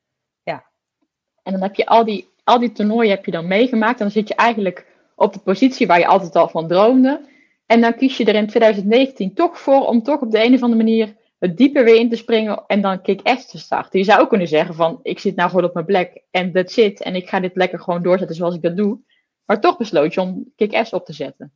Ja. 0.43 0.65
En 1.43 1.51
dan 1.51 1.61
heb 1.61 1.75
je 1.75 1.85
al 1.85 2.05
die, 2.05 2.29
al 2.43 2.59
die 2.59 2.71
toernooien 2.71 3.09
heb 3.09 3.25
je 3.25 3.31
dan 3.31 3.47
meegemaakt. 3.47 3.99
En 3.99 4.05
dan 4.05 4.11
zit 4.11 4.27
je 4.27 4.35
eigenlijk 4.35 4.85
op 5.15 5.33
de 5.33 5.39
positie 5.39 5.87
waar 5.87 5.99
je 5.99 6.07
altijd 6.07 6.35
al 6.35 6.47
van 6.47 6.67
droomde. 6.67 7.29
En 7.65 7.81
dan 7.81 7.95
kies 7.95 8.17
je 8.17 8.25
er 8.25 8.35
in 8.35 8.47
2019 8.47 9.33
toch 9.33 9.59
voor 9.59 9.87
om 9.87 10.03
toch 10.03 10.21
op 10.21 10.31
de 10.31 10.43
een 10.43 10.53
of 10.53 10.61
andere 10.61 10.83
manier 10.83 11.15
dieper 11.53 11.83
weer 11.83 11.95
in 11.95 12.09
te 12.09 12.15
springen 12.15 12.63
en 12.67 12.81
dan 12.81 13.01
kick-ass 13.01 13.47
te 13.47 13.57
starten. 13.57 13.99
Je 13.99 14.05
zou 14.05 14.21
ook 14.21 14.29
kunnen 14.29 14.47
zeggen 14.47 14.75
van, 14.75 14.99
ik 15.03 15.19
zit 15.19 15.35
nou 15.35 15.49
gewoon 15.49 15.65
op 15.65 15.73
mijn 15.73 15.85
plek 15.85 16.23
en 16.31 16.51
that's 16.51 16.73
zit 16.73 17.01
en 17.01 17.15
ik 17.15 17.29
ga 17.29 17.39
dit 17.39 17.55
lekker 17.55 17.79
gewoon 17.79 18.03
doorzetten 18.03 18.35
zoals 18.35 18.55
ik 18.55 18.61
dat 18.61 18.77
doe. 18.77 18.99
Maar 19.45 19.61
toch 19.61 19.77
besloot 19.77 20.13
je 20.13 20.21
om 20.21 20.51
kick-ass 20.55 20.93
op 20.93 21.05
te 21.05 21.13
zetten. 21.13 21.53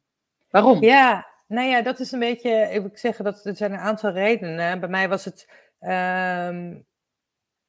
Waarom? 0.49 0.84
Ja, 0.84 1.28
nou 1.47 1.67
ja, 1.67 1.82
dat 1.82 1.99
is 1.99 2.12
een 2.12 2.19
beetje, 2.19 2.69
ik 2.71 2.82
wil 2.82 2.89
zeggen 2.93 3.25
dat 3.25 3.45
er 3.45 3.56
zijn 3.56 3.71
een 3.71 3.80
aantal 3.80 4.12
redenen. 4.12 4.80
Bij 4.80 4.89
mij 4.89 5.10
was 5.10 5.25
het, 5.25 5.49
ehm, 5.80 6.75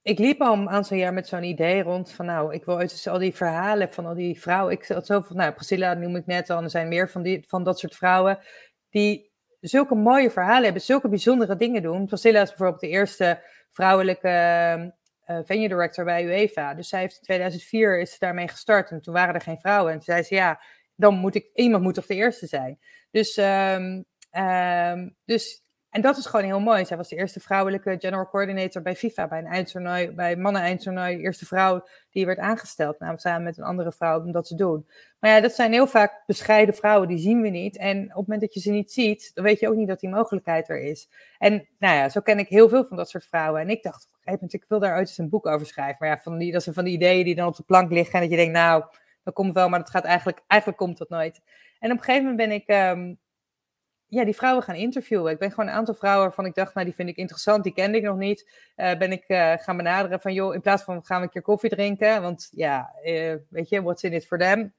ik 0.03 0.19
liep 0.19 0.41
al 0.41 0.53
een 0.53 0.71
aantal 0.71 0.97
jaar 0.97 1.13
met 1.13 1.29
zo'n 1.29 1.43
idee 1.43 1.83
rond 1.83 2.13
van 2.13 2.27
nou, 2.27 2.55
ik 2.55 2.65
wil 2.65 2.77
dus 2.77 3.09
al 3.09 3.19
die 3.19 3.35
verhalen 3.35 3.93
van 3.93 4.07
al 4.07 4.15
die 4.15 4.41
vrouwen. 4.41 4.73
Ik 4.73 4.87
had 4.87 5.07
zoveel, 5.07 5.37
nou 5.37 5.53
Priscilla 5.53 5.95
noem 5.95 6.17
ik 6.17 6.27
net 6.27 6.51
al, 6.51 6.63
er 6.63 6.71
zijn 6.71 6.89
meer 6.89 7.11
van, 7.11 7.23
die, 7.23 7.45
van 7.47 7.65
dat 7.65 7.79
soort 7.79 7.97
vrouwen 7.97 8.39
die 8.91 9.30
zulke 9.61 9.95
mooie 9.95 10.31
verhalen 10.31 10.65
hebben, 10.65 10.83
zulke 10.83 11.09
bijzondere 11.09 11.57
dingen 11.57 11.83
doen. 11.83 12.07
Priscilla 12.07 12.41
is 12.41 12.49
bijvoorbeeld 12.49 12.81
de 12.81 12.89
eerste 12.89 13.43
vrouwelijke 13.71 14.29
uh, 15.27 15.39
venue 15.45 15.69
director 15.69 16.05
bij 16.05 16.25
UEFA. 16.25 16.75
Dus 16.75 16.89
zij 16.89 17.01
heeft 17.01 17.17
in 17.17 17.23
2004 17.23 18.01
is 18.01 18.19
daarmee 18.19 18.49
gestart 18.49 18.91
en 18.91 19.01
toen 19.01 19.15
waren 19.15 19.35
er 19.35 19.41
geen 19.41 19.59
vrouwen. 19.59 19.93
En 19.93 19.97
toen 19.97 20.15
zei 20.15 20.23
ze 20.23 20.35
ja, 20.35 20.61
dan 20.95 21.15
moet 21.15 21.35
ik, 21.35 21.51
iemand 21.55 21.83
moet 21.83 21.95
toch 21.95 22.07
de 22.07 22.15
eerste 22.15 22.47
zijn. 22.47 22.79
Dus, 23.11 23.37
um, 23.37 24.05
um, 24.33 25.17
dus 25.25 25.65
en 25.91 26.01
dat 26.01 26.17
is 26.17 26.27
gewoon 26.27 26.45
heel 26.45 26.61
mooi. 26.61 26.85
Zij 26.85 26.97
was 26.97 27.09
de 27.09 27.17
eerste 27.17 27.41
vrouwelijke 27.41 27.97
general 27.99 28.29
coordinator 28.29 28.83
bij 28.83 28.97
FIFA, 28.97 29.29
bij 29.29 29.39
een 29.39 29.47
eindtoernooi, 29.47 30.11
bij 30.11 30.37
mannen-eindtoernooi. 30.37 31.17
De 31.17 31.23
eerste 31.23 31.47
vrouw 31.47 31.87
die 32.11 32.27
werd 32.27 32.39
aangesteld, 32.39 32.99
namelijk 32.99 33.23
samen 33.23 33.43
met 33.43 33.59
een 33.59 33.65
andere 33.65 33.93
vrouw, 33.93 34.25
om 34.25 34.33
dat 34.33 34.47
te 34.47 34.55
doen. 34.55 34.87
Maar 35.19 35.31
ja, 35.31 35.41
dat 35.41 35.53
zijn 35.53 35.73
heel 35.73 35.87
vaak 35.87 36.23
bescheiden 36.27 36.75
vrouwen, 36.75 37.09
die 37.09 37.19
zien 37.19 37.41
we 37.41 37.49
niet. 37.49 37.77
En 37.77 38.03
op 38.03 38.07
het 38.07 38.15
moment 38.15 38.41
dat 38.41 38.55
je 38.55 38.61
ze 38.61 38.71
niet 38.71 38.93
ziet, 38.93 39.31
dan 39.35 39.45
weet 39.45 39.61
je 39.61 39.69
ook 39.69 39.75
niet 39.75 39.89
dat 39.89 40.01
die 40.01 40.11
mogelijkheid 40.11 40.69
er 40.69 40.81
is. 40.81 41.09
En 41.39 41.69
nou 41.79 41.97
ja, 41.97 42.09
zo 42.09 42.21
ken 42.21 42.39
ik 42.39 42.49
heel 42.49 42.69
veel 42.69 42.85
van 42.85 42.97
dat 42.97 43.09
soort 43.09 43.27
vrouwen. 43.27 43.61
En 43.61 43.69
ik 43.69 43.83
dacht, 43.83 44.09
ik 44.47 44.65
wil 44.69 44.79
daar 44.79 44.97
ooit 44.97 45.09
eens 45.09 45.19
een 45.19 45.29
boek 45.29 45.47
over 45.47 45.67
schrijven. 45.67 45.97
Maar 45.99 46.09
ja, 46.09 46.19
van 46.23 46.39
die, 46.39 46.53
dat 46.53 46.63
zijn 46.63 46.75
van 46.75 46.85
die 46.85 46.95
ideeën 46.95 47.25
die 47.25 47.35
dan 47.35 47.47
op 47.47 47.57
de 47.57 47.63
plank 47.63 47.91
liggen 47.91 48.15
en 48.15 48.21
dat 48.21 48.31
je 48.31 48.37
denkt, 48.37 48.53
nou, 48.53 48.85
dat 49.23 49.35
komt 49.35 49.55
wel, 49.55 49.69
maar 49.69 49.79
dat 49.79 49.91
gaat 49.91 50.05
eigenlijk, 50.05 50.43
eigenlijk 50.47 50.81
komt 50.81 50.99
dat 50.99 51.09
nooit. 51.09 51.41
En 51.79 51.91
op 51.91 51.99
een 51.99 52.05
gegeven 52.05 52.29
moment 52.29 52.49
ben 52.49 52.57
ik... 52.57 52.97
Um, 52.97 53.19
ja, 54.11 54.25
die 54.25 54.37
vrouwen 54.37 54.63
gaan 54.63 54.75
interviewen. 54.75 55.33
Ik 55.33 55.39
ben 55.39 55.51
gewoon 55.51 55.69
een 55.69 55.75
aantal 55.75 55.95
vrouwen 55.95 56.23
waarvan 56.23 56.45
ik 56.45 56.55
dacht, 56.55 56.75
nou, 56.75 56.87
die 56.87 56.95
vind 56.95 57.09
ik 57.09 57.17
interessant, 57.17 57.63
die 57.63 57.73
kende 57.73 57.97
ik 57.97 58.03
nog 58.03 58.17
niet. 58.17 58.51
Uh, 58.77 58.95
ben 58.95 59.13
ik 59.13 59.25
uh, 59.29 59.53
gaan 59.57 59.77
benaderen 59.77 60.21
van, 60.21 60.33
joh, 60.33 60.55
in 60.55 60.61
plaats 60.61 60.83
van 60.83 61.05
gaan 61.05 61.19
we 61.19 61.25
een 61.25 61.31
keer 61.33 61.43
koffie 61.43 61.71
drinken, 61.71 62.23
want 62.23 62.49
ja, 62.53 62.93
uh, 63.05 63.35
weet 63.49 63.69
je, 63.69 63.83
what's 63.83 64.03
in 64.03 64.13
it 64.13 64.27
for 64.27 64.39
them? 64.39 64.73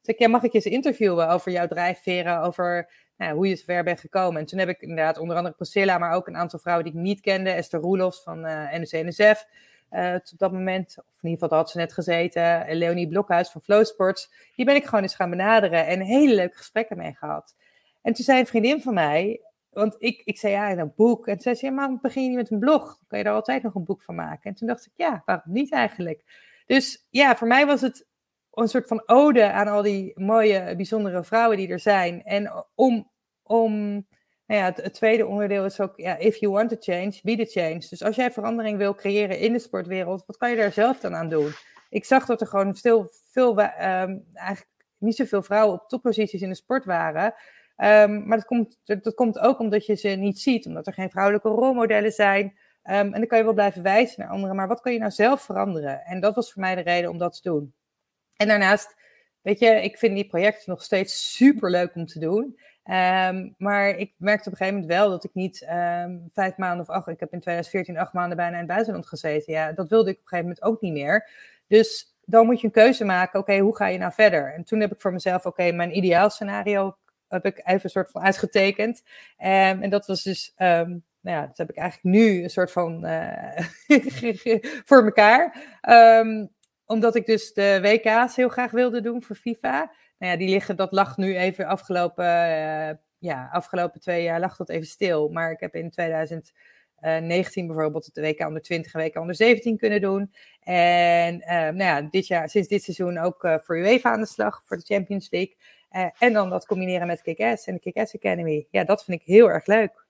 Zeg 0.00 0.14
ik, 0.14 0.18
ja, 0.18 0.28
mag 0.28 0.42
ik 0.42 0.52
je 0.52 0.58
eens 0.58 0.66
interviewen 0.66 1.28
over 1.28 1.52
jouw 1.52 1.66
drijfveren, 1.66 2.40
over 2.40 2.90
nou, 3.16 3.34
hoe 3.34 3.46
je 3.46 3.52
het 3.52 3.64
ver 3.64 3.84
bent 3.84 4.00
gekomen? 4.00 4.40
En 4.40 4.46
toen 4.46 4.58
heb 4.58 4.68
ik 4.68 4.80
inderdaad 4.80 5.18
onder 5.18 5.36
andere 5.36 5.54
Priscilla, 5.54 5.98
maar 5.98 6.12
ook 6.12 6.26
een 6.26 6.36
aantal 6.36 6.58
vrouwen 6.58 6.84
die 6.84 6.94
ik 6.94 7.00
niet 7.00 7.20
kende. 7.20 7.50
Esther 7.50 7.80
Roelofs 7.80 8.22
van 8.22 8.40
NOC-NSF, 8.40 9.44
op 10.32 10.38
dat 10.38 10.52
moment, 10.52 10.94
of 10.98 11.22
in 11.22 11.28
ieder 11.28 11.42
geval 11.42 11.58
had 11.58 11.70
ze 11.70 11.76
net 11.76 11.92
gezeten. 11.92 12.64
Leonie 12.68 13.08
Blokhuis 13.08 13.50
van 13.50 13.60
Flowsports. 13.60 14.30
Die 14.56 14.64
ben 14.64 14.74
ik 14.74 14.84
gewoon 14.84 15.02
eens 15.02 15.14
gaan 15.14 15.30
benaderen 15.30 15.86
en 15.86 16.00
hele 16.00 16.34
leuke 16.34 16.56
gesprekken 16.56 16.96
mee 16.96 17.14
gehad. 17.14 17.54
En 18.08 18.14
toen 18.14 18.24
zei 18.24 18.38
een 18.38 18.46
vriendin 18.46 18.82
van 18.82 18.94
mij, 18.94 19.40
want 19.70 19.94
ik, 19.98 20.22
ik 20.24 20.38
zei 20.38 20.52
ja, 20.52 20.70
een 20.70 20.92
boek. 20.96 21.26
En 21.26 21.32
toen 21.32 21.42
zei 21.42 21.54
ze, 21.54 21.66
ja, 21.66 21.72
maar 21.72 21.98
begin 22.00 22.22
je 22.22 22.28
niet 22.28 22.38
met 22.38 22.50
een 22.50 22.58
blog? 22.58 22.84
Dan 22.84 23.06
kan 23.08 23.18
je 23.18 23.24
daar 23.24 23.34
altijd 23.34 23.62
nog 23.62 23.74
een 23.74 23.84
boek 23.84 24.02
van 24.02 24.14
maken. 24.14 24.50
En 24.50 24.54
toen 24.54 24.68
dacht 24.68 24.86
ik, 24.86 24.92
ja, 24.94 25.22
waarom 25.24 25.52
niet 25.52 25.72
eigenlijk? 25.72 26.24
Dus 26.66 27.06
ja, 27.10 27.36
voor 27.36 27.48
mij 27.48 27.66
was 27.66 27.80
het 27.80 28.06
een 28.52 28.68
soort 28.68 28.88
van 28.88 29.02
ode 29.06 29.52
aan 29.52 29.68
al 29.68 29.82
die 29.82 30.20
mooie, 30.20 30.76
bijzondere 30.76 31.24
vrouwen 31.24 31.56
die 31.56 31.68
er 31.68 31.78
zijn. 31.78 32.24
En 32.24 32.64
om, 32.74 33.10
om 33.42 33.72
nou 34.46 34.60
ja, 34.60 34.72
het, 34.74 34.94
tweede 34.94 35.26
onderdeel 35.26 35.64
is 35.64 35.80
ook, 35.80 35.96
ja, 35.96 36.16
if 36.16 36.36
you 36.36 36.52
want 36.52 36.68
to 36.68 36.76
change, 36.80 37.20
be 37.22 37.36
the 37.36 37.60
change. 37.60 37.86
Dus 37.88 38.02
als 38.02 38.16
jij 38.16 38.30
verandering 38.30 38.78
wil 38.78 38.94
creëren 38.94 39.38
in 39.38 39.52
de 39.52 39.58
sportwereld, 39.58 40.26
wat 40.26 40.36
kan 40.36 40.50
je 40.50 40.56
daar 40.56 40.72
zelf 40.72 41.00
dan 41.00 41.14
aan 41.14 41.28
doen? 41.28 41.50
Ik 41.90 42.04
zag 42.04 42.26
dat 42.26 42.40
er 42.40 42.46
gewoon 42.46 42.74
stil, 42.74 43.10
veel, 43.30 43.50
um, 43.50 44.24
eigenlijk 44.34 44.68
niet 44.98 45.16
zoveel 45.16 45.42
vrouwen 45.42 45.80
op 45.80 45.88
topposities 45.88 46.42
in 46.42 46.48
de 46.48 46.54
sport 46.54 46.84
waren. 46.84 47.34
Um, 47.82 48.26
maar 48.26 48.36
dat 48.36 48.46
komt, 48.46 48.78
komt 49.14 49.38
ook 49.38 49.58
omdat 49.58 49.86
je 49.86 49.94
ze 49.94 50.08
niet 50.08 50.40
ziet, 50.40 50.66
omdat 50.66 50.86
er 50.86 50.92
geen 50.92 51.10
vrouwelijke 51.10 51.48
rolmodellen 51.48 52.12
zijn. 52.12 52.44
Um, 52.44 52.54
en 52.84 53.10
dan 53.10 53.26
kan 53.26 53.38
je 53.38 53.44
wel 53.44 53.52
blijven 53.52 53.82
wijzen 53.82 54.20
naar 54.20 54.30
anderen, 54.30 54.56
maar 54.56 54.68
wat 54.68 54.80
kan 54.80 54.92
je 54.92 54.98
nou 54.98 55.10
zelf 55.10 55.42
veranderen? 55.42 56.04
En 56.04 56.20
dat 56.20 56.34
was 56.34 56.52
voor 56.52 56.62
mij 56.62 56.74
de 56.74 56.80
reden 56.80 57.10
om 57.10 57.18
dat 57.18 57.34
te 57.34 57.48
doen. 57.48 57.74
En 58.36 58.48
daarnaast, 58.48 58.96
weet 59.42 59.58
je, 59.58 59.82
ik 59.82 59.98
vind 59.98 60.14
die 60.14 60.26
projecten 60.26 60.70
nog 60.70 60.82
steeds 60.82 61.36
super 61.36 61.70
leuk 61.70 61.94
om 61.94 62.06
te 62.06 62.18
doen. 62.18 62.58
Um, 62.84 63.54
maar 63.58 63.88
ik 63.88 64.12
merkte 64.16 64.48
op 64.48 64.52
een 64.52 64.58
gegeven 64.58 64.80
moment 64.80 64.98
wel 64.98 65.10
dat 65.10 65.24
ik 65.24 65.34
niet 65.34 65.66
um, 65.70 66.28
vijf 66.32 66.56
maanden 66.56 66.80
of 66.80 66.94
acht, 66.94 67.08
ik 67.08 67.20
heb 67.20 67.32
in 67.32 67.40
2014 67.40 67.98
acht 67.98 68.12
maanden 68.12 68.36
bijna 68.36 68.52
in 68.52 68.58
het 68.58 68.66
buitenland 68.66 69.06
gezeten. 69.06 69.52
Ja, 69.52 69.72
dat 69.72 69.88
wilde 69.88 70.10
ik 70.10 70.16
op 70.16 70.22
een 70.22 70.28
gegeven 70.28 70.48
moment 70.48 70.64
ook 70.64 70.80
niet 70.80 70.92
meer. 70.92 71.28
Dus 71.66 72.16
dan 72.24 72.46
moet 72.46 72.60
je 72.60 72.66
een 72.66 72.72
keuze 72.72 73.04
maken, 73.04 73.40
oké, 73.40 73.58
hoe 73.58 73.76
ga 73.76 73.86
je 73.86 73.98
nou 73.98 74.12
verder? 74.12 74.54
En 74.54 74.64
toen 74.64 74.80
heb 74.80 74.92
ik 74.92 75.00
voor 75.00 75.12
mezelf, 75.12 75.38
oké, 75.38 75.48
okay, 75.48 75.72
mijn 75.72 75.96
ideaal 75.96 76.30
scenario 76.30 76.96
heb 77.28 77.44
ik 77.44 77.58
even 77.58 77.80
een 77.82 77.90
soort 77.90 78.10
van 78.10 78.22
uitgetekend. 78.22 79.02
Um, 79.38 79.82
en 79.82 79.90
dat 79.90 80.06
was 80.06 80.22
dus, 80.22 80.52
um, 80.56 81.04
nou 81.20 81.36
ja, 81.36 81.46
dat 81.46 81.58
heb 81.58 81.70
ik 81.70 81.76
eigenlijk 81.76 82.16
nu 82.16 82.42
een 82.42 82.50
soort 82.50 82.72
van 82.72 83.06
uh, 83.06 83.58
voor 84.88 85.04
elkaar. 85.04 85.56
Um, 86.20 86.50
omdat 86.88 87.14
ik 87.14 87.26
dus 87.26 87.52
de 87.52 87.78
WK's 87.82 88.36
heel 88.36 88.48
graag 88.48 88.70
wilde 88.70 89.00
doen 89.00 89.22
voor 89.22 89.36
FIFA. 89.36 89.92
Nou 90.18 90.32
ja, 90.32 90.38
die 90.38 90.48
liggen, 90.48 90.76
dat 90.76 90.92
lag 90.92 91.16
nu 91.16 91.36
even 91.36 91.66
afgelopen, 91.66 92.24
uh, 92.24 92.90
ja, 93.18 93.48
afgelopen 93.52 94.00
twee 94.00 94.22
jaar 94.22 94.40
lag 94.40 94.56
dat 94.56 94.68
even 94.68 94.86
stil. 94.86 95.28
Maar 95.28 95.50
ik 95.50 95.60
heb 95.60 95.74
in 95.74 95.90
2019 95.90 97.66
bijvoorbeeld 97.66 98.14
de 98.14 98.20
WK 98.20 98.46
onder 98.46 98.62
20 98.62 98.94
en 98.94 99.00
WK 99.00 99.16
onder 99.16 99.34
17 99.34 99.76
kunnen 99.76 100.00
doen. 100.00 100.32
En 100.60 101.38
nou 101.46 101.76
ja, 101.76 102.02
dit 102.02 102.26
jaar, 102.26 102.48
sinds 102.48 102.68
dit 102.68 102.82
seizoen 102.82 103.18
ook 103.18 103.44
uh, 103.44 103.54
voor 103.62 103.78
UEFA 103.78 104.10
aan 104.10 104.20
de 104.20 104.26
slag, 104.26 104.62
voor 104.64 104.76
de 104.76 104.94
Champions 104.94 105.30
League. 105.30 105.56
Uh, 105.92 106.06
en 106.18 106.32
dan 106.32 106.50
dat 106.50 106.66
combineren 106.66 107.06
met 107.06 107.22
Kick-Ass 107.22 107.66
en 107.66 107.74
de 107.74 107.80
Kick-Ass 107.80 108.14
Academy. 108.14 108.66
Ja, 108.70 108.84
dat 108.84 109.04
vind 109.04 109.20
ik 109.20 109.26
heel 109.26 109.50
erg 109.50 109.66
leuk. 109.66 110.06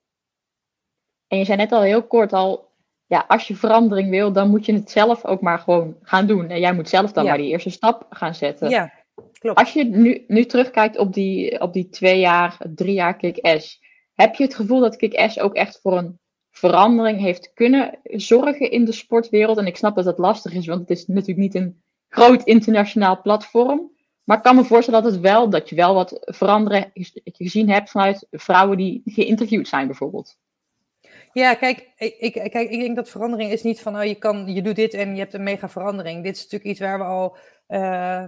En 1.29 1.39
je 1.39 1.45
zei 1.45 1.57
net 1.57 1.73
al 1.73 1.83
heel 1.83 2.07
kort 2.07 2.33
al, 2.33 2.73
ja, 3.07 3.25
als 3.29 3.49
je 3.49 3.57
verandering 3.57 4.11
wil, 4.11 4.33
dan 4.33 4.51
moet 4.51 4.67
je 4.67 4.73
het 4.73 4.91
zelf 4.91 5.25
ook 5.25 5.41
maar 5.41 5.59
gewoon 5.59 5.97
gaan 6.03 6.27
doen. 6.27 6.49
En 6.49 6.61
jij 6.61 6.75
moet 6.75 6.89
zelf 6.89 7.13
dan 7.13 7.25
ja. 7.25 7.31
maar 7.31 7.39
die 7.39 7.51
eerste 7.51 7.71
stap 7.71 8.07
gaan 8.11 8.35
zetten. 8.35 8.71
Ja, 8.71 8.93
klopt. 9.39 9.59
Als 9.59 9.73
je 9.73 9.85
nu, 9.85 10.25
nu 10.27 10.45
terugkijkt 10.45 10.99
op 10.99 11.13
die, 11.13 11.61
op 11.61 11.73
die 11.73 11.89
twee 11.89 12.21
jaar, 12.21 12.61
drie 12.75 12.95
jaar 12.95 13.17
Kick-Ass, 13.17 13.81
heb 14.15 14.35
je 14.35 14.45
het 14.45 14.55
gevoel 14.55 14.81
dat 14.81 14.97
Kick-Ass 14.97 15.41
ook 15.41 15.55
echt 15.55 15.81
voor 15.81 15.99
een 15.99 16.19
verandering 16.51 17.21
heeft 17.21 17.53
kunnen 17.55 17.99
zorgen 18.03 18.71
in 18.71 18.85
de 18.85 18.93
sportwereld? 18.93 19.59
En 19.59 19.67
ik 19.67 19.77
snap 19.77 19.97
dat 19.97 20.05
dat 20.05 20.19
lastig 20.19 20.53
is, 20.53 20.67
want 20.67 20.81
het 20.81 20.91
is 20.91 21.07
natuurlijk 21.07 21.39
niet 21.39 21.55
een 21.55 21.83
groot 22.09 22.43
internationaal 22.43 23.21
platform. 23.21 23.97
Maar 24.29 24.37
ik 24.37 24.43
kan 24.43 24.57
me 24.57 24.65
voorstellen 24.65 25.03
dat 25.03 25.13
het 25.13 25.21
wel, 25.21 25.51
dat 25.51 25.69
je 25.69 25.77
wel 25.77 25.95
wat 25.95 26.19
veranderen 26.21 26.91
gezien 27.25 27.71
hebt 27.71 27.91
vanuit 27.91 28.27
vrouwen 28.31 28.77
die 28.77 29.03
geïnterviewd 29.05 29.69
zijn 29.69 29.87
bijvoorbeeld. 29.87 30.39
Ja, 31.33 31.55
kijk 31.55 31.89
ik, 31.97 32.33
kijk, 32.33 32.71
ik 32.71 32.81
denk 32.81 32.97
dat 32.97 33.09
verandering 33.09 33.53
is 33.53 33.63
niet 33.63 33.81
van, 33.81 33.97
oh, 33.97 34.05
je, 34.05 34.15
kan, 34.15 34.55
je 34.55 34.63
doet 34.63 34.77
dit 34.77 34.95
en 34.95 35.13
je 35.13 35.21
hebt 35.21 35.35
een 35.35 35.43
mega 35.43 35.69
verandering. 35.69 36.25
Dit 36.25 36.37
is 36.37 36.43
natuurlijk 36.43 36.71
iets 36.71 36.81
waar 36.81 36.99
we 36.99 37.05
al, 37.05 37.37
uh, 37.69 37.79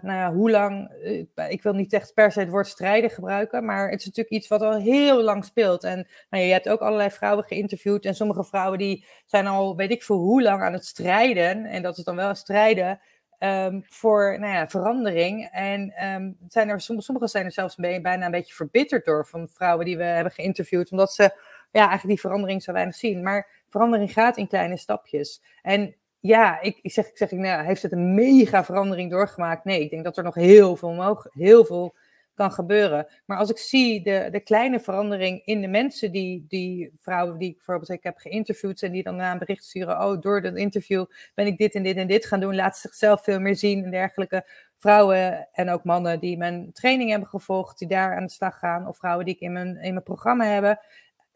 nou 0.02 0.12
ja, 0.12 0.32
hoe 0.32 0.50
lang, 0.50 0.90
uh, 1.02 1.50
ik 1.50 1.62
wil 1.62 1.72
niet 1.72 1.92
echt 1.92 2.14
per 2.14 2.32
se 2.32 2.40
het 2.40 2.50
woord 2.50 2.66
strijden 2.66 3.10
gebruiken, 3.10 3.64
maar 3.64 3.90
het 3.90 4.00
is 4.00 4.06
natuurlijk 4.06 4.34
iets 4.34 4.48
wat 4.48 4.62
al 4.62 4.80
heel 4.80 5.22
lang 5.22 5.44
speelt. 5.44 5.84
En 5.84 6.06
nou, 6.30 6.44
je 6.44 6.52
hebt 6.52 6.68
ook 6.68 6.80
allerlei 6.80 7.10
vrouwen 7.10 7.44
geïnterviewd 7.44 8.04
en 8.04 8.14
sommige 8.14 8.44
vrouwen 8.44 8.78
die 8.78 9.04
zijn 9.26 9.46
al, 9.46 9.76
weet 9.76 9.90
ik 9.90 10.02
veel 10.02 10.18
hoe 10.18 10.42
lang 10.42 10.62
aan 10.62 10.72
het 10.72 10.86
strijden. 10.86 11.64
En 11.64 11.82
dat 11.82 11.98
is 11.98 12.04
dan 12.04 12.16
wel 12.16 12.34
strijden 12.34 13.00
um, 13.40 13.84
voor 13.88 14.36
nou 14.38 14.52
ja, 14.52 14.68
verandering. 14.68 15.48
En 15.52 16.06
um, 16.06 16.36
zijn 16.48 16.68
er, 16.68 16.80
sommigen 16.80 17.28
zijn 17.28 17.44
er 17.44 17.52
zelfs 17.52 17.74
bijna 17.76 18.24
een 18.24 18.30
beetje 18.30 18.54
verbitterd 18.54 19.04
door 19.04 19.26
van 19.26 19.48
vrouwen 19.48 19.84
die 19.84 19.96
we 19.96 20.04
hebben 20.04 20.32
geïnterviewd, 20.32 20.90
omdat 20.90 21.12
ze 21.12 21.22
ja, 21.70 21.88
eigenlijk 21.88 22.06
die 22.06 22.20
verandering 22.20 22.62
zo 22.62 22.72
weinig 22.72 22.94
zien. 22.94 23.22
Maar 23.22 23.48
verandering 23.68 24.12
gaat 24.12 24.36
in 24.36 24.48
kleine 24.48 24.76
stapjes. 24.76 25.42
En 25.62 25.94
ja, 26.20 26.60
ik, 26.60 26.78
ik 26.82 26.92
zeg, 26.92 27.06
ik 27.06 27.30
nou, 27.30 27.64
heeft 27.64 27.82
het 27.82 27.92
een 27.92 28.14
mega 28.14 28.64
verandering 28.64 29.10
doorgemaakt? 29.10 29.64
Nee, 29.64 29.80
ik 29.80 29.90
denk 29.90 30.04
dat 30.04 30.16
er 30.16 30.24
nog 30.24 30.34
heel 30.34 30.76
veel, 30.76 30.92
mogen, 30.92 31.30
heel 31.34 31.64
veel 31.64 31.94
kan 32.40 32.52
gebeuren. 32.52 33.06
Maar 33.26 33.38
als 33.38 33.50
ik 33.50 33.58
zie 33.58 34.02
de, 34.02 34.28
de 34.30 34.40
kleine 34.40 34.80
verandering 34.80 35.42
in 35.44 35.60
de 35.60 35.68
mensen, 35.68 36.12
die, 36.12 36.44
die 36.48 36.92
vrouwen 36.98 37.38
die 37.38 37.48
ik 37.48 37.56
bijvoorbeeld 37.56 37.90
ik 37.90 38.02
heb 38.02 38.16
geïnterviewd 38.18 38.82
en 38.82 38.92
die 38.92 39.02
dan 39.02 39.16
na 39.16 39.32
een 39.32 39.38
bericht 39.38 39.64
sturen, 39.64 40.04
oh, 40.04 40.20
door 40.20 40.42
dat 40.42 40.56
interview 40.56 41.04
ben 41.34 41.46
ik 41.46 41.58
dit 41.58 41.74
en 41.74 41.82
dit 41.82 41.96
en 41.96 42.06
dit 42.06 42.26
gaan 42.26 42.40
doen, 42.40 42.54
laten 42.54 42.80
zichzelf 42.80 43.24
veel 43.24 43.40
meer 43.40 43.56
zien 43.56 43.84
en 43.84 43.90
dergelijke. 43.90 44.46
Vrouwen 44.78 45.48
en 45.52 45.70
ook 45.70 45.84
mannen 45.84 46.20
die 46.20 46.36
mijn 46.36 46.72
training 46.72 47.10
hebben 47.10 47.28
gevolgd, 47.28 47.78
die 47.78 47.88
daar 47.88 48.16
aan 48.16 48.26
de 48.26 48.32
slag 48.32 48.58
gaan, 48.58 48.86
of 48.86 48.96
vrouwen 48.96 49.24
die 49.24 49.34
ik 49.34 49.40
in 49.40 49.52
mijn, 49.52 49.76
in 49.76 49.92
mijn 49.92 50.02
programma 50.02 50.44
hebben. 50.44 50.78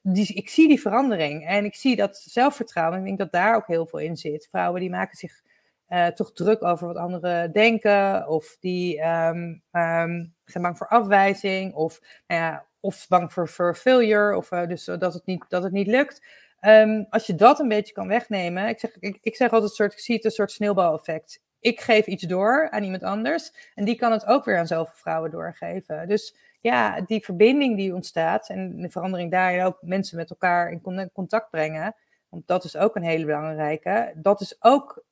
Die, 0.03 0.35
ik 0.35 0.49
zie 0.49 0.69
die 0.69 0.81
verandering 0.81 1.47
en 1.47 1.65
ik 1.65 1.75
zie 1.75 1.97
dat 1.97 2.17
zelfvertrouwen. 2.17 2.99
Ik 2.99 3.05
denk 3.05 3.19
dat 3.19 3.33
daar 3.33 3.57
ook 3.57 3.67
heel 3.67 3.87
veel 3.87 3.99
in 3.99 4.17
zit. 4.17 4.49
Vrouwen 4.51 4.81
die 4.81 4.91
maken 4.91 5.17
zich 5.17 5.43
uh, 5.89 6.07
toch 6.07 6.33
druk 6.33 6.63
over 6.63 6.87
wat 6.87 6.97
anderen 6.97 7.53
denken, 7.53 8.29
of 8.29 8.57
die 8.61 9.01
um, 9.01 9.63
um, 9.73 10.35
zijn 10.45 10.63
bang 10.63 10.77
voor 10.77 10.89
afwijzing, 10.89 11.75
of, 11.75 12.01
nou 12.27 12.59
of 12.81 13.09
bang 13.09 13.33
voor, 13.33 13.75
failure, 13.75 14.37
of 14.37 14.51
uh, 14.51 14.67
dus 14.67 14.85
dat 14.85 15.15
het 15.15 15.27
niet, 15.27 15.45
dat 15.49 15.63
het 15.63 15.73
niet 15.73 15.87
lukt. 15.87 16.27
ehm, 16.61 17.05
als 17.11 17.27
je 17.27 17.35
dat 17.35 17.61
een 17.61 17.69
beetje 17.69 17.93
kan 17.93 18.09
wegnemen, 18.09 18.69
ik 18.69 18.79
zeg, 18.79 18.97
ik, 18.99 19.19
ik 19.23 19.37
zeg 19.37 19.51
altijd, 19.51 19.73
soort, 19.73 19.93
ik 19.93 19.99
zie 19.99 20.15
het 20.15 20.25
een 20.25 20.31
soort 20.31 20.51
sneeuwbaleffect. 20.51 21.43
Ik 21.61 21.81
geef 21.81 22.07
iets 22.07 22.23
door 22.23 22.71
aan 22.71 22.83
iemand 22.83 23.03
anders 23.03 23.53
en 23.75 23.85
die 23.85 23.97
kan 23.97 24.13
het 24.13 24.27
ook 24.27 24.45
weer 24.45 24.59
aan 24.59 24.67
zoveel 24.67 24.95
vrouwen 24.95 25.31
doorgeven. 25.31 26.09
Dus 26.09 26.37
ja, 26.61 27.01
die 27.01 27.25
verbinding 27.25 27.77
die 27.77 27.95
ontstaat 27.95 28.49
en 28.49 28.81
de 28.81 28.91
verandering 28.91 29.31
daarin 29.31 29.65
ook 29.65 29.79
mensen 29.81 30.17
met 30.17 30.31
elkaar 30.31 30.71
in 30.71 31.11
contact 31.13 31.51
brengen, 31.51 31.95
want 32.29 32.47
dat 32.47 32.65
is 32.65 32.77
ook 32.77 32.97
een 32.97 33.03
hele 33.03 33.25
belangrijke, 33.25 34.13
dat 34.17 34.41
is 34.41 34.57
ook 34.61 35.05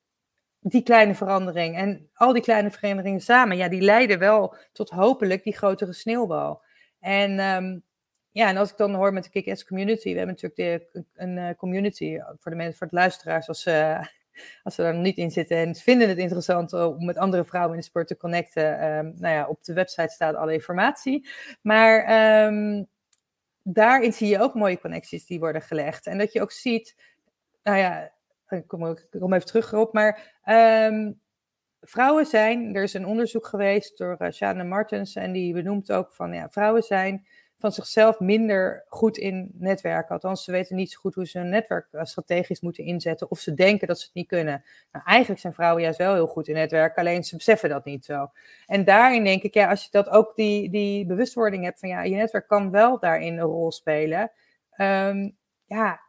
die 0.63 0.83
kleine 0.83 1.15
verandering. 1.15 1.77
En 1.77 2.09
al 2.13 2.33
die 2.33 2.41
kleine 2.41 2.71
veranderingen 2.71 3.21
samen, 3.21 3.57
ja, 3.57 3.67
die 3.67 3.81
leiden 3.81 4.19
wel 4.19 4.55
tot 4.71 4.89
hopelijk 4.89 5.43
die 5.43 5.57
grotere 5.57 5.93
sneeuwbal. 5.93 6.63
En 6.99 7.39
um, 7.39 7.83
ja, 8.31 8.47
en 8.47 8.57
als 8.57 8.71
ik 8.71 8.77
dan 8.77 8.93
hoor 8.93 9.13
met 9.13 9.23
de 9.23 9.29
Kick-Ass 9.29 9.65
Community, 9.65 10.11
we 10.11 10.17
hebben 10.17 10.37
natuurlijk 10.41 10.91
de, 10.91 11.05
een 11.13 11.37
uh, 11.37 11.49
community 11.57 12.19
voor 12.39 12.51
de 12.51 12.57
mensen, 12.57 12.77
voor 12.77 12.87
het 12.87 12.95
luisteraars, 12.95 13.47
als, 13.47 13.65
uh, 13.65 14.05
als 14.63 14.75
ze 14.75 14.83
er 14.83 14.93
nog 14.93 15.03
niet 15.03 15.17
in 15.17 15.31
zitten 15.31 15.57
en 15.57 15.75
vinden 15.75 16.09
het 16.09 16.17
interessant 16.17 16.73
om 16.73 17.05
met 17.05 17.17
andere 17.17 17.45
vrouwen 17.45 17.73
in 17.73 17.79
de 17.79 17.85
sport 17.85 18.07
te 18.07 18.17
connecten. 18.17 18.83
Um, 18.83 19.13
nou 19.17 19.33
ja, 19.33 19.47
op 19.47 19.63
de 19.63 19.73
website 19.73 20.13
staat 20.13 20.35
alle 20.35 20.53
informatie. 20.53 21.29
Maar 21.61 22.45
um, 22.45 22.87
daarin 23.61 24.13
zie 24.13 24.27
je 24.27 24.39
ook 24.39 24.53
mooie 24.53 24.79
connecties 24.79 25.25
die 25.25 25.39
worden 25.39 25.61
gelegd. 25.61 26.07
En 26.07 26.17
dat 26.17 26.33
je 26.33 26.41
ook 26.41 26.51
ziet, 26.51 26.95
nou 27.63 27.77
ja, 27.77 28.11
ik 28.57 28.67
kom, 28.67 29.33
even 29.33 29.45
terug 29.45 29.71
erop, 29.71 29.93
maar 29.93 30.39
um, 30.89 31.21
vrouwen 31.81 32.25
zijn, 32.25 32.75
er 32.75 32.83
is 32.83 32.93
een 32.93 33.05
onderzoek 33.05 33.47
geweest 33.47 33.97
door 33.97 34.15
uh, 34.19 34.31
Shana 34.31 34.63
Martens 34.63 35.15
en 35.15 35.31
die 35.31 35.53
benoemt 35.53 35.91
ook 35.91 36.11
van, 36.11 36.33
ja, 36.33 36.49
vrouwen 36.49 36.83
zijn 36.83 37.25
van 37.63 37.71
zichzelf 37.71 38.19
minder 38.19 38.85
goed 38.87 39.17
in 39.17 39.51
netwerken. 39.53 40.09
Althans, 40.09 40.43
ze 40.43 40.51
weten 40.51 40.75
niet 40.75 40.91
zo 40.91 40.99
goed 40.99 41.15
hoe 41.15 41.27
ze 41.27 41.37
hun 41.37 41.49
netwerk 41.49 41.87
uh, 41.91 42.03
strategisch 42.03 42.61
moeten 42.61 42.83
inzetten 42.83 43.31
of 43.31 43.39
ze 43.39 43.53
denken 43.53 43.87
dat 43.87 43.99
ze 43.99 44.05
het 44.05 44.13
niet 44.15 44.27
kunnen. 44.27 44.63
Nou, 44.91 45.05
eigenlijk 45.05 45.41
zijn 45.41 45.53
vrouwen 45.53 45.81
juist 45.83 45.97
wel 45.97 46.13
heel 46.13 46.27
goed 46.27 46.47
in 46.47 46.53
netwerken, 46.53 47.01
alleen 47.01 47.23
ze 47.23 47.35
beseffen 47.35 47.69
dat 47.69 47.85
niet 47.85 48.05
zo. 48.05 48.31
En 48.65 48.83
daarin 48.83 49.23
denk 49.23 49.43
ik, 49.43 49.53
ja, 49.53 49.69
als 49.69 49.83
je 49.83 49.91
dat 49.91 50.09
ook 50.09 50.35
die, 50.35 50.69
die 50.69 51.05
bewustwording 51.05 51.63
hebt 51.63 51.79
van, 51.79 51.89
ja, 51.89 52.03
je 52.03 52.15
netwerk 52.15 52.47
kan 52.47 52.71
wel 52.71 52.99
daarin 52.99 53.37
een 53.37 53.45
rol 53.45 53.71
spelen. 53.71 54.31
Um, 54.77 55.37
ja, 55.65 55.99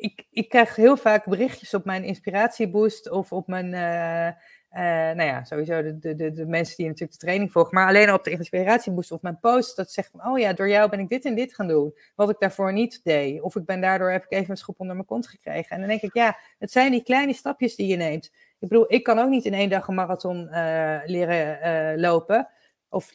ik, 0.00 0.26
ik 0.30 0.48
krijg 0.48 0.76
heel 0.76 0.96
vaak 0.96 1.24
berichtjes 1.24 1.74
op 1.74 1.84
mijn 1.84 2.04
inspiratieboost 2.04 3.10
of 3.10 3.32
op 3.32 3.46
mijn, 3.46 3.66
uh, 3.66 4.26
uh, 4.26 5.16
nou 5.16 5.22
ja, 5.22 5.44
sowieso 5.44 5.82
de, 5.82 5.98
de, 6.16 6.32
de, 6.32 6.46
mensen 6.46 6.76
die 6.76 6.86
natuurlijk 6.86 7.12
de 7.12 7.26
training 7.26 7.52
volgen, 7.52 7.74
maar 7.74 7.86
alleen 7.86 8.12
op 8.12 8.24
de 8.24 8.30
inspiratieboost 8.30 9.12
of 9.12 9.22
mijn 9.22 9.38
post, 9.40 9.76
dat 9.76 9.90
zegt 9.90 10.10
van, 10.10 10.26
oh 10.26 10.38
ja, 10.38 10.52
door 10.52 10.68
jou 10.68 10.90
ben 10.90 10.98
ik 10.98 11.08
dit 11.08 11.24
en 11.24 11.34
dit 11.34 11.54
gaan 11.54 11.68
doen, 11.68 11.94
wat 12.14 12.30
ik 12.30 12.36
daarvoor 12.38 12.72
niet 12.72 13.00
deed. 13.02 13.40
Of 13.40 13.56
ik 13.56 13.64
ben 13.64 13.80
daardoor, 13.80 14.10
heb 14.10 14.24
ik 14.24 14.32
even 14.32 14.50
een 14.50 14.56
schop 14.56 14.80
onder 14.80 14.94
mijn 14.94 15.06
kont 15.06 15.28
gekregen. 15.28 15.70
En 15.70 15.78
dan 15.78 15.88
denk 15.88 16.02
ik, 16.02 16.14
ja, 16.14 16.38
het 16.58 16.72
zijn 16.72 16.90
die 16.90 17.02
kleine 17.02 17.32
stapjes 17.32 17.76
die 17.76 17.86
je 17.86 17.96
neemt. 17.96 18.30
Ik 18.58 18.68
bedoel, 18.68 18.92
ik 18.92 19.02
kan 19.02 19.18
ook 19.18 19.28
niet 19.28 19.44
in 19.44 19.54
één 19.54 19.70
dag 19.70 19.88
een 19.88 19.94
marathon 19.94 20.48
uh, 20.50 20.98
leren 21.04 22.00
lopen. 22.00 22.50
Of 22.92 23.14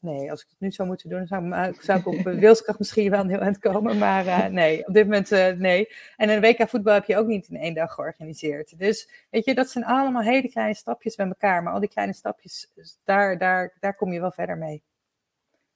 nee, 0.00 0.30
als 0.30 0.42
ik 0.42 0.46
het 0.48 0.60
nu 0.60 0.70
zou 0.70 0.88
moeten 0.88 1.08
doen, 1.08 1.26
zou, 1.26 1.72
zou 1.80 1.98
ik 1.98 2.06
op 2.06 2.22
wilskracht 2.22 2.78
misschien 2.78 3.10
wel 3.10 3.26
heel 3.26 3.38
eind 3.38 3.58
komen. 3.58 3.98
Maar 3.98 4.26
uh, 4.26 4.46
nee, 4.46 4.86
op 4.86 4.94
dit 4.94 5.04
moment 5.04 5.32
uh, 5.32 5.48
nee. 5.48 5.88
En 6.16 6.28
een 6.28 6.40
WK 6.40 6.68
voetbal 6.68 6.94
heb 6.94 7.04
je 7.04 7.16
ook 7.16 7.26
niet 7.26 7.48
in 7.48 7.56
één 7.56 7.74
dag 7.74 7.92
georganiseerd. 7.92 8.78
Dus 8.78 9.26
weet 9.30 9.44
je, 9.44 9.54
dat 9.54 9.68
zijn 9.68 9.84
allemaal 9.84 10.22
hele 10.22 10.48
kleine 10.48 10.74
stapjes 10.74 11.14
bij 11.14 11.26
elkaar. 11.26 11.62
Maar 11.62 11.72
al 11.72 11.80
die 11.80 11.88
kleine 11.88 12.12
stapjes, 12.12 12.70
daar, 13.04 13.38
daar, 13.38 13.76
daar 13.80 13.96
kom 13.96 14.12
je 14.12 14.20
wel 14.20 14.30
verder 14.30 14.58
mee. 14.58 14.82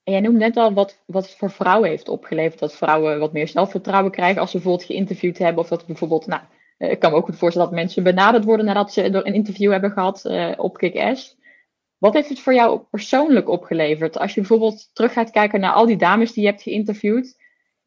En 0.05 0.13
jij 0.13 0.21
noemt 0.21 0.39
net 0.39 0.57
al 0.57 0.73
wat, 0.73 1.03
wat 1.07 1.27
het 1.27 1.37
voor 1.37 1.51
vrouwen 1.51 1.89
heeft 1.89 2.09
opgeleverd. 2.09 2.59
Dat 2.59 2.77
vrouwen 2.77 3.19
wat 3.19 3.33
meer 3.33 3.49
zelfvertrouwen 3.49 4.13
krijgen 4.13 4.41
als 4.41 4.51
ze 4.51 4.57
bijvoorbeeld 4.57 4.87
geïnterviewd 4.87 5.39
hebben. 5.39 5.63
Of 5.63 5.69
dat 5.69 5.87
bijvoorbeeld, 5.87 6.27
nou, 6.27 6.43
ik 6.79 6.99
kan 6.99 7.11
me 7.11 7.17
ook 7.17 7.25
goed 7.25 7.39
voorstellen 7.39 7.69
dat 7.69 7.79
mensen 7.79 8.03
benaderd 8.03 8.45
worden 8.45 8.67
nadat 8.67 8.93
ze 8.93 9.05
een 9.05 9.35
interview 9.35 9.71
hebben 9.71 9.91
gehad 9.91 10.25
op 10.57 10.77
Kick-Ass. 10.77 11.38
Wat 11.99 12.15
heeft 12.15 12.29
het 12.29 12.41
voor 12.41 12.55
jou 12.55 12.81
persoonlijk 12.91 13.49
opgeleverd? 13.49 14.19
Als 14.19 14.35
je 14.35 14.41
bijvoorbeeld 14.41 14.91
terug 14.93 15.13
gaat 15.13 15.31
kijken 15.31 15.61
naar 15.61 15.73
al 15.73 15.87
die 15.87 15.97
dames 15.97 16.33
die 16.33 16.43
je 16.43 16.51
hebt 16.51 16.63
geïnterviewd, 16.63 17.37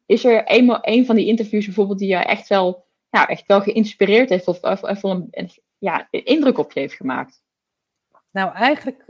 is 0.06 0.24
er 0.24 0.44
eenmaal 0.44 0.78
een 0.80 1.06
van 1.06 1.16
die 1.16 1.26
interviews 1.26 1.64
bijvoorbeeld 1.64 1.98
die 1.98 2.08
je 2.08 2.16
echt 2.16 2.48
wel, 2.48 2.86
nou, 3.10 3.28
echt 3.28 3.46
wel 3.46 3.60
geïnspireerd 3.60 4.28
heeft 4.28 4.48
of, 4.48 4.62
of, 4.62 5.02
een, 5.02 5.50
ja, 5.78 6.08
indruk 6.10 6.58
op 6.58 6.72
je 6.72 6.80
heeft 6.80 6.94
gemaakt? 6.94 7.42
Nou, 8.32 8.54
eigenlijk, 8.54 9.04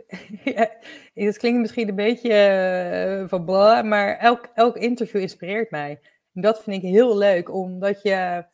het 1.15 1.39
klinkt 1.39 1.61
misschien 1.61 1.89
een 1.89 1.95
beetje 1.95 3.21
uh, 3.23 3.29
van 3.29 3.45
bla, 3.45 3.83
maar 3.83 4.19
elk, 4.19 4.51
elk 4.55 4.77
interview 4.77 5.21
inspireert 5.21 5.71
mij. 5.71 6.01
En 6.35 6.43
dat 6.43 6.63
vind 6.63 6.83
ik 6.83 6.91
heel 6.91 7.17
leuk, 7.17 7.55
omdat 7.55 8.03
je, 8.03 8.45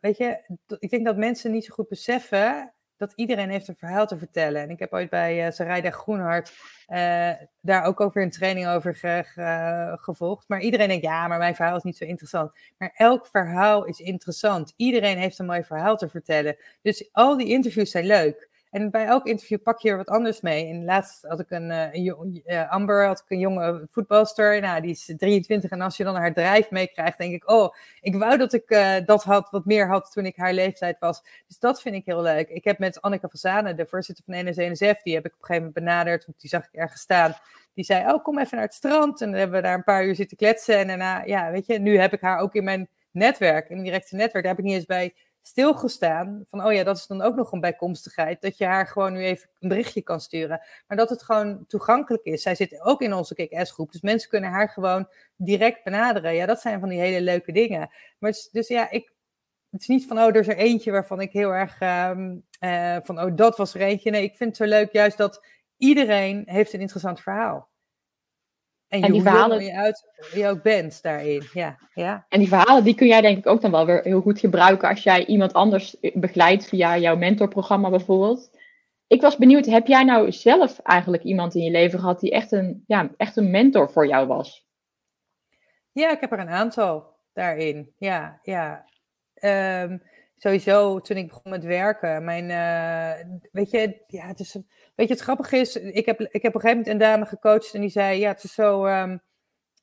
weet 0.00 0.16
je, 0.16 0.58
ik 0.78 0.90
denk 0.90 1.04
dat 1.04 1.16
mensen 1.16 1.52
niet 1.52 1.64
zo 1.64 1.74
goed 1.74 1.88
beseffen 1.88 2.74
dat 2.96 3.12
iedereen 3.14 3.50
heeft 3.50 3.68
een 3.68 3.76
verhaal 3.76 4.06
te 4.06 4.18
vertellen. 4.18 4.62
En 4.62 4.70
ik 4.70 4.78
heb 4.78 4.92
ooit 4.92 5.10
bij 5.10 5.46
uh, 5.46 5.52
Sarayda 5.52 5.90
Groenhart 5.90 6.52
uh, 6.88 7.30
daar 7.60 7.84
ook 7.84 8.00
over 8.00 8.22
een 8.22 8.30
training 8.30 8.68
over 8.68 8.94
ge, 8.94 9.24
ge, 9.26 9.96
gevolgd. 10.00 10.48
Maar 10.48 10.60
iedereen 10.60 10.88
denkt, 10.88 11.04
ja, 11.04 11.28
maar 11.28 11.38
mijn 11.38 11.54
verhaal 11.54 11.76
is 11.76 11.82
niet 11.82 11.96
zo 11.96 12.04
interessant. 12.04 12.52
Maar 12.78 12.92
elk 12.94 13.26
verhaal 13.26 13.84
is 13.84 13.98
interessant. 13.98 14.72
Iedereen 14.76 15.18
heeft 15.18 15.38
een 15.38 15.46
mooi 15.46 15.64
verhaal 15.64 15.96
te 15.96 16.08
vertellen. 16.08 16.56
Dus 16.82 17.08
al 17.12 17.36
die 17.36 17.48
interviews 17.48 17.90
zijn 17.90 18.06
leuk. 18.06 18.48
En 18.76 18.90
bij 18.90 19.06
elk 19.06 19.26
interview 19.26 19.62
pak 19.62 19.80
je 19.80 19.90
er 19.90 19.96
wat 19.96 20.08
anders 20.08 20.40
mee. 20.40 20.66
En 20.66 20.84
laatst 20.84 21.22
had 21.22 21.40
ik 21.40 21.50
een, 21.50 21.70
uh, 21.70 21.92
een 21.92 22.42
uh, 22.46 22.70
Amber, 22.70 23.06
had 23.06 23.18
ik 23.18 23.30
een 23.30 23.38
jonge 23.38 23.86
voetbalster. 23.90 24.60
Nou, 24.60 24.80
die 24.80 24.90
is 24.90 25.14
23 25.16 25.70
en 25.70 25.80
als 25.80 25.96
je 25.96 26.04
dan 26.04 26.16
haar 26.16 26.32
drijf 26.32 26.70
meekrijgt, 26.70 27.18
denk 27.18 27.34
ik, 27.34 27.50
oh, 27.50 27.74
ik 28.00 28.16
wou 28.16 28.36
dat 28.36 28.52
ik 28.52 28.70
uh, 28.70 28.94
dat 29.04 29.22
had, 29.24 29.50
wat 29.50 29.64
meer 29.64 29.88
had 29.88 30.12
toen 30.12 30.26
ik 30.26 30.36
haar 30.36 30.52
leeftijd 30.52 30.98
was. 30.98 31.22
Dus 31.46 31.58
dat 31.58 31.82
vind 31.82 31.94
ik 31.94 32.04
heel 32.04 32.22
leuk. 32.22 32.48
Ik 32.48 32.64
heb 32.64 32.78
met 32.78 33.00
Anneke 33.00 33.28
van 33.30 33.76
de 33.76 33.86
voorzitter 33.86 34.24
van 34.24 34.44
NSNSF, 34.44 35.02
die 35.02 35.14
heb 35.14 35.26
ik 35.26 35.34
op 35.34 35.40
een 35.40 35.46
gegeven 35.46 35.54
moment 35.54 35.74
benaderd, 35.74 36.26
want 36.26 36.40
die 36.40 36.50
zag 36.50 36.64
ik 36.64 36.72
ergens 36.72 37.00
staan. 37.00 37.34
Die 37.74 37.84
zei, 37.84 38.12
oh, 38.12 38.24
kom 38.24 38.38
even 38.38 38.56
naar 38.56 38.66
het 38.66 38.74
strand. 38.74 39.20
En 39.20 39.30
dan 39.30 39.38
hebben 39.38 39.56
we 39.56 39.66
daar 39.66 39.74
een 39.74 39.84
paar 39.84 40.06
uur 40.06 40.14
zitten 40.14 40.36
kletsen. 40.36 40.78
En 40.78 40.86
daarna, 40.86 41.24
ja, 41.24 41.50
weet 41.50 41.66
je, 41.66 41.78
nu 41.78 41.98
heb 41.98 42.12
ik 42.12 42.20
haar 42.20 42.38
ook 42.38 42.54
in 42.54 42.64
mijn 42.64 42.88
netwerk, 43.10 43.68
in 43.68 43.78
een 43.78 43.84
directe 43.84 44.16
netwerk. 44.16 44.44
Daar 44.44 44.54
heb 44.54 44.64
ik 44.64 44.70
niet 44.70 44.76
eens 44.76 44.86
bij 44.86 45.14
stilgestaan. 45.46 46.44
Van, 46.48 46.64
oh 46.64 46.72
ja, 46.72 46.84
dat 46.84 46.96
is 46.96 47.06
dan 47.06 47.22
ook 47.22 47.34
nog 47.34 47.52
een 47.52 47.60
bijkomstigheid. 47.60 48.40
Dat 48.40 48.58
je 48.58 48.64
haar 48.64 48.86
gewoon 48.86 49.12
nu 49.12 49.24
even 49.24 49.48
een 49.60 49.68
berichtje 49.68 50.02
kan 50.02 50.20
sturen. 50.20 50.60
Maar 50.86 50.96
dat 50.96 51.10
het 51.10 51.22
gewoon 51.22 51.64
toegankelijk 51.66 52.24
is. 52.24 52.42
Zij 52.42 52.54
zit 52.54 52.80
ook 52.80 53.00
in 53.00 53.14
onze 53.14 53.34
kick-ass-groep. 53.34 53.92
Dus 53.92 54.00
mensen 54.00 54.28
kunnen 54.28 54.50
haar 54.50 54.68
gewoon 54.68 55.08
direct 55.36 55.84
benaderen. 55.84 56.34
Ja, 56.34 56.46
dat 56.46 56.60
zijn 56.60 56.80
van 56.80 56.88
die 56.88 56.98
hele 56.98 57.20
leuke 57.20 57.52
dingen. 57.52 57.90
Maar 58.18 58.34
dus 58.52 58.68
ja, 58.68 58.90
ik, 58.90 59.12
het 59.70 59.80
is 59.80 59.86
niet 59.86 60.06
van, 60.06 60.18
oh, 60.18 60.26
er 60.26 60.36
is 60.36 60.48
er 60.48 60.56
eentje 60.56 60.90
waarvan 60.90 61.20
ik 61.20 61.32
heel 61.32 61.50
erg 61.50 61.80
um, 61.80 62.44
uh, 62.60 62.96
van, 63.02 63.20
oh, 63.20 63.36
dat 63.36 63.56
was 63.56 63.74
er 63.74 63.80
eentje. 63.80 64.10
Nee, 64.10 64.22
ik 64.22 64.36
vind 64.36 64.58
het 64.58 64.68
zo 64.68 64.76
leuk 64.76 64.92
juist 64.92 65.16
dat 65.16 65.46
iedereen 65.76 66.42
heeft 66.46 66.72
een 66.72 66.80
interessant 66.80 67.20
verhaal. 67.20 67.68
En, 68.88 69.02
en 69.02 69.12
die 69.12 69.22
verhalen 69.22 69.64
je 69.64 69.76
uit 69.76 70.04
wie 70.32 70.42
je 70.42 70.48
ook 70.48 70.62
bent 70.62 71.02
daarin. 71.02 71.42
Ja, 71.52 71.78
ja. 71.94 72.26
En 72.28 72.38
die 72.38 72.48
verhalen 72.48 72.84
die 72.84 72.94
kun 72.94 73.06
jij 73.06 73.20
denk 73.20 73.38
ik 73.38 73.46
ook 73.46 73.60
dan 73.60 73.70
wel 73.70 73.86
weer 73.86 74.02
heel 74.02 74.20
goed 74.20 74.38
gebruiken 74.38 74.88
als 74.88 75.02
jij 75.02 75.26
iemand 75.26 75.52
anders 75.52 75.96
begeleidt 76.14 76.68
via 76.68 76.98
jouw 76.98 77.16
mentorprogramma 77.16 77.90
bijvoorbeeld. 77.90 78.50
Ik 79.06 79.20
was 79.20 79.36
benieuwd, 79.36 79.66
heb 79.66 79.86
jij 79.86 80.04
nou 80.04 80.32
zelf 80.32 80.78
eigenlijk 80.78 81.22
iemand 81.22 81.54
in 81.54 81.62
je 81.62 81.70
leven 81.70 81.98
gehad 81.98 82.20
die 82.20 82.30
echt 82.30 82.52
een, 82.52 82.84
ja, 82.86 83.10
echt 83.16 83.36
een 83.36 83.50
mentor 83.50 83.90
voor 83.90 84.06
jou 84.06 84.26
was? 84.26 84.66
Ja, 85.92 86.10
ik 86.10 86.20
heb 86.20 86.32
er 86.32 86.38
een 86.38 86.48
aantal 86.48 87.14
daarin. 87.32 87.92
Ja, 87.98 88.40
ja. 88.42 88.84
Um, 89.82 90.02
sowieso 90.36 91.00
toen 91.00 91.16
ik 91.16 91.28
begon 91.28 91.50
met 91.50 91.64
werken, 91.64 92.24
mijn, 92.24 92.50
uh, 92.50 93.36
weet 93.52 93.70
je, 93.70 94.04
ja, 94.06 94.26
het 94.26 94.40
is 94.40 94.56
Weet 94.94 95.08
je, 95.08 95.14
het 95.14 95.22
grappige 95.22 95.56
is, 95.56 95.76
ik 95.76 96.06
heb, 96.06 96.20
ik 96.20 96.42
heb 96.42 96.54
op 96.54 96.54
een 96.54 96.60
gegeven 96.60 96.68
moment 96.68 96.86
een 96.86 96.98
dame 96.98 97.26
gecoacht 97.26 97.74
en 97.74 97.80
die 97.80 97.90
zei, 97.90 98.18
ja, 98.18 98.28
het 98.28 98.44
is 98.44 98.54
zo, 98.54 98.86
um, 98.86 99.20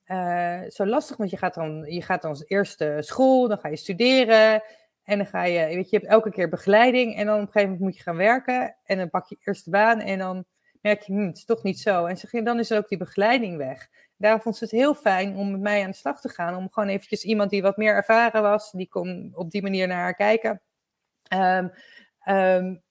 uh, 0.06 0.60
zo 0.68 0.86
lastig, 0.86 1.16
want 1.16 1.30
je 1.30 1.36
gaat 1.36 1.54
dan, 1.54 1.84
je 1.88 2.02
gaat 2.02 2.22
dan 2.22 2.42
eerst 2.46 2.84
school, 2.98 3.48
dan 3.48 3.58
ga 3.58 3.68
je 3.68 3.76
studeren 3.76 4.62
en 5.04 5.18
dan 5.18 5.26
ga 5.26 5.44
je, 5.44 5.66
weet 5.66 5.90
je, 5.90 5.96
je 5.96 5.96
hebt 5.96 6.10
elke 6.10 6.30
keer 6.30 6.48
begeleiding 6.48 7.16
en 7.16 7.26
dan 7.26 7.34
op 7.34 7.40
een 7.40 7.46
gegeven 7.46 7.68
moment 7.68 7.80
moet 7.80 7.96
je 7.96 8.02
gaan 8.02 8.16
werken 8.16 8.76
en 8.84 8.98
dan 8.98 9.10
pak 9.10 9.28
je 9.28 9.36
eerst 9.44 9.64
de 9.64 9.70
baan 9.70 10.00
en 10.00 10.18
dan 10.18 10.44
merk 10.84 11.02
je, 11.02 11.12
hm, 11.12 11.26
het 11.26 11.36
is 11.36 11.44
toch 11.44 11.62
niet 11.62 11.80
zo. 11.80 12.04
En 12.04 12.16
ze, 12.16 12.42
dan 12.42 12.58
is 12.58 12.72
ook 12.72 12.88
die 12.88 12.98
begeleiding 12.98 13.56
weg. 13.56 13.88
Daarom 14.24 14.42
vond 14.42 14.56
ze 14.56 14.64
het 14.64 14.72
heel 14.72 14.94
fijn 14.94 15.36
om 15.36 15.50
met 15.50 15.60
mij 15.60 15.84
aan 15.84 15.90
de 15.90 15.96
slag 15.96 16.20
te 16.20 16.28
gaan, 16.28 16.56
om 16.56 16.70
gewoon 16.70 16.88
eventjes 16.88 17.24
iemand 17.24 17.50
die 17.50 17.62
wat 17.62 17.76
meer 17.76 17.94
ervaren 17.94 18.42
was, 18.42 18.70
die 18.70 18.88
kon 18.88 19.32
op 19.34 19.50
die 19.50 19.62
manier 19.62 19.86
naar 19.86 20.02
haar 20.02 20.14
kijken. 20.14 20.60
Um, 21.34 21.72
um, 22.28 22.82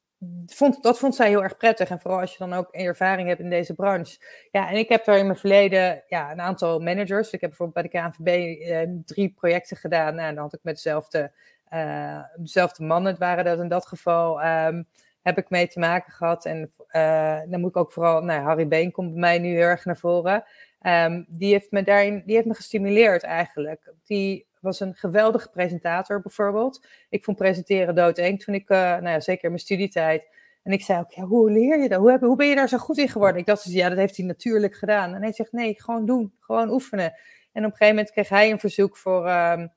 vond, 0.46 0.84
dat 0.84 1.00
vond 1.00 1.16
zij 1.16 1.28
heel 1.30 1.44
erg 1.44 1.58
prettig. 1.58 1.90
En 1.90 2.00
vooral 2.00 2.20
als 2.20 2.32
je 2.32 2.38
dan 2.38 2.54
ook 2.54 2.72
ervaring 2.72 3.28
hebt 3.28 3.40
in 3.40 3.50
deze 3.50 3.74
branche. 3.74 4.18
Ja, 4.52 4.70
en 4.70 4.76
ik 4.76 4.90
heb 4.90 5.06
daar 5.06 5.18
in 5.18 5.26
mijn 5.26 5.38
verleden 5.38 6.04
ja, 6.08 6.32
een 6.32 6.42
aantal 6.42 6.80
managers. 6.80 7.32
Ik 7.32 7.42
heb 7.42 7.50
bijvoorbeeld 7.50 7.92
bij 7.92 8.02
de 8.02 8.10
KNVB 8.10 8.60
eh, 8.62 8.90
drie 9.06 9.34
projecten 9.34 9.78
gedaan. 9.78 10.16
Nou, 10.16 10.34
dan 10.34 10.44
had 10.44 10.54
ik 10.54 10.64
met 10.64 10.76
dezelfde, 10.76 11.32
uh, 11.74 12.24
dezelfde 12.36 12.84
mannen, 12.84 13.12
het 13.12 13.20
waren 13.20 13.46
dat 13.46 13.60
in 13.60 13.68
dat 13.68 13.88
geval, 13.88 14.46
um, 14.46 14.86
heb 15.22 15.38
ik 15.38 15.50
mee 15.50 15.68
te 15.68 15.80
maken 15.80 16.12
gehad. 16.12 16.46
En 16.46 16.72
uh, 16.92 17.40
dan 17.48 17.60
moet 17.60 17.70
ik 17.70 17.78
ook 17.78 17.92
vooral, 17.92 18.22
nou, 18.22 18.42
Harry 18.42 18.68
Been 18.68 18.92
komt 18.92 19.12
bij 19.12 19.20
mij 19.20 19.40
nu 19.40 19.50
heel 19.50 19.62
erg 19.62 19.86
naar 19.86 19.98
voren. 19.98 20.44
Um, 20.86 21.26
die 21.28 21.54
heeft 21.54 21.72
me 21.72 21.84
daarin, 21.84 22.24
die 22.26 22.36
heeft 22.36 22.48
me 22.48 22.54
gestimuleerd 22.54 23.24
eigenlijk. 23.24 23.94
Die 24.04 24.48
was 24.60 24.80
een 24.80 24.96
geweldige 24.96 25.50
presentator 25.50 26.22
bijvoorbeeld. 26.22 26.86
Ik 27.10 27.24
vond 27.24 27.38
presenteren 27.38 27.96
doodeng 27.96 28.44
toen 28.44 28.54
ik, 28.54 28.70
uh, 28.70 28.78
nou 28.78 29.10
ja, 29.10 29.20
zeker 29.20 29.44
in 29.44 29.50
mijn 29.50 29.62
studietijd. 29.62 30.28
En 30.64 30.72
ik 30.72 30.82
zei 30.82 31.00
ook, 31.00 31.12
ja, 31.12 31.24
hoe 31.24 31.52
leer 31.52 31.82
je 31.82 31.90
dat? 31.90 32.00
Hoe, 32.00 32.12
heb, 32.12 32.22
hoe 32.22 32.36
ben 32.36 32.48
je 32.48 32.56
daar 32.56 32.70
zo 32.70 32.78
goed 32.78 32.98
in 32.98 33.10
geworden? 33.10 33.40
Ik 33.40 33.46
dacht, 33.46 33.64
dus, 33.64 33.74
ja, 33.74 33.90
dat 33.90 33.98
heeft 33.98 34.18
hij 34.18 34.26
natuurlijk 34.26 34.76
gedaan. 34.76 35.14
En 35.14 35.22
hij 35.22 35.34
zegt, 35.34 35.52
nee, 35.52 35.82
gewoon 35.82 36.06
doen, 36.06 36.34
gewoon 36.40 36.70
oefenen. 36.70 37.14
En 37.52 37.66
op 37.66 37.72
een 37.72 37.78
gegeven 37.78 37.96
moment 37.96 38.12
kreeg 38.12 38.30
hij 38.30 38.52
een 38.52 38.60
verzoek 38.60 38.98
voor, 38.98 39.30
um, 39.30 39.74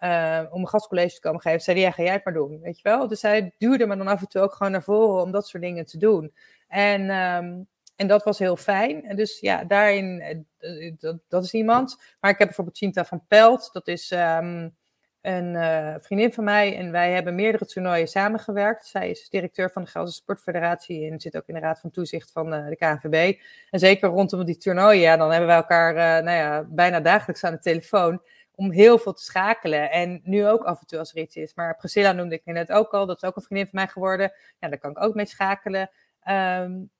uh, 0.00 0.40
om 0.50 0.60
een 0.60 0.68
gastcollege 0.68 1.14
te 1.14 1.20
komen 1.20 1.40
geven. 1.40 1.60
Zei 1.60 1.76
hij, 1.76 1.86
ja, 1.86 1.92
ga 1.92 2.02
jij 2.02 2.12
het 2.12 2.24
maar 2.24 2.34
doen, 2.34 2.60
weet 2.60 2.80
je 2.80 2.88
wel? 2.88 3.08
Dus 3.08 3.22
hij 3.22 3.54
duwde 3.58 3.86
me 3.86 3.96
dan 3.96 4.06
af 4.06 4.20
en 4.20 4.28
toe 4.28 4.42
ook 4.42 4.52
gewoon 4.54 4.72
naar 4.72 4.82
voren 4.82 5.22
om 5.22 5.30
dat 5.30 5.48
soort 5.48 5.62
dingen 5.62 5.86
te 5.86 5.98
doen. 5.98 6.34
En 6.68 7.10
um, 7.10 7.68
en 7.96 8.06
dat 8.06 8.24
was 8.24 8.38
heel 8.38 8.56
fijn. 8.56 9.04
En 9.04 9.16
dus 9.16 9.40
ja, 9.40 9.64
daarin, 9.64 10.20
eh, 10.58 11.12
dat, 11.28 11.44
is 11.44 11.54
iemand. 11.54 11.96
Maar 12.20 12.30
ik 12.30 12.38
heb 12.38 12.46
bijvoorbeeld 12.46 12.76
Cinta 12.76 13.04
van 13.04 13.24
Pelt. 13.28 13.68
Dat 13.72 13.88
is 13.88 14.10
um, 14.10 14.76
een 15.20 15.54
uh, 15.54 15.94
vriendin 15.98 16.32
van 16.32 16.44
mij. 16.44 16.76
En 16.76 16.90
wij 16.90 17.12
hebben 17.12 17.34
meerdere 17.34 17.66
toernooien 17.66 18.08
samengewerkt. 18.08 18.86
Zij 18.86 19.10
is 19.10 19.28
directeur 19.28 19.70
van 19.70 19.82
de 19.82 19.90
Gelderse 19.90 20.18
Sportfederatie. 20.18 21.10
En 21.10 21.20
zit 21.20 21.36
ook 21.36 21.46
in 21.46 21.54
de 21.54 21.60
Raad 21.60 21.80
van 21.80 21.90
Toezicht 21.90 22.32
van 22.32 22.54
uh, 22.54 22.68
de 22.68 22.76
KNVB. 22.76 23.40
En 23.70 23.78
zeker 23.78 24.08
rondom 24.08 24.44
die 24.44 24.56
toernooien, 24.56 25.00
ja, 25.00 25.16
dan 25.16 25.30
hebben 25.30 25.48
we 25.48 25.54
elkaar 25.54 26.22
nou 26.22 26.36
ja, 26.36 26.66
bijna 26.68 27.00
dagelijks 27.00 27.44
aan 27.44 27.52
de 27.52 27.58
telefoon. 27.58 28.22
Om 28.54 28.70
heel 28.70 28.98
veel 28.98 29.12
te 29.12 29.22
schakelen. 29.22 29.90
En 29.90 30.20
nu 30.24 30.46
ook 30.46 30.64
af 30.64 30.80
en 30.80 30.86
toe 30.86 30.98
als 30.98 31.10
er 31.10 31.18
iets 31.18 31.36
is. 31.36 31.54
Maar 31.54 31.76
Priscilla 31.76 32.12
noemde 32.12 32.34
ik 32.34 32.44
net 32.44 32.72
ook 32.72 32.92
al. 32.92 33.06
Dat 33.06 33.16
is 33.22 33.28
ook 33.28 33.36
een 33.36 33.42
vriendin 33.42 33.68
van 33.68 33.78
mij 33.78 33.88
geworden. 33.88 34.32
Ja, 34.58 34.68
daar 34.68 34.78
kan 34.78 34.90
ik 34.90 35.02
ook 35.02 35.14
mee 35.14 35.26
schakelen. 35.26 35.90
Um, 36.28 36.90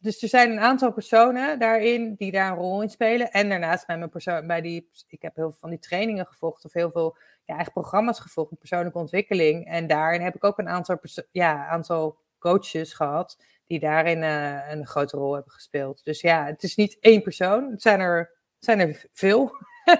dus 0.00 0.22
er 0.22 0.28
zijn 0.28 0.50
een 0.50 0.60
aantal 0.60 0.92
personen 0.92 1.58
daarin 1.58 2.14
die 2.14 2.32
daar 2.32 2.50
een 2.50 2.56
rol 2.56 2.82
in 2.82 2.90
spelen. 2.90 3.30
En 3.30 3.48
daarnaast 3.48 3.86
bij 3.86 3.98
mijn 3.98 4.10
persoon, 4.10 4.46
bij 4.46 4.60
die, 4.60 4.88
ik 5.08 5.22
heb 5.22 5.36
heel 5.36 5.50
veel 5.50 5.60
van 5.60 5.70
die 5.70 5.78
trainingen 5.78 6.26
gevolgd 6.26 6.64
of 6.64 6.72
heel 6.72 6.90
veel 6.90 7.16
ja, 7.44 7.54
eigen 7.54 7.72
programma's 7.72 8.20
gevolgd 8.20 8.58
persoonlijke 8.58 8.98
ontwikkeling. 8.98 9.66
En 9.66 9.86
daarin 9.86 10.20
heb 10.20 10.34
ik 10.34 10.44
ook 10.44 10.58
een 10.58 10.68
aantal, 10.68 10.98
ja, 11.30 11.66
aantal 11.66 12.18
coaches 12.38 12.92
gehad 12.92 13.36
die 13.66 13.80
daarin 13.80 14.22
uh, 14.22 14.70
een 14.70 14.86
grote 14.86 15.16
rol 15.16 15.34
hebben 15.34 15.52
gespeeld. 15.52 16.04
Dus 16.04 16.20
ja, 16.20 16.46
het 16.46 16.62
is 16.62 16.76
niet 16.76 16.96
één 17.00 17.22
persoon, 17.22 17.70
het 17.70 17.82
zijn 17.82 18.00
er, 18.00 18.18
het 18.54 18.64
zijn 18.64 18.80
er 18.80 19.04
veel. 19.12 19.44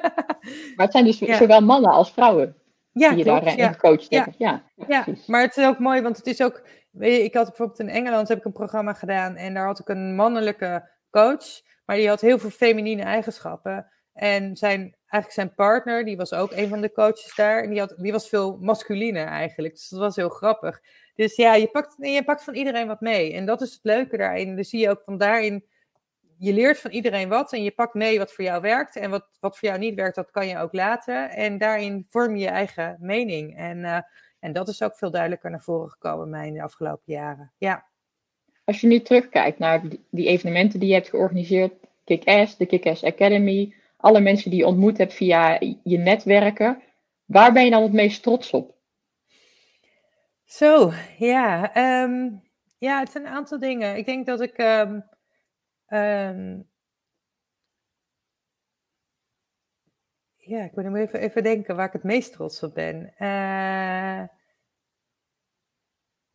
maar 0.77 0.87
het 0.87 0.93
zijn 0.93 1.05
dus 1.05 1.19
ja. 1.19 1.37
zowel 1.37 1.61
mannen 1.61 1.91
als 1.91 2.13
vrouwen 2.13 2.60
ja, 2.93 3.09
die 3.09 3.19
je 3.19 3.25
klopt, 3.25 3.45
daarin 3.45 3.65
ja. 3.65 3.75
coacht. 3.75 4.07
Ja. 4.09 4.27
Ja. 4.39 4.63
ja, 4.89 5.05
maar 5.27 5.43
het 5.43 5.57
is 5.57 5.67
ook 5.67 5.79
mooi, 5.79 6.03
want 6.03 6.17
het 6.17 6.27
is 6.27 6.43
ook 6.43 6.63
Weet 6.91 7.17
je, 7.17 7.25
ik 7.25 7.35
had 7.35 7.47
bijvoorbeeld 7.47 7.79
in 7.79 7.89
Engeland 7.89 8.29
heb 8.29 8.39
ik 8.39 8.45
een 8.45 8.53
programma 8.53 8.93
gedaan 8.93 9.37
en 9.37 9.55
daar 9.55 9.67
had 9.67 9.79
ik 9.79 9.89
een 9.89 10.15
mannelijke 10.15 10.91
coach, 11.11 11.61
maar 11.85 11.97
die 11.97 12.09
had 12.09 12.21
heel 12.21 12.39
veel 12.39 12.51
feminine 12.51 13.03
eigenschappen. 13.03 13.87
En 14.13 14.57
zijn, 14.57 14.81
eigenlijk 15.07 15.33
zijn 15.33 15.55
partner, 15.55 16.05
die 16.05 16.17
was 16.17 16.33
ook 16.33 16.53
een 16.53 16.69
van 16.69 16.81
de 16.81 16.93
coaches 16.93 17.35
daar, 17.35 17.63
en 17.63 17.71
die, 17.71 17.79
had, 17.79 17.95
die 17.97 18.13
was 18.13 18.29
veel 18.29 18.59
masculiner 18.61 19.27
eigenlijk. 19.27 19.75
Dus 19.75 19.89
dat 19.89 19.99
was 19.99 20.17
heel 20.17 20.29
grappig. 20.29 20.81
Dus 21.15 21.37
ja, 21.37 21.55
je 21.55 21.69
pakt, 21.69 21.95
je 21.99 22.25
pakt 22.25 22.45
van 22.45 22.55
iedereen 22.55 22.87
wat 22.87 23.01
mee. 23.01 23.33
En 23.33 23.47
dat 23.47 23.61
is 23.61 23.73
het 23.73 23.81
leuke 23.83 24.17
daarin. 24.17 24.57
Dus 24.57 24.69
zie 24.69 24.81
je 24.81 24.91
ook 24.91 25.03
van 25.05 25.19
daarin, 25.19 25.65
je 26.41 26.53
leert 26.53 26.81
van 26.81 26.91
iedereen 26.91 27.29
wat 27.29 27.53
en 27.53 27.63
je 27.63 27.71
pakt 27.71 27.95
mee 27.95 28.19
wat 28.19 28.33
voor 28.33 28.45
jou 28.45 28.61
werkt. 28.61 28.97
En 28.97 29.11
wat, 29.11 29.27
wat 29.41 29.59
voor 29.59 29.69
jou 29.69 29.81
niet 29.81 29.95
werkt, 29.95 30.15
dat 30.15 30.31
kan 30.31 30.49
je 30.49 30.59
ook 30.59 30.73
laten. 30.73 31.31
En 31.31 31.59
daarin 31.59 32.07
vorm 32.09 32.37
je 32.37 32.43
je 32.43 32.49
eigen 32.49 32.97
mening. 33.01 33.57
En 33.57 33.79
uh, 33.79 33.99
en 34.41 34.53
dat 34.53 34.69
is 34.69 34.83
ook 34.83 34.97
veel 34.97 35.11
duidelijker 35.11 35.51
naar 35.51 35.61
voren 35.61 35.91
gekomen 35.91 36.31
mij 36.31 36.47
in 36.47 36.55
de 36.55 36.63
afgelopen 36.63 37.13
jaren. 37.13 37.53
Ja. 37.59 37.87
Als 38.65 38.81
je 38.81 38.87
nu 38.87 39.01
terugkijkt 39.01 39.59
naar 39.59 39.83
die 40.11 40.27
evenementen 40.27 40.81
die 40.81 40.89
je 40.89 40.95
hebt 40.95 41.09
georganiseerd, 41.09 41.73
Kick-Ass, 42.05 42.57
de 42.57 42.67
Kick-Ass 42.67 43.05
Academy, 43.05 43.75
alle 43.97 44.21
mensen 44.21 44.51
die 44.51 44.59
je 44.59 44.67
ontmoet 44.67 44.99
hebt 44.99 45.15
via 45.15 45.59
je 45.83 45.99
netwerken, 45.99 46.83
waar 47.25 47.53
ben 47.53 47.65
je 47.65 47.71
dan 47.71 47.83
het 47.83 47.93
meest 47.93 48.23
trots 48.23 48.51
op? 48.51 48.75
Zo, 50.45 50.93
ja. 51.19 51.77
Um, 52.03 52.43
ja, 52.79 52.99
het 52.99 53.11
zijn 53.11 53.27
een 53.27 53.33
aantal 53.33 53.59
dingen. 53.59 53.97
Ik 53.97 54.07
denk 54.07 54.27
dat 54.27 54.41
ik 54.41 54.59
um, 54.59 55.05
um, 55.91 56.69
ja, 60.37 60.65
ik 60.65 60.75
moet 60.75 60.95
even, 60.95 61.21
even 61.21 61.43
denken 61.43 61.77
waar 61.77 61.87
ik 61.87 61.93
het 61.93 62.03
meest 62.03 62.33
trots 62.33 62.63
op 62.63 62.75
ben. 62.75 63.15
Uh, 63.19 64.23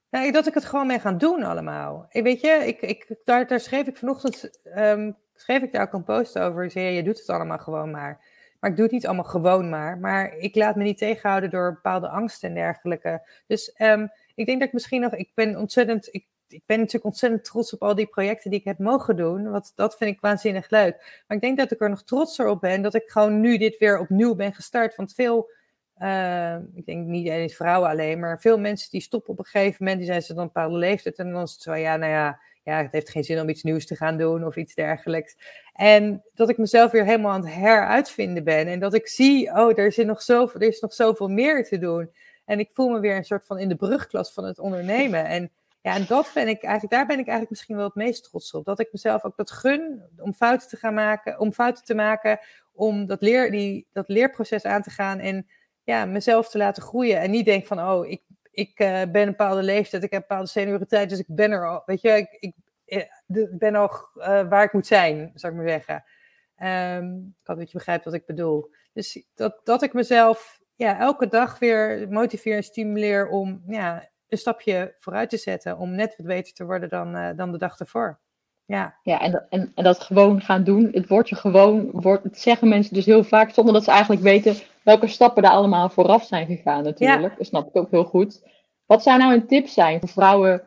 nou, 0.09 0.31
dat 0.31 0.47
ik 0.47 0.53
het 0.53 0.65
gewoon 0.65 0.87
mee 0.87 0.99
gaan 0.99 1.17
doen 1.17 1.43
allemaal. 1.43 2.05
Ik, 2.09 2.23
weet 2.23 2.41
je, 2.41 2.49
ik, 2.49 2.81
ik, 2.81 3.15
daar, 3.23 3.47
daar 3.47 3.59
schreef 3.59 3.87
ik 3.87 3.97
vanochtend 3.97 4.59
um, 4.77 5.17
schreef 5.33 5.61
ik 5.61 5.71
daar 5.71 5.81
ook 5.81 5.93
een 5.93 6.03
post 6.03 6.39
over. 6.39 6.71
Zei, 6.71 6.85
je 6.95 7.03
doet 7.03 7.19
het 7.19 7.29
allemaal 7.29 7.57
gewoon 7.57 7.91
maar. 7.91 8.33
Maar 8.59 8.69
ik 8.69 8.75
doe 8.75 8.85
het 8.85 8.93
niet 8.93 9.05
allemaal 9.05 9.25
gewoon 9.25 9.69
maar. 9.69 9.97
Maar 9.97 10.37
ik 10.37 10.55
laat 10.55 10.75
me 10.75 10.83
niet 10.83 10.97
tegenhouden 10.97 11.49
door 11.49 11.73
bepaalde 11.73 12.09
angsten 12.09 12.49
en 12.49 12.55
dergelijke. 12.55 13.27
Dus 13.47 13.75
um, 13.77 14.09
ik 14.35 14.45
denk 14.45 14.59
dat 14.59 14.67
ik 14.67 14.73
misschien 14.73 15.01
nog... 15.01 15.13
Ik 15.13 15.31
ben 15.33 15.57
ontzettend... 15.57 16.13
Ik 16.13 16.27
ik 16.47 16.63
ben 16.65 16.77
natuurlijk 16.77 17.05
ontzettend 17.05 17.43
trots 17.43 17.73
op 17.73 17.83
al 17.83 17.95
die 17.95 18.05
projecten 18.05 18.49
die 18.49 18.59
ik 18.59 18.65
heb 18.65 18.79
mogen 18.79 19.15
doen. 19.15 19.51
Want 19.51 19.71
dat 19.75 19.97
vind 19.97 20.11
ik 20.15 20.21
waanzinnig 20.21 20.69
leuk. 20.69 21.23
Maar 21.27 21.37
ik 21.37 21.43
denk 21.43 21.57
dat 21.57 21.71
ik 21.71 21.81
er 21.81 21.89
nog 21.89 22.03
trotser 22.03 22.47
op 22.47 22.61
ben 22.61 22.81
dat 22.81 22.93
ik 22.93 23.09
gewoon 23.09 23.39
nu 23.39 23.57
dit 23.57 23.77
weer 23.77 23.99
opnieuw 23.99 24.35
ben 24.35 24.53
gestart. 24.53 24.95
Want 24.95 25.13
veel, 25.13 25.49
uh, 25.97 26.55
ik 26.73 26.85
denk 26.85 27.05
niet 27.05 27.27
eens 27.27 27.55
vrouwen 27.55 27.89
alleen, 27.89 28.19
maar 28.19 28.41
veel 28.41 28.59
mensen 28.59 28.91
die 28.91 29.01
stoppen 29.01 29.33
op 29.33 29.39
een 29.39 29.45
gegeven 29.45 29.75
moment, 29.79 29.97
die 29.97 30.07
zijn 30.07 30.21
ze 30.21 30.33
dan 30.33 30.41
een 30.43 30.51
bepaalde 30.53 30.77
leeftijd. 30.77 31.17
En 31.17 31.31
dan 31.31 31.43
is 31.43 31.51
het 31.51 31.61
zo, 31.61 31.75
ja, 31.75 31.95
nou 31.95 32.11
ja, 32.11 32.39
ja, 32.63 32.81
het 32.81 32.91
heeft 32.91 33.09
geen 33.09 33.23
zin 33.23 33.39
om 33.39 33.49
iets 33.49 33.63
nieuws 33.63 33.85
te 33.85 33.95
gaan 33.95 34.17
doen 34.17 34.45
of 34.45 34.55
iets 34.55 34.73
dergelijks. 34.73 35.37
En 35.73 36.23
dat 36.33 36.49
ik 36.49 36.57
mezelf 36.57 36.91
weer 36.91 37.05
helemaal 37.05 37.31
aan 37.31 37.45
het 37.45 37.55
heruitvinden 37.55 38.43
ben. 38.43 38.67
En 38.67 38.79
dat 38.79 38.93
ik 38.93 39.07
zie, 39.07 39.49
oh, 39.49 39.77
er 39.77 39.85
is 39.85 39.97
nog 39.97 40.21
zoveel, 40.21 40.61
er 40.61 40.67
is 40.67 40.79
nog 40.79 40.93
zoveel 40.93 41.27
meer 41.27 41.65
te 41.65 41.77
doen. 41.77 42.11
En 42.45 42.59
ik 42.59 42.69
voel 42.73 42.89
me 42.89 42.99
weer 42.99 43.15
een 43.15 43.23
soort 43.23 43.45
van 43.45 43.59
in 43.59 43.69
de 43.69 43.75
brugklas 43.75 44.33
van 44.33 44.43
het 44.43 44.59
ondernemen. 44.59 45.25
En 45.25 45.51
ja, 45.85 45.95
en 45.95 46.05
dat 46.07 46.31
ben 46.33 46.47
ik 46.47 46.63
eigenlijk, 46.63 46.93
daar 46.93 47.05
ben 47.05 47.19
ik 47.19 47.27
eigenlijk 47.27 47.49
misschien 47.49 47.75
wel 47.75 47.85
het 47.85 47.95
meest 47.95 48.23
trots 48.23 48.53
op. 48.53 48.65
Dat 48.65 48.79
ik 48.79 48.91
mezelf 48.91 49.23
ook 49.23 49.37
dat 49.37 49.51
gun 49.51 50.03
om 50.17 50.33
fouten 50.33 50.67
te 50.67 50.77
gaan 50.77 50.93
maken, 50.93 51.39
om 51.39 51.51
fouten 51.51 51.83
te 51.83 51.95
maken, 51.95 52.39
om 52.73 53.05
dat, 53.05 53.21
leer, 53.21 53.51
die, 53.51 53.87
dat 53.91 54.09
leerproces 54.09 54.63
aan 54.63 54.81
te 54.81 54.89
gaan 54.89 55.19
en 55.19 55.47
ja, 55.83 56.05
mezelf 56.05 56.49
te 56.49 56.57
laten 56.57 56.83
groeien. 56.83 57.19
En 57.19 57.31
niet 57.31 57.45
denk 57.45 57.65
van, 57.65 57.79
oh, 57.79 58.07
ik, 58.07 58.21
ik 58.51 58.79
uh, 58.79 58.87
ben 58.87 59.21
een 59.21 59.29
bepaalde 59.29 59.63
leeftijd, 59.63 60.03
ik 60.03 60.11
heb 60.11 60.21
een 60.21 60.27
bepaalde 60.27 60.49
senioriteit, 60.49 61.09
dus 61.09 61.19
ik 61.19 61.27
ben 61.27 61.51
er 61.51 61.67
al, 61.67 61.81
weet 61.85 62.01
je, 62.01 62.09
ik, 62.09 62.37
ik, 62.39 62.55
eh, 62.85 63.49
ben 63.51 63.75
al 63.75 63.91
uh, 64.15 64.25
waar 64.49 64.63
ik 64.63 64.73
moet 64.73 64.87
zijn, 64.87 65.31
zou 65.33 65.53
ik 65.53 65.59
maar 65.59 65.69
zeggen. 65.69 66.03
Um, 67.03 67.35
ik 67.41 67.47
hoop 67.47 67.57
dat 67.57 67.71
je 67.71 67.77
begrijpt 67.77 68.05
wat 68.05 68.13
ik 68.13 68.25
bedoel. 68.25 68.71
Dus 68.93 69.25
dat, 69.35 69.61
dat 69.63 69.81
ik 69.81 69.93
mezelf 69.93 70.59
ja, 70.75 70.99
elke 70.99 71.27
dag 71.27 71.59
weer 71.59 72.07
motiveer 72.09 72.55
en 72.55 72.63
stimuleer 72.63 73.27
om 73.27 73.63
ja, 73.67 74.09
een 74.29 74.37
stapje 74.37 74.95
vooruit 74.97 75.29
te 75.29 75.37
zetten 75.37 75.77
om 75.77 75.95
net 75.95 76.13
wat 76.17 76.27
beter 76.27 76.53
te 76.53 76.65
worden 76.65 76.89
dan, 76.89 77.15
uh, 77.15 77.29
dan 77.35 77.51
de 77.51 77.57
dag 77.57 77.79
ervoor. 77.79 78.19
Ja, 78.65 78.95
ja 79.03 79.21
en, 79.21 79.45
en, 79.49 79.71
en 79.75 79.83
dat 79.83 79.99
gewoon 79.99 80.41
gaan 80.41 80.63
doen. 80.63 80.89
Het 80.91 81.07
woordje 81.07 81.35
gewoon, 81.35 81.89
wordt, 81.91 82.23
het 82.23 82.39
zeggen 82.39 82.67
mensen 82.67 82.93
dus 82.93 83.05
heel 83.05 83.23
vaak 83.23 83.53
zonder 83.53 83.73
dat 83.73 83.83
ze 83.83 83.91
eigenlijk 83.91 84.21
weten 84.21 84.55
welke 84.83 85.07
stappen 85.07 85.43
er 85.43 85.49
allemaal 85.49 85.89
vooraf 85.89 86.23
zijn 86.23 86.47
gegaan 86.47 86.83
natuurlijk. 86.83 87.21
Ja. 87.21 87.37
Dat 87.37 87.47
snap 87.47 87.67
ik 87.67 87.75
ook 87.75 87.91
heel 87.91 88.03
goed. 88.03 88.43
Wat 88.85 89.03
zou 89.03 89.17
nou 89.17 89.33
een 89.33 89.47
tip 89.47 89.67
zijn 89.67 89.99
voor 89.99 90.09
vrouwen, 90.09 90.63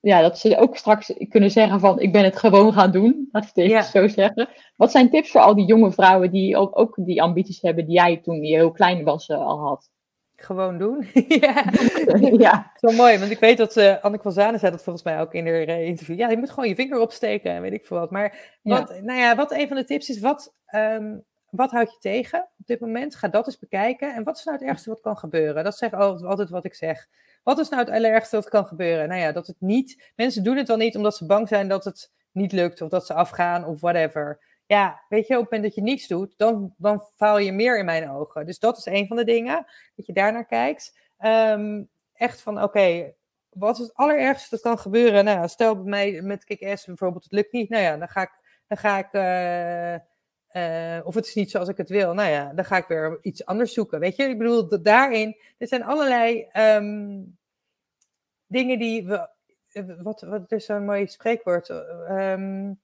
ja, 0.00 0.20
dat 0.20 0.38
ze 0.38 0.58
ook 0.58 0.76
straks 0.76 1.12
kunnen 1.28 1.50
zeggen 1.50 1.80
van 1.80 2.00
ik 2.00 2.12
ben 2.12 2.24
het 2.24 2.36
gewoon 2.36 2.72
gaan 2.72 2.90
doen, 2.90 3.28
laat 3.32 3.42
ik 3.42 3.48
het 3.48 3.58
even 3.58 3.76
ja. 3.76 3.82
zo 3.82 4.08
zeggen. 4.08 4.48
Wat 4.76 4.90
zijn 4.90 5.10
tips 5.10 5.30
voor 5.30 5.40
al 5.40 5.54
die 5.54 5.66
jonge 5.66 5.92
vrouwen 5.92 6.30
die 6.30 6.56
ook, 6.56 6.78
ook 6.78 6.94
die 6.96 7.22
ambities 7.22 7.60
hebben 7.60 7.86
die 7.86 7.94
jij 7.94 8.16
toen 8.16 8.44
je 8.44 8.56
heel 8.56 8.72
klein 8.72 9.04
was 9.04 9.28
uh, 9.28 9.46
al 9.46 9.58
had? 9.58 9.90
Gewoon 10.42 10.78
doen. 10.78 11.06
ja. 11.28 11.64
ja, 12.38 12.72
zo 12.76 12.90
mooi. 12.90 13.18
Want 13.18 13.30
ik 13.30 13.38
weet 13.38 13.56
dat 13.56 13.76
uh, 13.76 14.02
Anneke 14.02 14.22
van 14.22 14.32
Zanen 14.32 14.60
zei 14.60 14.72
dat 14.72 14.82
volgens 14.82 15.04
mij 15.04 15.20
ook 15.20 15.34
in 15.34 15.46
haar 15.46 15.68
uh, 15.68 15.86
interview. 15.86 16.18
Ja, 16.18 16.28
je 16.30 16.36
moet 16.36 16.50
gewoon 16.50 16.68
je 16.68 16.74
vinger 16.74 17.00
opsteken 17.00 17.52
en 17.52 17.62
weet 17.62 17.72
ik 17.72 17.86
veel 17.86 17.98
wat. 17.98 18.10
Maar 18.10 18.58
wat, 18.62 18.92
ja. 18.94 19.00
nou 19.00 19.18
ja, 19.18 19.36
wat 19.36 19.52
een 19.52 19.68
van 19.68 19.76
de 19.76 19.84
tips 19.84 20.08
is, 20.08 20.20
wat, 20.20 20.54
um, 20.74 21.24
wat 21.50 21.70
houd 21.70 21.92
je 21.92 21.98
tegen 21.98 22.40
op 22.40 22.66
dit 22.66 22.80
moment? 22.80 23.14
Ga 23.14 23.28
dat 23.28 23.46
eens 23.46 23.58
bekijken. 23.58 24.14
En 24.14 24.22
wat 24.22 24.36
is 24.36 24.44
nou 24.44 24.58
het 24.58 24.66
ergste 24.66 24.90
wat 24.90 25.00
kan 25.00 25.16
gebeuren? 25.16 25.64
Dat 25.64 25.76
zeg 25.76 25.92
altijd, 25.92 26.30
altijd 26.30 26.50
wat 26.50 26.64
ik 26.64 26.74
zeg. 26.74 27.06
Wat 27.42 27.58
is 27.58 27.68
nou 27.68 27.84
het 27.84 27.94
allerergste 27.94 28.36
wat 28.36 28.48
kan 28.48 28.66
gebeuren? 28.66 29.08
Nou 29.08 29.20
ja, 29.20 29.32
dat 29.32 29.46
het 29.46 29.56
niet... 29.58 30.12
Mensen 30.16 30.44
doen 30.44 30.56
het 30.56 30.66
dan 30.66 30.78
niet 30.78 30.96
omdat 30.96 31.16
ze 31.16 31.26
bang 31.26 31.48
zijn 31.48 31.68
dat 31.68 31.84
het 31.84 32.10
niet 32.32 32.52
lukt 32.52 32.80
of 32.80 32.88
dat 32.88 33.06
ze 33.06 33.14
afgaan 33.14 33.66
of 33.66 33.80
whatever 33.80 34.38
ja, 34.66 35.02
weet 35.08 35.26
je, 35.26 35.34
op 35.34 35.40
het 35.40 35.50
moment 35.50 35.62
dat 35.62 35.74
je 35.74 35.90
niets 35.90 36.06
doet, 36.06 36.34
dan, 36.36 36.74
dan 36.76 37.00
faal 37.16 37.38
je 37.38 37.52
meer 37.52 37.78
in 37.78 37.84
mijn 37.84 38.10
ogen. 38.10 38.46
Dus 38.46 38.58
dat 38.58 38.78
is 38.78 38.86
een 38.86 39.06
van 39.06 39.16
de 39.16 39.24
dingen, 39.24 39.66
dat 39.96 40.06
je 40.06 40.12
daarnaar 40.12 40.46
kijkt. 40.46 40.98
Um, 41.18 41.88
echt 42.12 42.40
van, 42.40 42.62
oké, 42.62 43.12
wat 43.48 43.78
is 43.78 43.82
het 43.82 43.94
allerergste 43.94 44.50
dat 44.50 44.60
kan 44.60 44.78
gebeuren? 44.78 45.24
Nou, 45.24 45.48
stel 45.48 45.74
bij 45.74 45.84
mij 45.84 46.22
met 46.22 46.44
kick 46.44 46.58
bijvoorbeeld, 46.86 47.24
het 47.24 47.32
lukt 47.32 47.52
niet. 47.52 47.68
Nou 47.68 47.82
ja, 47.82 47.96
dan 47.96 48.08
ga 48.08 48.22
ik, 48.22 48.32
dan 48.66 48.78
ga 48.78 48.98
ik 48.98 49.12
uh, 49.12 49.94
uh, 50.62 51.06
of 51.06 51.14
het 51.14 51.26
is 51.26 51.34
niet 51.34 51.50
zoals 51.50 51.68
ik 51.68 51.76
het 51.76 51.88
wil. 51.88 52.14
Nou 52.14 52.30
ja, 52.30 52.52
dan 52.52 52.64
ga 52.64 52.76
ik 52.76 52.86
weer 52.86 53.18
iets 53.22 53.46
anders 53.46 53.72
zoeken. 53.72 54.00
Weet 54.00 54.16
je, 54.16 54.24
ik 54.24 54.38
bedoel, 54.38 54.82
daarin, 54.82 55.36
er 55.58 55.66
zijn 55.66 55.84
allerlei 55.84 56.48
um, 56.52 57.38
dingen 58.46 58.78
die 58.78 59.06
we, 59.06 59.28
wat, 60.02 60.20
wat 60.20 60.52
is 60.52 60.64
zo'n 60.64 60.84
mooi 60.84 61.06
spreekwoord? 61.06 61.68
Um, 62.10 62.80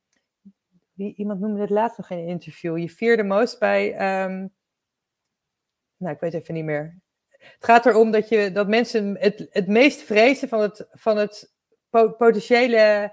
iemand 0.99 1.41
noemde 1.41 1.61
het 1.61 1.71
laatst 1.71 1.99
nog 1.99 2.11
in 2.11 2.19
een 2.19 2.27
interview. 2.27 2.79
Je 2.79 3.17
the 3.17 3.23
most 3.23 3.59
bij. 3.59 3.87
Um, 4.25 4.55
nou, 5.97 6.15
ik 6.15 6.21
weet 6.21 6.35
even 6.35 6.55
niet 6.55 6.65
meer. 6.65 7.01
Het 7.29 7.65
gaat 7.65 7.87
erom 7.87 8.11
dat, 8.11 8.29
je, 8.29 8.53
dat 8.53 8.69
mensen 8.69 9.17
het, 9.19 9.47
het 9.51 9.67
meest 9.67 10.01
vrezen 10.01 10.49
van 10.49 10.61
het, 10.61 10.89
van 10.93 11.17
het 11.17 11.55
potentiële, 11.91 13.13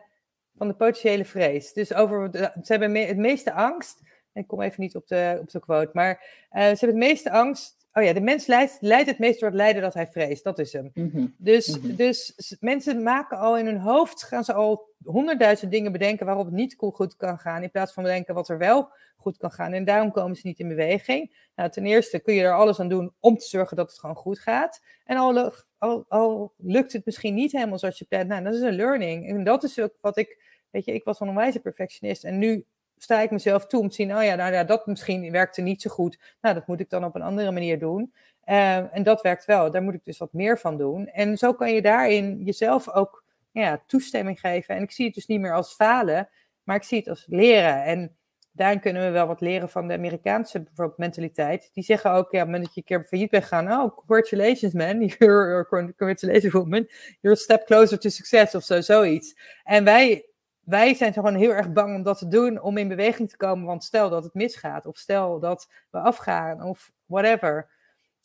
van 0.57 0.67
de 0.67 0.75
potentiële 0.75 1.25
vrees. 1.25 1.73
Dus 1.73 1.93
over, 1.93 2.29
ze 2.33 2.51
hebben 2.63 2.95
het 2.95 3.17
meeste 3.17 3.53
angst. 3.53 3.99
Ik 4.33 4.47
kom 4.47 4.61
even 4.61 4.81
niet 4.81 4.95
op 4.95 5.07
de, 5.07 5.37
op 5.41 5.49
de 5.49 5.59
quote, 5.59 5.89
maar 5.93 6.13
uh, 6.51 6.61
ze 6.61 6.85
hebben 6.85 6.87
het 6.87 6.95
meeste 6.95 7.31
angst 7.31 7.84
Oh 7.97 8.03
ja, 8.03 8.13
de 8.13 8.21
mens 8.21 8.45
leidt, 8.45 8.77
leidt 8.81 9.09
het 9.09 9.19
meest 9.19 9.39
door 9.39 9.49
het 9.49 9.57
lijden 9.57 9.81
dat 9.81 9.93
hij 9.93 10.07
vreest. 10.07 10.43
Dat 10.43 10.59
is 10.59 10.73
hem. 10.73 10.91
Mhm. 10.93 11.25
Dus, 11.37 11.79
mhm. 11.79 11.95
dus 11.95 12.55
mensen 12.59 13.03
maken 13.03 13.37
al 13.37 13.57
in 13.57 13.65
hun 13.65 13.79
hoofd, 13.79 14.23
gaan 14.23 14.43
ze 14.43 14.53
al 14.53 14.89
honderdduizend 15.03 15.71
dingen 15.71 15.91
bedenken 15.91 16.25
waarop 16.25 16.45
het 16.45 16.53
niet 16.53 16.75
goed 16.77 17.15
kan 17.15 17.39
gaan. 17.39 17.63
In 17.63 17.71
plaats 17.71 17.93
van 17.93 18.03
bedenken 18.03 18.33
wat 18.33 18.49
er 18.49 18.57
wel 18.57 18.89
goed 19.17 19.37
kan 19.37 19.51
gaan. 19.51 19.73
En 19.73 19.85
daarom 19.85 20.11
komen 20.11 20.35
ze 20.35 20.47
niet 20.47 20.59
in 20.59 20.67
beweging. 20.67 21.49
Nou, 21.55 21.69
ten 21.69 21.85
eerste 21.85 22.19
kun 22.19 22.33
je 22.33 22.41
er 22.41 22.55
alles 22.55 22.79
aan 22.79 22.89
doen 22.89 23.13
om 23.19 23.37
te 23.37 23.47
zorgen 23.47 23.77
dat 23.77 23.89
het 23.89 23.99
gewoon 23.99 24.15
goed 24.15 24.39
gaat. 24.39 24.81
En 25.03 25.17
al, 25.17 25.51
al, 25.77 26.05
al 26.07 26.53
lukt 26.57 26.93
het 26.93 27.05
misschien 27.05 27.33
niet 27.33 27.51
helemaal 27.51 27.79
zoals 27.79 27.99
je 27.99 28.05
plant, 28.05 28.27
nou, 28.27 28.43
dat 28.43 28.53
is 28.53 28.61
een 28.61 28.75
learning. 28.75 29.29
En 29.29 29.43
dat 29.43 29.63
is 29.63 29.79
ook 29.79 29.93
wat 30.01 30.17
ik, 30.17 30.39
weet 30.69 30.85
je, 30.85 30.93
ik 30.93 31.03
was 31.03 31.17
van 31.17 31.27
een 31.27 31.35
wijze 31.35 31.59
perfectionist. 31.59 32.23
En 32.23 32.37
nu 32.37 32.65
sta 33.05 33.21
ik 33.21 33.31
mezelf 33.31 33.65
toe 33.65 33.81
om 33.81 33.89
te 33.89 33.95
zien, 33.95 34.15
oh 34.15 34.23
ja, 34.23 34.35
nou 34.35 34.53
ja, 34.53 34.63
dat 34.63 34.85
misschien 34.85 35.31
werkte 35.31 35.61
niet 35.61 35.81
zo 35.81 35.89
goed. 35.89 36.19
Nou, 36.41 36.55
dat 36.55 36.67
moet 36.67 36.79
ik 36.79 36.89
dan 36.89 37.03
op 37.03 37.15
een 37.15 37.21
andere 37.21 37.51
manier 37.51 37.79
doen. 37.79 38.13
Uh, 38.45 38.95
en 38.95 39.03
dat 39.03 39.21
werkt 39.21 39.45
wel, 39.45 39.71
daar 39.71 39.81
moet 39.81 39.93
ik 39.93 40.03
dus 40.03 40.17
wat 40.17 40.33
meer 40.33 40.59
van 40.59 40.77
doen. 40.77 41.07
En 41.07 41.37
zo 41.37 41.53
kan 41.53 41.73
je 41.73 41.81
daarin 41.81 42.43
jezelf 42.43 42.89
ook 42.89 43.23
ja, 43.51 43.83
toestemming 43.87 44.39
geven. 44.39 44.75
En 44.75 44.83
ik 44.83 44.91
zie 44.91 45.05
het 45.05 45.13
dus 45.15 45.25
niet 45.25 45.39
meer 45.39 45.53
als 45.53 45.73
falen, 45.73 46.29
maar 46.63 46.75
ik 46.75 46.83
zie 46.83 46.97
het 46.97 47.07
als 47.07 47.25
leren. 47.27 47.83
En 47.83 48.15
daarin 48.51 48.79
kunnen 48.79 49.03
we 49.03 49.09
wel 49.09 49.27
wat 49.27 49.41
leren 49.41 49.69
van 49.69 49.87
de 49.87 49.93
Amerikaanse 49.93 50.61
bijvoorbeeld 50.61 50.97
mentaliteit. 50.97 51.69
Die 51.73 51.83
zeggen 51.83 52.11
ook, 52.11 52.31
ja, 52.31 52.41
op 52.41 52.45
het 52.45 52.45
moment 52.45 52.63
dat 52.63 52.73
je 52.73 52.79
een 52.79 52.87
keer 52.87 53.07
failliet 53.07 53.29
bent 53.29 53.43
gegaan, 53.43 53.71
oh, 53.71 53.95
congratulations 53.95 54.73
man, 54.73 55.01
you're, 55.17 55.65
congratulations 55.67 56.53
woman, 56.53 56.87
you're 57.21 57.37
a 57.37 57.41
step 57.41 57.65
closer 57.65 57.99
to 57.99 58.09
success 58.09 58.55
of 58.55 58.63
zo, 58.63 58.81
zoiets. 58.81 59.35
En 59.63 59.83
wij 59.83 60.25
wij 60.65 60.93
zijn 60.93 61.13
gewoon 61.13 61.35
heel 61.35 61.53
erg 61.53 61.71
bang 61.71 61.95
om 61.95 62.03
dat 62.03 62.17
te 62.17 62.27
doen, 62.27 62.61
om 62.61 62.77
in 62.77 62.87
beweging 62.87 63.29
te 63.29 63.37
komen. 63.37 63.65
Want 63.65 63.83
stel 63.83 64.09
dat 64.09 64.23
het 64.23 64.33
misgaat, 64.33 64.85
of 64.85 64.97
stel 64.97 65.39
dat 65.39 65.69
we 65.89 65.97
afgaan, 65.99 66.61
of 66.63 66.91
whatever. 67.05 67.69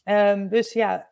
Um, 0.04 0.48
dus 0.48 0.72
ja, 0.72 1.08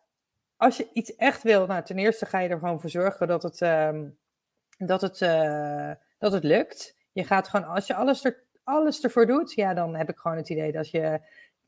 als 0.57 0.77
je 0.77 0.89
iets 0.93 1.17
echt 1.17 1.43
wil, 1.43 1.67
nou, 1.67 1.85
ten 1.85 1.99
eerste 1.99 2.27
ga 2.27 2.39
je 2.39 2.49
ervan 2.49 2.81
voor 2.81 2.91
zorgen 2.91 3.27
dat 3.27 3.43
het, 3.43 3.61
um, 3.61 4.19
dat 4.79 5.01
het, 5.01 5.21
uh, 5.21 5.93
dat 6.19 6.33
het 6.33 6.45
lukt. 6.45 6.97
Je 7.13 7.25
gaat 7.25 7.49
gewoon, 7.49 7.67
als 7.67 7.87
je 7.87 7.95
alles, 7.95 8.25
er, 8.25 8.45
alles 8.65 9.03
ervoor 9.03 9.27
doet, 9.27 9.53
ja, 9.53 9.75
dan 9.75 9.97
heb 9.97 10.09
ik 10.09 10.19
gewoon 10.19 10.37
het 10.37 10.49
idee 10.49 10.73
dat, 10.73 10.91
je, 10.91 11.21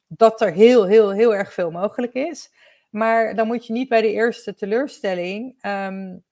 dat 0.07 0.41
er 0.41 0.53
heel, 0.53 0.87
heel, 0.87 1.11
heel 1.11 1.35
erg 1.35 1.53
veel 1.53 1.71
mogelijk 1.71 2.13
is. 2.13 2.53
Maar 2.91 3.35
dan 3.35 3.47
moet 3.47 3.67
je 3.67 3.73
niet 3.73 3.89
bij 3.89 4.01
de 4.01 4.13
eerste 4.13 4.55
teleurstelling 4.55 5.65
um, 5.67 6.25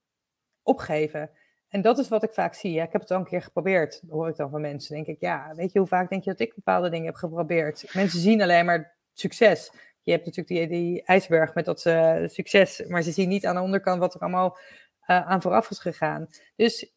opgeven. 0.62 1.31
En 1.68 1.82
dat 1.82 1.98
is 1.98 2.08
wat 2.08 2.22
ik 2.22 2.32
vaak 2.32 2.54
zie. 2.54 2.80
Ik 2.80 2.92
heb 2.92 3.00
het 3.00 3.10
al 3.10 3.18
een 3.18 3.24
keer 3.24 3.42
geprobeerd, 3.42 4.02
hoor 4.08 4.28
ik 4.28 4.36
dan 4.36 4.50
van 4.50 4.60
mensen. 4.60 4.94
denk 4.94 5.06
ik, 5.06 5.20
ja, 5.20 5.52
weet 5.54 5.72
je 5.72 5.78
hoe 5.78 5.88
vaak 5.88 6.08
denk 6.08 6.24
je 6.24 6.30
dat 6.30 6.40
ik 6.40 6.54
bepaalde 6.54 6.90
dingen 6.90 7.06
heb 7.06 7.14
geprobeerd? 7.14 7.94
Mensen 7.94 8.20
zien 8.20 8.42
alleen 8.42 8.64
maar 8.64 8.96
succes. 9.12 9.72
Je 10.02 10.12
hebt 10.12 10.24
natuurlijk 10.26 10.70
die, 10.70 10.80
die 10.80 11.02
ijsberg 11.02 11.54
met 11.54 11.64
dat 11.64 11.84
uh, 11.84 12.16
succes, 12.26 12.84
maar 12.86 13.02
ze 13.02 13.10
zien 13.10 13.28
niet 13.28 13.46
aan 13.46 13.54
de 13.54 13.60
onderkant 13.60 14.00
wat 14.00 14.14
er 14.14 14.20
allemaal 14.20 14.58
uh, 15.06 15.28
aan 15.28 15.42
vooraf 15.42 15.70
is 15.70 15.78
gegaan. 15.78 16.28
Dus 16.56 16.92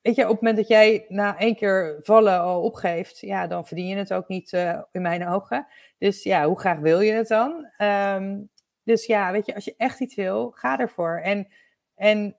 weet 0.00 0.14
je, 0.14 0.22
op 0.22 0.30
het 0.30 0.40
moment 0.40 0.56
dat 0.56 0.68
jij 0.68 1.04
na 1.08 1.38
één 1.38 1.56
keer 1.56 1.98
vallen 2.02 2.40
al 2.40 2.62
opgeeft, 2.62 3.18
ja, 3.18 3.46
dan 3.46 3.66
verdien 3.66 3.86
je 3.86 3.96
het 3.96 4.12
ook 4.12 4.28
niet 4.28 4.52
uh, 4.52 4.82
in 4.92 5.02
mijn 5.02 5.28
ogen. 5.28 5.66
Dus 5.98 6.22
ja, 6.22 6.46
hoe 6.46 6.58
graag 6.58 6.78
wil 6.78 7.00
je 7.00 7.12
het 7.12 7.28
dan? 7.28 7.70
Um, 7.78 8.50
dus 8.84 9.06
ja, 9.06 9.32
weet 9.32 9.46
je, 9.46 9.54
als 9.54 9.64
je 9.64 9.74
echt 9.76 10.00
iets 10.00 10.14
wil, 10.14 10.50
ga 10.50 10.78
ervoor. 10.78 11.20
En, 11.20 11.48
en 11.94 12.36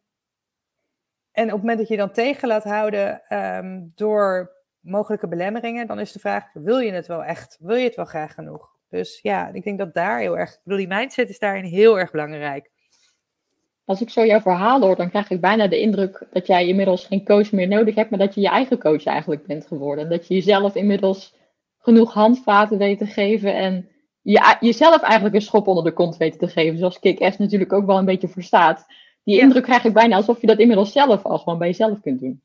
en 1.32 1.46
op 1.46 1.52
het 1.52 1.60
moment 1.60 1.78
dat 1.78 1.88
je 1.88 1.98
dan 1.98 2.12
tegen 2.12 2.48
laat 2.48 2.64
houden 2.64 3.22
um, 3.30 3.92
door 3.96 4.52
mogelijke 4.80 5.28
belemmeringen, 5.28 5.88
dan 5.88 6.00
is 6.00 6.12
de 6.12 6.20
vraag: 6.20 6.54
wil 6.54 6.80
je 6.80 6.92
het 6.92 7.08
wel 7.08 7.24
echt? 7.24 7.58
Wil 7.60 7.76
je 7.76 7.84
het 7.84 7.96
wel 7.96 8.06
graag 8.06 8.34
genoeg? 8.34 8.78
Dus 8.90 9.20
ja, 9.22 9.50
ik 9.54 9.64
denk 9.64 9.78
dat 9.78 9.94
daar 9.94 10.20
heel 10.20 10.38
erg, 10.38 10.50
ik 10.52 10.60
bedoel, 10.64 10.80
die 10.80 10.96
mindset 10.98 11.30
is 11.30 11.40
daarin 11.40 11.64
heel 11.64 12.00
erg 12.00 12.12
belangrijk. 12.12 12.72
Als 13.86 14.02
ik 14.02 14.10
zo 14.10 14.26
jouw 14.26 14.42
verhaal 14.42 14.82
hoor, 14.82 14.96
dan 14.96 15.10
krijg 15.10 15.30
ik 15.30 15.42
bijna 15.42 15.68
de 15.68 15.80
indruk 15.80 16.28
dat 16.32 16.48
jij 16.48 16.68
inmiddels 16.68 17.06
geen 17.06 17.26
coach 17.26 17.52
meer 17.52 17.68
nodig 17.68 17.96
hebt, 17.96 18.10
maar 18.10 18.20
dat 18.20 18.36
je 18.36 18.42
je 18.42 18.50
eigen 18.50 18.80
coach 18.80 19.06
eigenlijk 19.06 19.46
bent 19.46 19.68
geworden. 19.68 20.10
Dat 20.10 20.28
je 20.28 20.34
jezelf 20.34 20.76
inmiddels 20.76 21.36
genoeg 21.78 22.14
handvaten 22.14 22.78
weet 22.78 22.98
te 22.98 23.06
geven 23.06 23.56
en 23.56 23.90
je, 24.22 24.56
jezelf 24.60 25.02
eigenlijk 25.02 25.36
een 25.36 25.42
schop 25.42 25.68
onder 25.68 25.84
de 25.84 25.94
kont 25.94 26.18
weet 26.18 26.40
te 26.40 26.48
geven. 26.48 26.78
Zoals 26.78 27.00
Kick-Ass 27.00 27.38
natuurlijk 27.38 27.74
ook 27.74 27.86
wel 27.86 27.98
een 27.98 28.06
beetje 28.06 28.28
verstaat 28.28 28.86
die 29.24 29.40
indruk 29.40 29.64
krijg 29.64 29.84
ik 29.84 29.94
bijna 29.94 30.16
alsof 30.16 30.42
je 30.42 30.48
dat 30.48 30.60
inmiddels 30.60 30.92
zelf 30.92 31.24
al 31.24 31.38
gewoon 31.38 31.60
bij 31.60 31.68
jezelf 31.68 32.02
kunt 32.02 32.20
doen. 32.20 32.42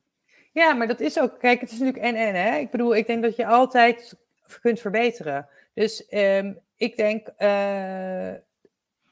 Ja, 0.52 0.72
maar 0.72 0.86
dat 0.86 1.00
is 1.00 1.20
ook, 1.20 1.38
kijk, 1.38 1.60
het 1.60 1.70
is 1.70 1.78
natuurlijk 1.78 2.04
en-en, 2.04 2.34
hè. 2.34 2.58
Ik 2.58 2.70
bedoel, 2.70 2.96
ik 2.96 3.06
denk 3.06 3.22
dat 3.22 3.36
je 3.36 3.46
altijd 3.46 4.16
kunt 4.60 4.80
verbeteren. 4.80 5.48
Dus 5.74 6.06
um, 6.10 6.58
ik 6.76 6.96
denk, 6.96 7.28
uh, 7.38 8.32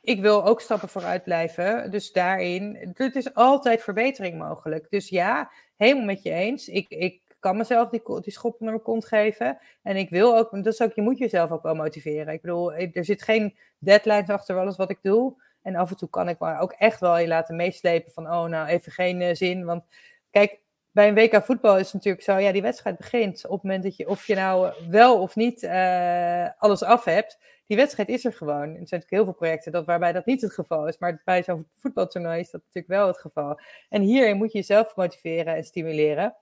ik 0.00 0.20
wil 0.20 0.44
ook 0.44 0.60
stappen 0.60 0.88
vooruit 0.88 1.24
blijven. 1.24 1.90
Dus 1.90 2.12
daarin, 2.12 2.92
het 2.94 3.16
is 3.16 3.34
altijd 3.34 3.82
verbetering 3.82 4.38
mogelijk. 4.38 4.86
Dus 4.90 5.08
ja, 5.08 5.50
helemaal 5.76 6.04
met 6.04 6.22
je 6.22 6.30
eens. 6.30 6.68
Ik, 6.68 6.88
ik 6.88 7.20
kan 7.38 7.56
mezelf 7.56 7.88
die, 7.88 8.02
die 8.22 8.32
schop 8.32 8.52
onder 8.52 8.74
mijn 8.74 8.82
kont 8.82 9.06
geven. 9.06 9.58
En 9.82 9.96
ik 9.96 10.10
wil 10.10 10.36
ook, 10.36 10.50
dat 10.50 10.72
is 10.72 10.82
ook, 10.82 10.92
je 10.92 11.02
moet 11.02 11.18
jezelf 11.18 11.50
ook 11.50 11.62
wel 11.62 11.74
motiveren. 11.74 12.32
Ik 12.32 12.42
bedoel, 12.42 12.72
er 12.72 13.04
zit 13.04 13.22
geen 13.22 13.56
deadlines 13.78 14.28
achter 14.28 14.58
alles 14.58 14.76
wat 14.76 14.90
ik 14.90 14.98
doe. 15.02 15.34
En 15.62 15.76
af 15.76 15.90
en 15.90 15.96
toe 15.96 16.10
kan 16.10 16.28
ik 16.28 16.38
me 16.38 16.58
ook 16.58 16.72
echt 16.72 17.00
wel 17.00 17.18
je 17.18 17.26
laten 17.26 17.56
meeslepen 17.56 18.12
van, 18.12 18.26
oh 18.26 18.44
nou, 18.44 18.68
even 18.68 18.92
geen 18.92 19.20
uh, 19.20 19.34
zin. 19.34 19.64
Want 19.64 19.84
kijk, 20.30 20.60
bij 20.90 21.08
een 21.08 21.14
WK 21.14 21.44
voetbal 21.44 21.78
is 21.78 21.84
het 21.84 21.94
natuurlijk 21.94 22.24
zo, 22.24 22.38
ja, 22.38 22.52
die 22.52 22.62
wedstrijd 22.62 22.96
begint 22.96 23.44
op 23.46 23.52
het 23.52 23.62
moment 23.62 23.82
dat 23.82 23.96
je, 23.96 24.08
of 24.08 24.26
je 24.26 24.34
nou 24.34 24.72
wel 24.88 25.20
of 25.20 25.36
niet 25.36 25.62
uh, 25.62 26.48
alles 26.58 26.82
af 26.82 27.04
hebt, 27.04 27.38
die 27.66 27.76
wedstrijd 27.76 28.08
is 28.08 28.24
er 28.24 28.32
gewoon. 28.32 28.60
Er 28.60 28.66
zijn 28.66 28.78
natuurlijk 28.78 29.10
heel 29.10 29.24
veel 29.24 29.32
projecten 29.32 29.72
dat, 29.72 29.86
waarbij 29.86 30.12
dat 30.12 30.26
niet 30.26 30.40
het 30.40 30.52
geval 30.52 30.88
is, 30.88 30.98
maar 30.98 31.22
bij 31.24 31.42
zo'n 31.42 31.68
voetbaltoernooi 31.76 32.40
is 32.40 32.50
dat 32.50 32.60
natuurlijk 32.60 32.94
wel 32.94 33.06
het 33.06 33.18
geval. 33.18 33.60
En 33.88 34.02
hierin 34.02 34.36
moet 34.36 34.52
je 34.52 34.58
jezelf 34.58 34.96
motiveren 34.96 35.54
en 35.54 35.64
stimuleren. 35.64 36.36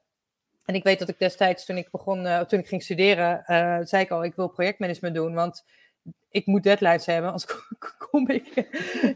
En 0.64 0.74
ik 0.74 0.84
weet 0.84 0.98
dat 0.98 1.08
ik 1.08 1.18
destijds, 1.18 1.64
toen 1.64 1.76
ik 1.76 1.90
begon, 1.90 2.46
toen 2.46 2.58
ik 2.58 2.68
ging 2.68 2.82
studeren, 2.82 3.42
zei 3.86 4.02
ik 4.02 4.10
al, 4.10 4.24
ik 4.24 4.34
wil 4.34 4.48
projectmanagement 4.48 5.14
doen, 5.14 5.34
want 5.34 5.64
ik 6.30 6.46
moet 6.46 6.62
deadlines 6.62 7.06
hebben, 7.06 7.30
anders 7.30 7.52
kom 8.10 8.28
ik, 8.28 8.68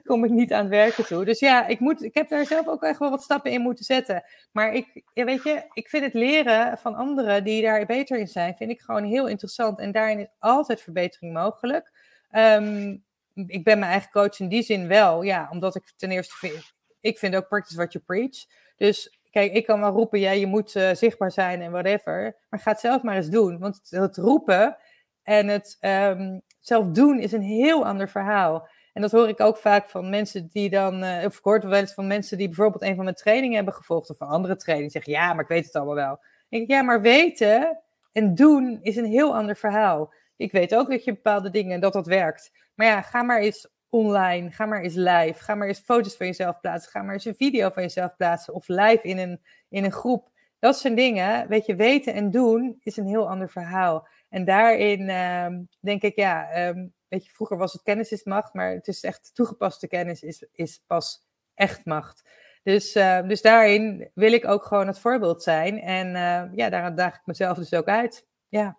kom 0.05 0.25
ik 0.25 0.31
niet 0.31 0.53
aan 0.53 0.61
het 0.61 0.69
werken 0.69 1.07
toe. 1.07 1.25
Dus 1.25 1.39
ja, 1.39 1.67
ik, 1.67 1.81
moet, 1.81 2.03
ik 2.03 2.15
heb 2.15 2.29
daar 2.29 2.47
zelf 2.47 2.69
ook 2.69 2.83
echt 2.83 2.99
wel 2.99 3.11
wat 3.11 3.23
stappen 3.23 3.51
in 3.51 3.61
moeten 3.61 3.85
zetten. 3.85 4.25
Maar 4.53 4.73
ik, 4.73 5.03
weet 5.15 5.43
je, 5.43 5.63
ik 5.73 5.89
vind 5.89 6.05
het 6.05 6.15
leren 6.15 6.79
van 6.79 6.95
anderen 6.95 7.45
die 7.45 7.63
daar 7.63 7.87
beter 7.87 8.19
in 8.19 8.29
zijn, 8.29 8.57
vind 8.57 8.71
ik 8.71 8.81
gewoon 8.81 9.05
heel 9.05 9.29
interessant. 9.29 9.79
En 9.79 9.93
daarin 9.93 10.19
is 10.19 10.29
altijd 10.39 10.81
verbetering 10.81 11.33
mogelijk. 11.33 11.93
Um, 12.31 13.05
ik 13.35 13.65
ben 13.65 13.79
mijn 13.79 13.91
eigen 13.91 14.11
coach 14.11 14.39
in 14.39 14.49
die 14.49 14.63
zin 14.63 14.89
wel, 14.89 15.23
ja, 15.23 15.49
omdat 15.51 15.75
ik 15.75 15.93
ten 15.97 16.11
eerste 16.11 16.37
vind, 16.37 16.75
ik 17.01 17.19
vind 17.19 17.37
ook 17.37 17.49
practice 17.49 17.77
what 17.77 17.93
you 17.93 18.05
preach. 18.05 18.47
Dus 18.77 19.19
kijk, 19.31 19.53
ik 19.53 19.67
kan 19.67 19.81
wel 19.81 19.93
roepen, 19.93 20.21
ja, 20.21 20.31
je 20.31 20.47
moet 20.47 20.75
uh, 20.75 20.95
zichtbaar 20.95 21.31
zijn 21.31 21.63
en 21.63 21.71
whatever. 21.71 22.37
Maar 22.49 22.61
ga 22.61 22.71
het 22.71 22.81
zelf 22.81 23.03
maar 23.03 23.17
eens 23.17 23.29
doen. 23.31 23.59
Want 23.59 23.81
het, 23.89 24.17
roepen 24.17 24.77
en 25.23 25.49
het 25.49 25.77
um, 25.81 26.43
zelf 26.67 26.87
doen 26.87 27.19
is 27.19 27.33
een 27.33 27.43
heel 27.43 27.87
ander 27.87 28.09
verhaal. 28.09 28.69
En 28.93 29.03
dat 29.03 29.13
hoor 29.13 29.29
ik 29.29 29.41
ook 29.41 29.57
vaak 29.57 29.91
van 29.91 30.11
mensen 30.11 30.49
die 30.49 30.71
dan, 30.71 31.05
uh, 31.05 31.25
of 31.25 31.39
ik 31.39 31.45
hoor 31.45 31.61
wel 31.61 31.81
eens 31.81 31.95
van 31.95 32.07
mensen 32.07 32.39
die 32.39 32.47
bijvoorbeeld 32.47 32.83
een 32.83 32.95
van 32.95 33.05
mijn 33.05 33.17
trainingen 33.17 33.57
hebben 33.57 33.75
gevolgd 33.75 34.11
of 34.11 34.21
een 34.21 34.27
andere 34.27 34.57
training, 34.57 34.93
zeggen 34.93 35.13
ja, 35.13 35.33
maar 35.33 35.43
ik 35.43 35.49
weet 35.49 35.65
het 35.65 35.75
allemaal 35.75 35.95
wel. 35.95 36.21
Denk 36.49 36.63
ik, 36.63 36.69
ja, 36.69 36.83
maar 36.83 37.01
weten 37.01 37.79
en 38.13 38.35
doen 38.35 38.79
is 38.83 38.97
een 38.97 39.05
heel 39.05 39.37
ander 39.37 39.57
verhaal. 39.57 40.13
Ik 40.37 40.53
weet 40.53 40.75
ook 40.75 40.91
dat 40.91 41.05
je 41.05 41.13
bepaalde 41.13 41.51
dingen, 41.51 41.81
dat 41.81 41.93
dat 41.93 42.07
werkt. 42.07 42.51
Maar 42.75 42.87
ja, 42.87 43.03
ga 43.03 43.23
maar 43.23 43.41
eens 43.41 43.69
online, 43.89 44.51
ga 44.51 44.67
maar 44.67 44.83
eens 44.83 44.95
live, 44.95 45.35
ga 45.43 45.55
maar 45.55 45.69
eens 45.69 45.81
foto's 45.81 46.17
van 46.17 46.27
jezelf 46.27 46.61
plaatsen, 46.61 46.91
ga 46.91 47.03
maar 47.03 47.15
eens 47.15 47.25
een 47.25 47.35
video 47.35 47.71
van 47.71 47.83
jezelf 47.83 48.17
plaatsen 48.17 48.55
of 48.55 48.69
live 48.69 49.01
in 49.03 49.19
een, 49.19 49.41
in 49.69 49.85
een 49.85 49.93
groep. 49.93 50.31
Dat 50.59 50.79
zijn 50.79 50.95
dingen, 50.95 51.49
weet 51.49 51.67
je, 51.67 51.75
weten 51.75 52.15
en 52.15 52.31
doen 52.31 52.77
is 52.81 52.97
een 52.97 53.07
heel 53.07 53.29
ander 53.29 53.51
verhaal. 53.51 54.09
En 54.35 54.45
daarin 54.45 55.09
ehm, 55.09 55.63
denk 55.81 56.03
ik, 56.03 56.17
ja, 56.17 56.67
um, 56.69 56.93
weet 57.09 57.25
je, 57.25 57.31
vroeger 57.31 57.57
was 57.57 57.73
het 57.73 57.83
kennis 57.83 58.13
is 58.13 58.25
macht, 58.25 58.55
maar 58.55 58.73
het 58.73 58.89
is 58.89 59.03
echt 59.03 59.31
toegepaste 59.35 59.89
kennis 59.89 60.23
is, 60.23 60.47
is 60.53 60.81
pas 60.87 61.27
echt 61.55 61.85
macht. 61.85 62.29
Dus, 62.63 62.97
uh, 62.97 63.23
dus 63.29 63.43
daarin 63.43 64.11
wil 64.15 64.33
ik 64.33 64.49
ook 64.49 64.65
gewoon 64.65 64.87
het 64.87 64.99
voorbeeld 64.99 65.43
zijn. 65.43 65.81
En 65.81 66.07
uh, 66.07 66.57
ja, 66.57 66.69
daar 66.69 66.95
daag 66.95 67.15
ik 67.15 67.21
mezelf 67.25 67.57
dus 67.57 67.75
ook 67.75 67.89
uit. 67.89 68.27
Ja. 68.49 68.79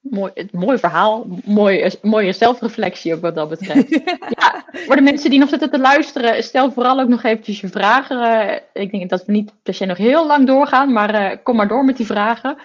Mooi, 0.00 0.32
mooi 0.50 0.78
verhaal, 0.78 1.26
mooi, 1.44 1.90
mooie 2.02 2.32
zelfreflectie 2.32 3.14
ook 3.14 3.20
wat 3.20 3.34
dat 3.34 3.48
betreft. 3.48 3.88
ja, 4.38 4.64
voor 4.72 4.96
de 4.96 5.02
mensen 5.02 5.30
die 5.30 5.38
nog 5.38 5.48
zitten 5.48 5.70
te 5.70 5.78
luisteren, 5.78 6.42
stel 6.42 6.72
vooral 6.72 7.00
ook 7.00 7.08
nog 7.08 7.22
eventjes 7.22 7.60
je 7.60 7.68
vragen. 7.68 8.16
Uh, 8.16 8.82
ik 8.82 8.90
denk 8.90 9.10
dat 9.10 9.24
we 9.24 9.32
niet 9.32 9.52
per 9.62 9.74
se 9.74 9.84
nog 9.84 9.96
heel 9.96 10.26
lang 10.26 10.46
doorgaan, 10.46 10.92
maar 10.92 11.14
uh, 11.14 11.36
kom 11.42 11.56
maar 11.56 11.68
door 11.68 11.84
met 11.84 11.96
die 11.96 12.06
vragen. 12.06 12.58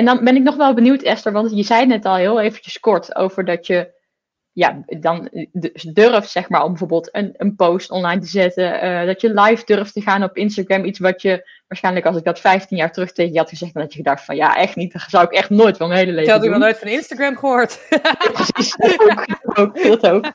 En 0.00 0.06
dan 0.06 0.24
ben 0.24 0.36
ik 0.36 0.42
nog 0.42 0.56
wel 0.56 0.74
benieuwd, 0.74 1.02
Esther, 1.02 1.32
want 1.32 1.56
je 1.56 1.62
zei 1.62 1.86
net 1.86 2.04
al 2.04 2.14
heel 2.14 2.40
eventjes 2.40 2.80
kort 2.80 3.14
over 3.16 3.44
dat 3.44 3.66
je 3.66 3.98
ja, 4.52 4.84
dan 4.86 5.28
dus 5.52 5.82
durf 5.82 6.28
zeg 6.28 6.48
maar 6.48 6.62
om 6.62 6.68
bijvoorbeeld 6.68 7.08
een, 7.12 7.34
een 7.36 7.56
post 7.56 7.90
online 7.90 8.20
te 8.20 8.26
zetten. 8.26 8.84
Uh, 8.84 9.06
dat 9.06 9.20
je 9.20 9.40
live 9.40 9.64
durft 9.64 9.92
te 9.92 10.00
gaan 10.00 10.22
op 10.22 10.36
Instagram. 10.36 10.84
Iets 10.84 10.98
wat 10.98 11.22
je 11.22 11.50
waarschijnlijk 11.66 12.06
als 12.06 12.16
ik 12.16 12.24
dat 12.24 12.40
15 12.40 12.76
jaar 12.76 12.92
terug 12.92 13.12
tegen 13.12 13.32
je 13.32 13.38
had 13.38 13.48
gezegd, 13.48 13.72
dan 13.72 13.82
had 13.82 13.92
je 13.92 13.98
gedacht 13.98 14.24
van 14.24 14.36
ja, 14.36 14.56
echt 14.56 14.76
niet. 14.76 14.92
Dat 14.92 15.02
zou 15.08 15.24
ik 15.24 15.32
echt 15.32 15.50
nooit 15.50 15.76
van 15.76 15.88
mijn 15.88 16.00
hele 16.00 16.12
leven 16.12 16.34
Ik 16.34 16.40
had 16.40 16.50
nog 16.50 16.58
nooit 16.58 16.78
van 16.78 16.88
Instagram 16.88 17.36
gehoord. 17.36 17.86
precies, 18.32 18.76
dat 18.76 19.56
ook, 19.56 19.82
dat 19.82 20.06
ook. 20.06 20.32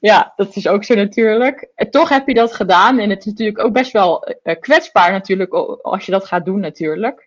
Ja, 0.00 0.32
dat 0.36 0.56
is 0.56 0.68
ook 0.68 0.84
zo 0.84 0.94
natuurlijk. 0.94 1.70
En 1.74 1.90
toch 1.90 2.08
heb 2.08 2.26
je 2.26 2.34
dat 2.34 2.54
gedaan. 2.54 2.98
En 2.98 3.10
het 3.10 3.18
is 3.18 3.24
natuurlijk 3.24 3.58
ook 3.58 3.72
best 3.72 3.92
wel 3.92 4.28
uh, 4.42 4.54
kwetsbaar 4.60 5.12
natuurlijk 5.12 5.54
als 5.82 6.06
je 6.06 6.12
dat 6.12 6.26
gaat 6.26 6.44
doen 6.44 6.60
natuurlijk. 6.60 7.25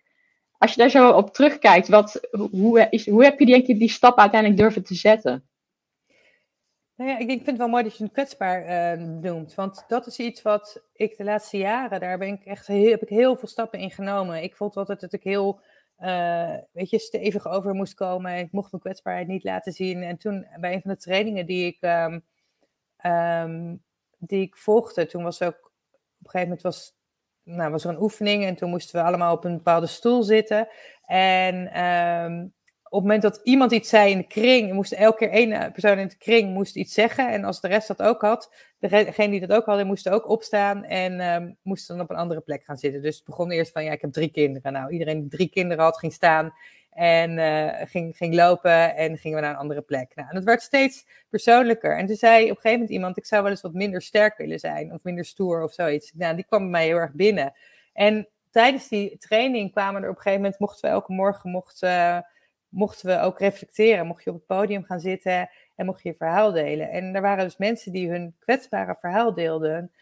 Als 0.60 0.74
je 0.74 0.80
daar 0.80 0.90
zo 0.90 1.10
op 1.10 1.34
terugkijkt, 1.34 1.88
wat, 1.88 2.28
hoe, 2.50 2.86
is, 2.90 3.08
hoe 3.08 3.24
heb 3.24 3.38
je 3.38 3.46
denk 3.46 3.66
je, 3.66 3.76
die 3.76 3.88
stap 3.88 4.18
uiteindelijk 4.18 4.60
durven 4.60 4.84
te 4.84 4.94
zetten? 4.94 5.48
Nou 6.94 7.10
ja, 7.10 7.18
ik, 7.18 7.26
denk, 7.26 7.38
vind 7.38 7.46
het 7.46 7.56
wel 7.56 7.68
mooi 7.68 7.82
dat 7.82 7.96
je 7.96 8.04
het 8.04 8.12
kwetsbaar 8.12 8.96
uh, 8.98 9.06
noemt. 9.06 9.54
Want 9.54 9.84
dat 9.88 10.06
is 10.06 10.18
iets 10.18 10.42
wat 10.42 10.82
ik 10.92 11.16
de 11.16 11.24
laatste 11.24 11.56
jaren, 11.56 12.00
daar 12.00 12.18
ben 12.18 12.28
ik 12.28 12.44
echt 12.44 12.66
heel, 12.66 12.90
heb 12.90 13.02
ik 13.02 13.08
heel 13.08 13.36
veel 13.36 13.48
stappen 13.48 13.78
in 13.78 13.90
genomen. 13.90 14.42
Ik 14.42 14.56
vond 14.56 14.76
altijd 14.76 15.00
dat 15.00 15.12
ik 15.12 15.22
heel, 15.22 15.60
uh, 15.98 16.56
weet 16.72 16.90
je, 16.90 16.98
stevig 16.98 17.48
over 17.48 17.74
moest 17.74 17.94
komen. 17.94 18.38
Ik 18.38 18.52
mocht 18.52 18.70
mijn 18.70 18.82
kwetsbaarheid 18.82 19.26
niet 19.26 19.44
laten 19.44 19.72
zien. 19.72 20.02
En 20.02 20.16
toen 20.16 20.46
bij 20.56 20.74
een 20.74 20.82
van 20.82 20.90
de 20.90 20.96
trainingen 20.96 21.46
die 21.46 21.66
ik, 21.66 21.78
um, 21.80 22.24
um, 23.12 23.82
die 24.18 24.40
ik 24.42 24.56
volgde, 24.56 25.06
toen 25.06 25.22
was 25.22 25.42
ook, 25.42 25.54
op 25.54 26.26
een 26.26 26.30
gegeven 26.30 26.48
moment 26.48 26.62
was, 26.62 26.94
nou, 27.56 27.70
was 27.70 27.84
er 27.84 27.90
een 27.90 28.02
oefening. 28.02 28.44
En 28.44 28.54
toen 28.54 28.70
moesten 28.70 29.00
we 29.00 29.06
allemaal 29.06 29.34
op 29.34 29.44
een 29.44 29.56
bepaalde 29.56 29.86
stoel 29.86 30.22
zitten. 30.22 30.68
En 31.06 31.84
um, 31.84 32.52
op 32.82 33.00
het 33.00 33.02
moment 33.02 33.22
dat 33.22 33.40
iemand 33.42 33.72
iets 33.72 33.88
zei 33.88 34.10
in 34.10 34.18
de 34.18 34.26
kring, 34.26 34.72
moest 34.72 34.92
elke 34.92 35.16
keer 35.16 35.30
één 35.30 35.72
persoon 35.72 35.98
in 35.98 36.08
de 36.08 36.16
kring 36.16 36.52
moest 36.52 36.76
iets 36.76 36.94
zeggen. 36.94 37.30
En 37.30 37.44
als 37.44 37.60
de 37.60 37.68
rest 37.68 37.88
dat 37.88 38.02
ook 38.02 38.20
had, 38.20 38.54
degene 38.78 39.30
die 39.30 39.46
dat 39.46 39.52
ook 39.52 39.66
hadden, 39.66 39.86
moesten 39.86 40.12
ook 40.12 40.28
opstaan 40.28 40.84
en 40.84 41.20
um, 41.20 41.56
moesten 41.62 41.96
dan 41.96 42.04
op 42.04 42.10
een 42.10 42.16
andere 42.16 42.40
plek 42.40 42.64
gaan 42.64 42.76
zitten. 42.76 43.02
Dus 43.02 43.16
het 43.16 43.24
begon 43.24 43.50
eerst 43.50 43.72
van, 43.72 43.84
ja, 43.84 43.92
ik 43.92 44.00
heb 44.00 44.12
drie 44.12 44.30
kinderen. 44.30 44.72
Nou, 44.72 44.90
iedereen 44.90 45.20
die 45.20 45.30
drie 45.30 45.48
kinderen 45.48 45.84
had, 45.84 45.98
ging 45.98 46.12
staan 46.12 46.52
en 46.90 47.30
uh, 47.30 47.72
ging, 47.84 48.16
ging 48.16 48.34
lopen 48.34 48.96
en 48.96 49.18
gingen 49.18 49.36
we 49.38 49.44
naar 49.44 49.52
een 49.54 49.60
andere 49.60 49.80
plek. 49.80 50.12
Nou, 50.14 50.28
en 50.28 50.36
het 50.36 50.44
werd 50.44 50.62
steeds 50.62 51.06
persoonlijker. 51.28 51.96
En 51.96 52.06
toen 52.06 52.16
zei 52.16 52.42
op 52.42 52.48
een 52.48 52.54
gegeven 52.54 52.72
moment 52.72 52.90
iemand, 52.90 53.16
ik 53.16 53.26
zou 53.26 53.42
wel 53.42 53.50
eens 53.50 53.60
wat 53.60 53.72
minder 53.72 54.02
sterk 54.02 54.36
willen 54.36 54.58
zijn, 54.58 54.92
of 54.92 55.04
minder 55.04 55.24
stoer 55.24 55.62
of 55.62 55.72
zoiets. 55.72 56.12
Nou, 56.14 56.34
die 56.34 56.44
kwam 56.44 56.60
bij 56.60 56.70
mij 56.70 56.86
heel 56.86 56.96
erg 56.96 57.12
binnen. 57.12 57.52
En 57.92 58.28
tijdens 58.50 58.88
die 58.88 59.18
training 59.18 59.72
kwamen 59.72 60.02
er 60.02 60.08
op 60.08 60.16
een 60.16 60.22
gegeven 60.22 60.42
moment, 60.42 60.60
mochten 60.60 60.88
we 60.88 60.94
elke 60.94 61.12
morgen, 61.12 61.50
mochten... 61.50 61.88
Uh, 61.88 62.18
mochten 62.70 63.06
we 63.06 63.20
ook 63.20 63.38
reflecteren. 63.38 64.06
Mocht 64.06 64.24
je 64.24 64.30
op 64.30 64.36
het 64.36 64.46
podium 64.46 64.84
gaan 64.84 65.00
zitten 65.00 65.50
en 65.76 65.86
mocht 65.86 66.02
je 66.02 66.08
je 66.08 66.14
verhaal 66.14 66.52
delen. 66.52 66.90
En 66.90 67.14
er 67.14 67.22
waren 67.22 67.44
dus 67.44 67.56
mensen 67.56 67.92
die 67.92 68.10
hun 68.10 68.34
kwetsbare 68.38 68.96
verhaal 69.00 69.34
deelden. 69.34 69.92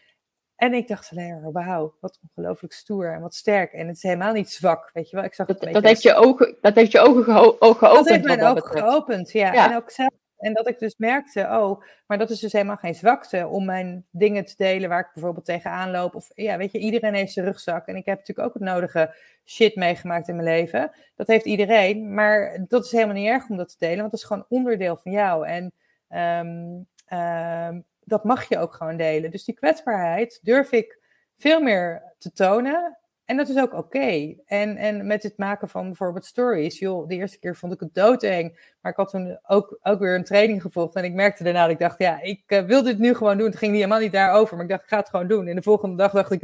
En 0.59 0.73
ik 0.73 0.87
dacht 0.87 1.11
alleen 1.11 1.41
maar, 1.41 1.51
wauw, 1.51 1.95
wat 2.01 2.19
ongelooflijk 2.29 2.73
stoer 2.73 3.13
en 3.13 3.21
wat 3.21 3.35
sterk. 3.35 3.73
En 3.73 3.87
het 3.87 3.95
is 3.95 4.03
helemaal 4.03 4.33
niet 4.33 4.49
zwak, 4.49 4.89
weet 4.93 5.09
je 5.09 5.15
wel. 5.15 5.25
Ik 5.25 5.33
zag 5.33 5.47
dat, 5.47 5.61
dat, 5.61 5.83
heeft 5.83 6.01
je 6.01 6.13
ogen, 6.13 6.57
dat 6.61 6.75
heeft 6.75 6.91
je 6.91 6.99
ogen 6.99 7.23
geopend. 7.23 7.79
Dat 7.79 8.09
heeft 8.09 8.23
mijn 8.23 8.43
ogen 8.43 8.63
geopend, 8.63 9.31
ja. 9.31 9.53
ja. 9.53 9.69
En 9.69 9.75
ook 9.75 9.91
zelf 9.91 10.09
en 10.39 10.53
dat 10.53 10.67
ik 10.67 10.79
dus 10.79 10.95
merkte, 10.97 11.39
oh, 11.39 11.83
maar 12.07 12.17
dat 12.17 12.29
is 12.29 12.39
dus 12.39 12.51
helemaal 12.51 12.75
geen 12.75 12.95
zwakte 12.95 13.47
om 13.47 13.65
mijn 13.65 14.05
dingen 14.11 14.45
te 14.45 14.53
delen 14.57 14.89
waar 14.89 14.99
ik 14.99 15.13
bijvoorbeeld 15.13 15.45
tegenaan 15.45 15.91
loop. 15.91 16.15
Of 16.15 16.31
ja, 16.33 16.57
weet 16.57 16.71
je, 16.71 16.79
iedereen 16.79 17.13
heeft 17.13 17.33
zijn 17.33 17.45
rugzak. 17.45 17.87
En 17.87 17.95
ik 17.95 18.05
heb 18.05 18.17
natuurlijk 18.17 18.47
ook 18.47 18.53
het 18.53 18.63
nodige 18.63 19.15
shit 19.45 19.75
meegemaakt 19.75 20.27
in 20.27 20.35
mijn 20.35 20.47
leven. 20.47 20.91
Dat 21.15 21.27
heeft 21.27 21.45
iedereen. 21.45 22.13
Maar 22.13 22.65
dat 22.67 22.85
is 22.85 22.91
helemaal 22.91 23.15
niet 23.15 23.27
erg 23.27 23.49
om 23.49 23.57
dat 23.57 23.69
te 23.69 23.75
delen, 23.79 23.97
want 23.97 24.11
dat 24.11 24.19
is 24.19 24.25
gewoon 24.25 24.45
onderdeel 24.49 24.97
van 24.97 25.11
jou. 25.11 25.47
En 25.47 25.73
um, 26.09 26.87
um, 27.19 27.85
dat 28.09 28.23
mag 28.23 28.49
je 28.49 28.57
ook 28.57 28.73
gewoon 28.73 28.97
delen. 28.97 29.31
Dus 29.31 29.43
die 29.43 29.55
kwetsbaarheid 29.55 30.39
durf 30.41 30.71
ik 30.71 30.99
veel 31.37 31.61
meer 31.61 32.03
te 32.17 32.31
tonen. 32.31 32.97
En 33.29 33.37
dat 33.37 33.49
is 33.49 33.57
ook 33.57 33.73
oké. 33.73 34.35
En, 34.45 34.77
en 34.77 35.07
met 35.07 35.23
het 35.23 35.37
maken 35.37 35.69
van 35.69 35.85
bijvoorbeeld 35.85 36.25
stories. 36.25 36.79
Joh, 36.79 37.07
de 37.07 37.15
eerste 37.15 37.39
keer 37.39 37.55
vond 37.55 37.73
ik 37.73 37.79
het 37.79 37.93
doodeng. 37.93 38.73
Maar 38.81 38.91
ik 38.91 38.97
had 38.97 39.09
toen 39.09 39.39
ook, 39.47 39.79
ook 39.81 39.99
weer 39.99 40.15
een 40.15 40.23
training 40.23 40.61
gevolgd. 40.61 40.95
En 40.95 41.03
ik 41.03 41.13
merkte 41.13 41.43
daarna 41.43 41.61
dat 41.61 41.71
ik 41.71 41.79
dacht, 41.79 41.99
ja, 41.99 42.21
ik 42.21 42.43
uh, 42.47 42.61
wil 42.61 42.83
dit 42.83 42.97
nu 42.97 43.13
gewoon 43.13 43.37
doen. 43.37 43.47
Het 43.47 43.57
ging 43.57 43.71
niet 43.71 43.81
helemaal 43.81 44.01
niet 44.01 44.11
daarover. 44.11 44.55
Maar 44.55 44.65
ik 44.65 44.71
dacht, 44.71 44.83
ik 44.83 44.89
ga 44.89 44.97
het 44.97 45.09
gewoon 45.09 45.27
doen. 45.27 45.47
En 45.47 45.55
de 45.55 45.61
volgende 45.61 45.95
dag 45.95 46.11
dacht 46.11 46.31
ik, 46.31 46.41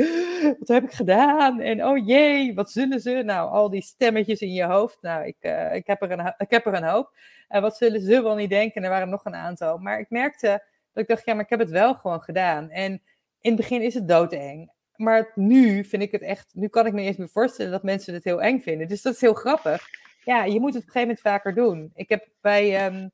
wat 0.59 0.67
heb 0.67 0.83
ik 0.83 0.91
gedaan? 0.91 1.59
En 1.59 1.85
oh 1.85 2.07
jee, 2.07 2.55
wat 2.55 2.71
zullen 2.71 2.99
ze? 2.99 3.21
Nou, 3.25 3.49
al 3.49 3.69
die 3.69 3.83
stemmetjes 3.83 4.39
in 4.39 4.53
je 4.53 4.63
hoofd. 4.63 4.97
Nou, 5.01 5.25
ik, 5.25 5.37
uh, 5.41 5.75
ik, 5.75 5.87
heb, 5.87 6.01
er 6.01 6.11
een, 6.11 6.33
ik 6.37 6.49
heb 6.49 6.65
er 6.65 6.73
een 6.73 6.87
hoop. 6.87 7.11
En 7.47 7.57
uh, 7.57 7.63
wat 7.63 7.77
zullen 7.77 8.01
ze 8.01 8.21
wel 8.21 8.35
niet 8.35 8.49
denken? 8.49 8.75
En 8.75 8.83
er 8.83 8.89
waren 8.89 9.09
nog 9.09 9.25
een 9.25 9.35
aantal. 9.35 9.77
Maar 9.77 9.99
ik 9.99 10.09
merkte 10.09 10.63
dat 10.95 11.03
ik 11.03 11.09
dacht, 11.09 11.25
ja, 11.25 11.33
maar 11.33 11.43
ik 11.43 11.49
heb 11.49 11.59
het 11.59 11.69
wel 11.69 11.95
gewoon 11.95 12.21
gedaan. 12.21 12.69
En 12.69 12.91
in 13.39 13.51
het 13.51 13.55
begin 13.55 13.81
is 13.81 13.93
het 13.93 14.07
doodeng 14.07 14.73
maar 14.97 15.31
nu 15.35 15.83
vind 15.83 16.01
ik 16.01 16.11
het 16.11 16.21
echt, 16.21 16.49
nu 16.53 16.67
kan 16.67 16.85
ik 16.85 16.93
me 16.93 17.01
eens 17.01 17.17
meer 17.17 17.29
voorstellen 17.29 17.71
dat 17.71 17.83
mensen 17.83 18.13
het 18.13 18.23
heel 18.23 18.41
eng 18.41 18.59
vinden. 18.59 18.87
Dus 18.87 19.01
dat 19.01 19.13
is 19.13 19.21
heel 19.21 19.33
grappig. 19.33 19.87
Ja, 20.23 20.43
je 20.43 20.59
moet 20.59 20.73
het 20.73 20.83
op 20.83 20.87
een 20.87 20.93
gegeven 20.93 21.01
moment 21.01 21.19
vaker 21.19 21.53
doen. 21.55 21.91
Ik 21.93 22.09
heb 22.09 22.27
bij 22.41 22.85
um, 22.85 23.11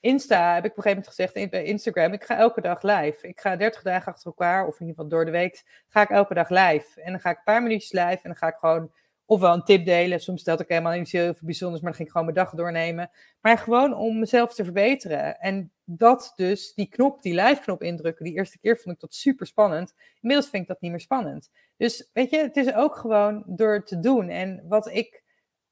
Insta, 0.00 0.54
heb 0.54 0.64
ik 0.64 0.70
op 0.70 0.76
een 0.76 0.82
gegeven 0.82 1.04
moment 1.04 1.08
gezegd, 1.08 1.50
bij 1.50 1.64
Instagram, 1.64 2.12
ik 2.12 2.24
ga 2.24 2.36
elke 2.36 2.60
dag 2.60 2.82
live. 2.82 3.28
Ik 3.28 3.40
ga 3.40 3.56
30 3.56 3.82
dagen 3.82 4.12
achter 4.12 4.26
elkaar, 4.26 4.66
of 4.66 4.80
in 4.80 4.86
ieder 4.86 4.94
geval 4.94 5.08
door 5.08 5.24
de 5.24 5.30
week, 5.30 5.82
ga 5.88 6.02
ik 6.02 6.10
elke 6.10 6.34
dag 6.34 6.48
live. 6.48 7.00
En 7.00 7.10
dan 7.10 7.20
ga 7.20 7.30
ik 7.30 7.36
een 7.36 7.42
paar 7.44 7.62
minuutjes 7.62 7.92
live 7.92 8.10
en 8.10 8.20
dan 8.22 8.36
ga 8.36 8.48
ik 8.48 8.56
gewoon 8.56 8.92
ofwel 9.26 9.52
een 9.54 9.64
tip 9.64 9.84
delen. 9.84 10.20
Soms 10.20 10.40
stelde 10.40 10.62
ik 10.62 10.68
helemaal 10.68 10.98
niet 10.98 11.10
heel 11.10 11.34
veel 11.34 11.46
bijzonders, 11.46 11.82
maar 11.82 11.90
dan 11.90 11.98
ging 11.98 12.08
ik 12.08 12.14
gewoon 12.16 12.32
mijn 12.32 12.46
dag 12.46 12.54
doornemen. 12.54 13.10
Maar 13.40 13.58
gewoon 13.58 13.94
om 13.94 14.18
mezelf 14.18 14.54
te 14.54 14.64
verbeteren. 14.64 15.38
En 15.38 15.72
dat 15.84 16.32
dus, 16.36 16.74
die 16.74 16.88
knop, 16.88 17.22
die 17.22 17.34
live 17.34 17.60
knop 17.60 17.82
indrukken, 17.82 18.24
die 18.24 18.34
eerste 18.34 18.58
keer 18.58 18.76
vond 18.76 18.94
ik 18.94 19.00
dat 19.00 19.14
super 19.14 19.46
spannend. 19.46 19.94
Inmiddels 20.20 20.50
vind 20.50 20.62
ik 20.62 20.68
dat 20.68 20.80
niet 20.80 20.90
meer 20.90 21.00
spannend. 21.00 21.50
Dus 21.76 22.10
weet 22.12 22.30
je, 22.30 22.38
het 22.38 22.56
is 22.56 22.74
ook 22.74 22.96
gewoon 22.96 23.42
door 23.46 23.84
te 23.84 24.00
doen. 24.00 24.28
En 24.28 24.64
wat 24.68 24.86
ik 24.86 25.24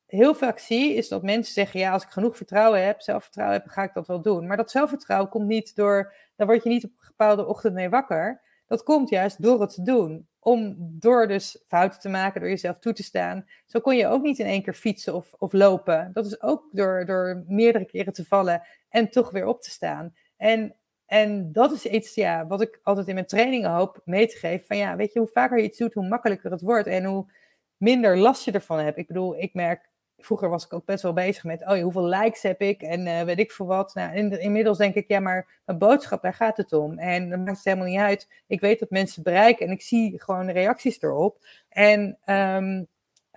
heel 0.06 0.34
vaak 0.34 0.58
zie, 0.58 0.94
is 0.94 1.08
dat 1.08 1.22
mensen 1.22 1.54
zeggen: 1.54 1.80
ja, 1.80 1.92
als 1.92 2.02
ik 2.02 2.10
genoeg 2.10 2.36
vertrouwen 2.36 2.84
heb, 2.84 3.00
zelfvertrouwen 3.00 3.58
heb, 3.60 3.68
ga 3.68 3.82
ik 3.82 3.94
dat 3.94 4.06
wel 4.06 4.22
doen. 4.22 4.46
Maar 4.46 4.56
dat 4.56 4.70
zelfvertrouwen 4.70 5.30
komt 5.30 5.46
niet 5.46 5.76
door, 5.76 6.14
daar 6.36 6.46
word 6.46 6.62
je 6.62 6.68
niet 6.68 6.84
op 6.84 6.90
een 6.90 7.06
bepaalde 7.06 7.46
ochtend 7.46 7.74
mee 7.74 7.88
wakker. 7.88 8.42
Dat 8.66 8.82
komt 8.82 9.08
juist 9.08 9.42
door 9.42 9.60
het 9.60 9.74
te 9.74 9.82
doen. 9.82 10.28
Om 10.44 10.76
door 10.78 11.28
dus 11.28 11.62
fouten 11.66 12.00
te 12.00 12.08
maken, 12.08 12.40
door 12.40 12.50
jezelf 12.50 12.78
toe 12.78 12.92
te 12.92 13.02
staan. 13.02 13.46
Zo 13.66 13.80
kon 13.80 13.96
je 13.96 14.06
ook 14.06 14.22
niet 14.22 14.38
in 14.38 14.46
één 14.46 14.62
keer 14.62 14.74
fietsen 14.74 15.14
of, 15.14 15.32
of 15.38 15.52
lopen. 15.52 16.10
Dat 16.12 16.26
is 16.26 16.42
ook 16.42 16.68
door, 16.72 17.04
door 17.06 17.44
meerdere 17.46 17.84
keren 17.84 18.12
te 18.12 18.24
vallen 18.24 18.62
en 18.88 19.10
toch 19.10 19.30
weer 19.30 19.46
op 19.46 19.62
te 19.62 19.70
staan. 19.70 20.14
En, 20.36 20.74
en 21.06 21.52
dat 21.52 21.72
is 21.72 21.86
iets 21.86 22.14
ja, 22.14 22.46
wat 22.46 22.60
ik 22.60 22.80
altijd 22.82 23.08
in 23.08 23.14
mijn 23.14 23.26
trainingen 23.26 23.70
hoop 23.70 24.00
mee 24.04 24.26
te 24.26 24.36
geven. 24.36 24.66
Van 24.66 24.76
ja, 24.76 24.96
weet 24.96 25.12
je, 25.12 25.18
hoe 25.18 25.28
vaker 25.32 25.58
je 25.58 25.64
iets 25.64 25.78
doet, 25.78 25.94
hoe 25.94 26.08
makkelijker 26.08 26.50
het 26.50 26.60
wordt. 26.60 26.86
En 26.86 27.04
hoe 27.04 27.32
minder 27.76 28.18
last 28.18 28.44
je 28.44 28.52
ervan 28.52 28.78
hebt. 28.78 28.98
Ik 28.98 29.06
bedoel, 29.06 29.36
ik 29.38 29.54
merk 29.54 29.90
vroeger 30.24 30.48
was 30.48 30.64
ik 30.64 30.72
ook 30.72 30.84
best 30.84 31.02
wel 31.02 31.12
bezig 31.12 31.44
met, 31.44 31.60
oh, 31.60 31.82
hoeveel 31.82 32.04
likes 32.04 32.42
heb 32.42 32.60
ik 32.60 32.82
en 32.82 33.06
uh, 33.06 33.22
weet 33.22 33.38
ik 33.38 33.52
veel 33.52 33.66
wat. 33.66 33.94
Nou, 33.94 34.14
in, 34.14 34.40
inmiddels 34.40 34.78
denk 34.78 34.94
ik, 34.94 35.08
ja, 35.08 35.20
maar 35.20 35.60
mijn 35.64 35.78
boodschap, 35.78 36.22
daar 36.22 36.34
gaat 36.34 36.56
het 36.56 36.72
om. 36.72 36.98
En 36.98 37.30
dan 37.30 37.42
maakt 37.42 37.56
het 37.56 37.64
helemaal 37.64 37.86
niet 37.86 37.98
uit. 37.98 38.28
Ik 38.46 38.60
weet 38.60 38.78
dat 38.78 38.90
mensen 38.90 39.22
bereiken 39.22 39.66
en 39.66 39.72
ik 39.72 39.82
zie 39.82 40.22
gewoon 40.22 40.46
de 40.46 40.52
reacties 40.52 41.02
erop. 41.02 41.46
En, 41.68 42.18
um, 42.26 42.86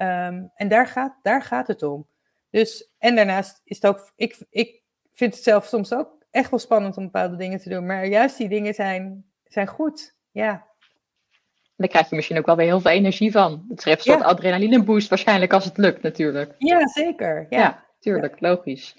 um, 0.07 0.51
en 0.55 0.67
daar, 0.67 0.87
gaat, 0.87 1.15
daar 1.21 1.43
gaat 1.43 1.67
het 1.67 1.83
om. 1.83 2.07
Dus, 2.49 2.91
en 2.97 3.15
daarnaast 3.15 3.61
is 3.63 3.75
het 3.81 3.87
ook, 3.87 4.11
ik, 4.15 4.45
ik 4.49 4.81
vind 5.13 5.33
het 5.33 5.43
zelf 5.43 5.65
soms 5.65 5.93
ook 5.93 6.17
echt 6.31 6.49
wel 6.49 6.59
spannend 6.59 6.97
om 6.97 7.03
bepaalde 7.03 7.35
dingen 7.35 7.59
te 7.59 7.69
doen. 7.69 7.85
Maar 7.85 8.05
juist 8.05 8.37
die 8.37 8.49
dingen 8.49 8.73
zijn, 8.73 9.25
zijn 9.43 9.67
goed. 9.67 10.15
Ja. 10.31 10.65
Dan 11.77 11.87
krijg 11.87 12.09
je 12.09 12.15
misschien 12.15 12.37
ook 12.37 12.45
wel 12.45 12.55
weer 12.55 12.65
heel 12.65 12.81
veel 12.81 12.91
energie 12.91 13.31
van. 13.31 13.65
Het 13.69 13.85
een 13.85 13.97
soort 13.97 14.03
ja. 14.03 14.25
adrenaline 14.25 14.83
boost 14.83 15.09
waarschijnlijk 15.09 15.53
als 15.53 15.65
het 15.65 15.77
lukt 15.77 16.01
natuurlijk. 16.01 16.55
Ja, 16.57 16.87
zeker. 16.87 17.47
Ja, 17.49 17.59
ja 17.59 17.85
tuurlijk, 17.99 18.39
ja. 18.39 18.49
logisch. 18.49 18.95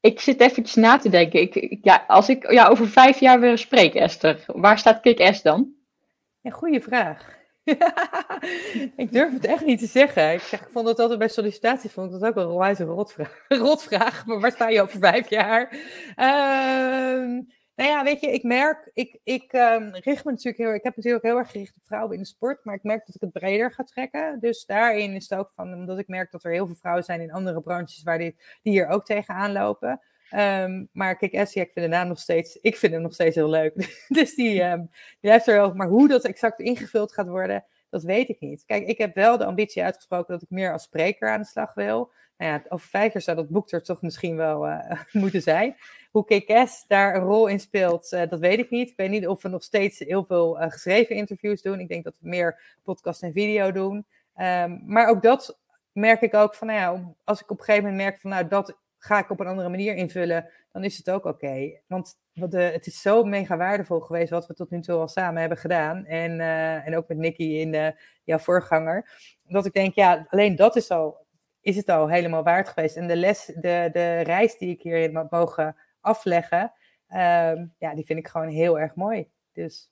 Ik 0.00 0.20
zit 0.20 0.40
eventjes 0.40 0.74
na 0.74 0.98
te 0.98 1.08
denken. 1.08 1.40
Ik, 1.40 1.54
ik, 1.54 1.78
ja, 1.82 2.04
als 2.06 2.28
ik 2.28 2.50
ja, 2.50 2.68
over 2.68 2.88
vijf 2.88 3.20
jaar 3.20 3.40
weer 3.40 3.58
spreek, 3.58 3.94
Esther, 3.94 4.44
waar 4.46 4.78
staat 4.78 5.00
Kick-S 5.00 5.42
dan? 5.42 5.74
Ja, 6.40 6.50
goede 6.50 6.80
vraag. 6.80 7.34
ik 9.02 9.12
durf 9.12 9.32
het 9.32 9.46
echt 9.46 9.64
niet 9.64 9.78
te 9.78 9.86
zeggen. 9.86 10.32
Ik, 10.32 10.40
zeg, 10.40 10.60
ik 10.60 10.68
vond 10.70 10.88
het 10.88 10.98
altijd 10.98 11.18
bij 11.18 11.28
sollicitatie 11.28 11.90
vond 11.90 12.14
ik 12.14 12.20
dat 12.20 12.28
ook 12.28 12.36
een 12.36 12.56
wijze 12.56 12.84
rotvraag. 12.84 13.44
rotvraag. 13.64 14.26
Maar 14.26 14.40
waar 14.40 14.50
sta 14.50 14.68
je 14.68 14.82
over 14.82 14.98
vijf 14.98 15.30
jaar? 15.30 15.72
Uh, 16.16 17.40
nou 17.76 17.90
ja, 17.90 18.04
weet 18.04 18.20
je, 18.20 18.32
ik 18.32 18.42
merk, 18.42 18.90
ik, 18.94 19.18
ik 19.24 19.52
um, 19.52 19.94
richt 19.94 20.24
me 20.24 20.30
natuurlijk 20.30 20.56
heel, 20.56 20.74
ik 20.74 20.82
heb 20.82 20.96
natuurlijk 20.96 21.24
heel 21.24 21.36
erg 21.36 21.50
gericht 21.50 21.76
op 21.76 21.86
vrouwen 21.86 22.14
in 22.14 22.20
de 22.22 22.26
sport, 22.28 22.64
maar 22.64 22.74
ik 22.74 22.82
merk 22.82 23.06
dat 23.06 23.14
ik 23.14 23.20
het 23.20 23.32
breder 23.32 23.72
ga 23.72 23.82
trekken. 23.82 24.40
Dus 24.40 24.66
daarin 24.66 25.14
is 25.14 25.28
het 25.28 25.38
ook 25.38 25.50
van, 25.54 25.74
omdat 25.74 25.98
ik 25.98 26.08
merk 26.08 26.30
dat 26.30 26.44
er 26.44 26.52
heel 26.52 26.66
veel 26.66 26.74
vrouwen 26.74 27.04
zijn 27.04 27.20
in 27.20 27.32
andere 27.32 27.60
branches 27.60 28.02
waar 28.02 28.18
die 28.18 28.36
hier 28.62 28.86
ook 28.86 29.04
tegenaan 29.04 29.52
lopen. 29.52 30.00
Um, 30.34 30.88
maar 30.92 31.16
kijk, 31.16 31.32
Essie, 31.32 31.62
ik 31.62 31.72
vind 31.72 31.86
de 31.86 31.96
naam 31.96 32.08
nog 32.08 32.18
steeds, 32.18 32.58
ik 32.60 32.76
vind 32.76 32.92
hem 32.92 33.02
nog 33.02 33.12
steeds 33.12 33.34
heel 33.34 33.50
leuk. 33.50 33.74
dus 34.08 34.34
die, 34.34 34.62
um, 34.62 34.90
die 35.20 35.30
heeft 35.30 35.46
er 35.46 35.60
ook, 35.60 35.74
maar 35.74 35.88
hoe 35.88 36.08
dat 36.08 36.24
exact 36.24 36.60
ingevuld 36.60 37.12
gaat 37.12 37.28
worden, 37.28 37.64
Dat 37.90 38.02
weet 38.02 38.28
ik 38.28 38.40
niet. 38.40 38.64
Kijk, 38.64 38.86
ik 38.86 38.98
heb 38.98 39.14
wel 39.14 39.38
de 39.38 39.44
ambitie 39.44 39.82
uitgesproken 39.82 40.32
dat 40.32 40.42
ik 40.42 40.50
meer 40.50 40.72
als 40.72 40.82
spreker 40.82 41.30
aan 41.30 41.40
de 41.40 41.46
slag 41.46 41.74
wil. 41.74 42.12
Nou 42.36 42.52
ja, 42.52 42.62
over 42.68 42.88
vijf 42.88 43.12
jaar 43.12 43.22
zou 43.22 43.36
dat 43.36 43.48
boek 43.48 43.70
er 43.70 43.82
toch 43.82 44.02
misschien 44.02 44.36
wel 44.36 44.68
uh, 44.68 44.90
moeten 45.12 45.42
zijn. 45.42 45.76
Hoe 46.16 46.24
KKS 46.24 46.84
daar 46.86 47.14
een 47.14 47.22
rol 47.22 47.46
in 47.46 47.60
speelt, 47.60 48.12
uh, 48.12 48.22
dat 48.28 48.40
weet 48.40 48.58
ik 48.58 48.70
niet. 48.70 48.90
Ik 48.90 48.96
weet 48.96 49.10
niet 49.10 49.26
of 49.26 49.42
we 49.42 49.48
nog 49.48 49.62
steeds 49.62 49.98
heel 49.98 50.24
veel 50.24 50.62
uh, 50.62 50.70
geschreven 50.70 51.16
interviews 51.16 51.62
doen. 51.62 51.80
Ik 51.80 51.88
denk 51.88 52.04
dat 52.04 52.16
we 52.20 52.28
meer 52.28 52.78
podcast 52.82 53.22
en 53.22 53.32
video 53.32 53.72
doen. 53.72 54.06
Um, 54.36 54.82
maar 54.86 55.08
ook 55.08 55.22
dat 55.22 55.58
merk 55.92 56.20
ik 56.20 56.34
ook 56.34 56.54
van, 56.54 56.66
nou 56.66 56.78
ja, 56.78 57.14
als 57.24 57.40
ik 57.40 57.50
op 57.50 57.58
een 57.58 57.64
gegeven 57.64 57.88
moment 57.88 58.02
merk 58.02 58.20
van, 58.20 58.30
nou, 58.30 58.48
dat 58.48 58.78
ga 58.98 59.18
ik 59.18 59.30
op 59.30 59.40
een 59.40 59.46
andere 59.46 59.68
manier 59.68 59.94
invullen, 59.94 60.50
dan 60.72 60.84
is 60.84 60.96
het 60.96 61.10
ook 61.10 61.24
oké. 61.24 61.46
Okay. 61.46 61.82
Want 61.86 62.18
het 62.50 62.86
is 62.86 63.00
zo 63.00 63.24
mega 63.24 63.56
waardevol 63.56 64.00
geweest 64.00 64.30
wat 64.30 64.46
we 64.46 64.54
tot 64.54 64.70
nu 64.70 64.80
toe 64.80 64.98
al 64.98 65.08
samen 65.08 65.40
hebben 65.40 65.58
gedaan. 65.58 66.04
En, 66.04 66.40
uh, 66.40 66.86
en 66.86 66.96
ook 66.96 67.08
met 67.08 67.18
Nicky 67.18 67.42
in 67.42 67.94
jouw 68.24 68.38
voorganger. 68.38 69.10
Dat 69.48 69.66
ik 69.66 69.72
denk, 69.72 69.94
ja, 69.94 70.26
alleen 70.30 70.56
dat 70.56 70.76
is 70.76 70.90
al, 70.90 71.26
is 71.60 71.76
het 71.76 71.88
al 71.88 72.08
helemaal 72.08 72.42
waard 72.42 72.68
geweest. 72.68 72.96
En 72.96 73.08
de 73.08 73.16
les, 73.16 73.44
de, 73.46 73.88
de 73.92 74.20
reis 74.20 74.58
die 74.58 74.70
ik 74.70 74.82
hierin 74.82 75.16
heb 75.16 75.30
mogen 75.30 75.76
afleggen, 76.06 76.72
uh, 77.10 77.52
ja, 77.78 77.94
die 77.94 78.04
vind 78.04 78.18
ik 78.18 78.28
gewoon 78.28 78.48
heel 78.48 78.78
erg 78.78 78.94
mooi. 78.94 79.28
Dus. 79.52 79.90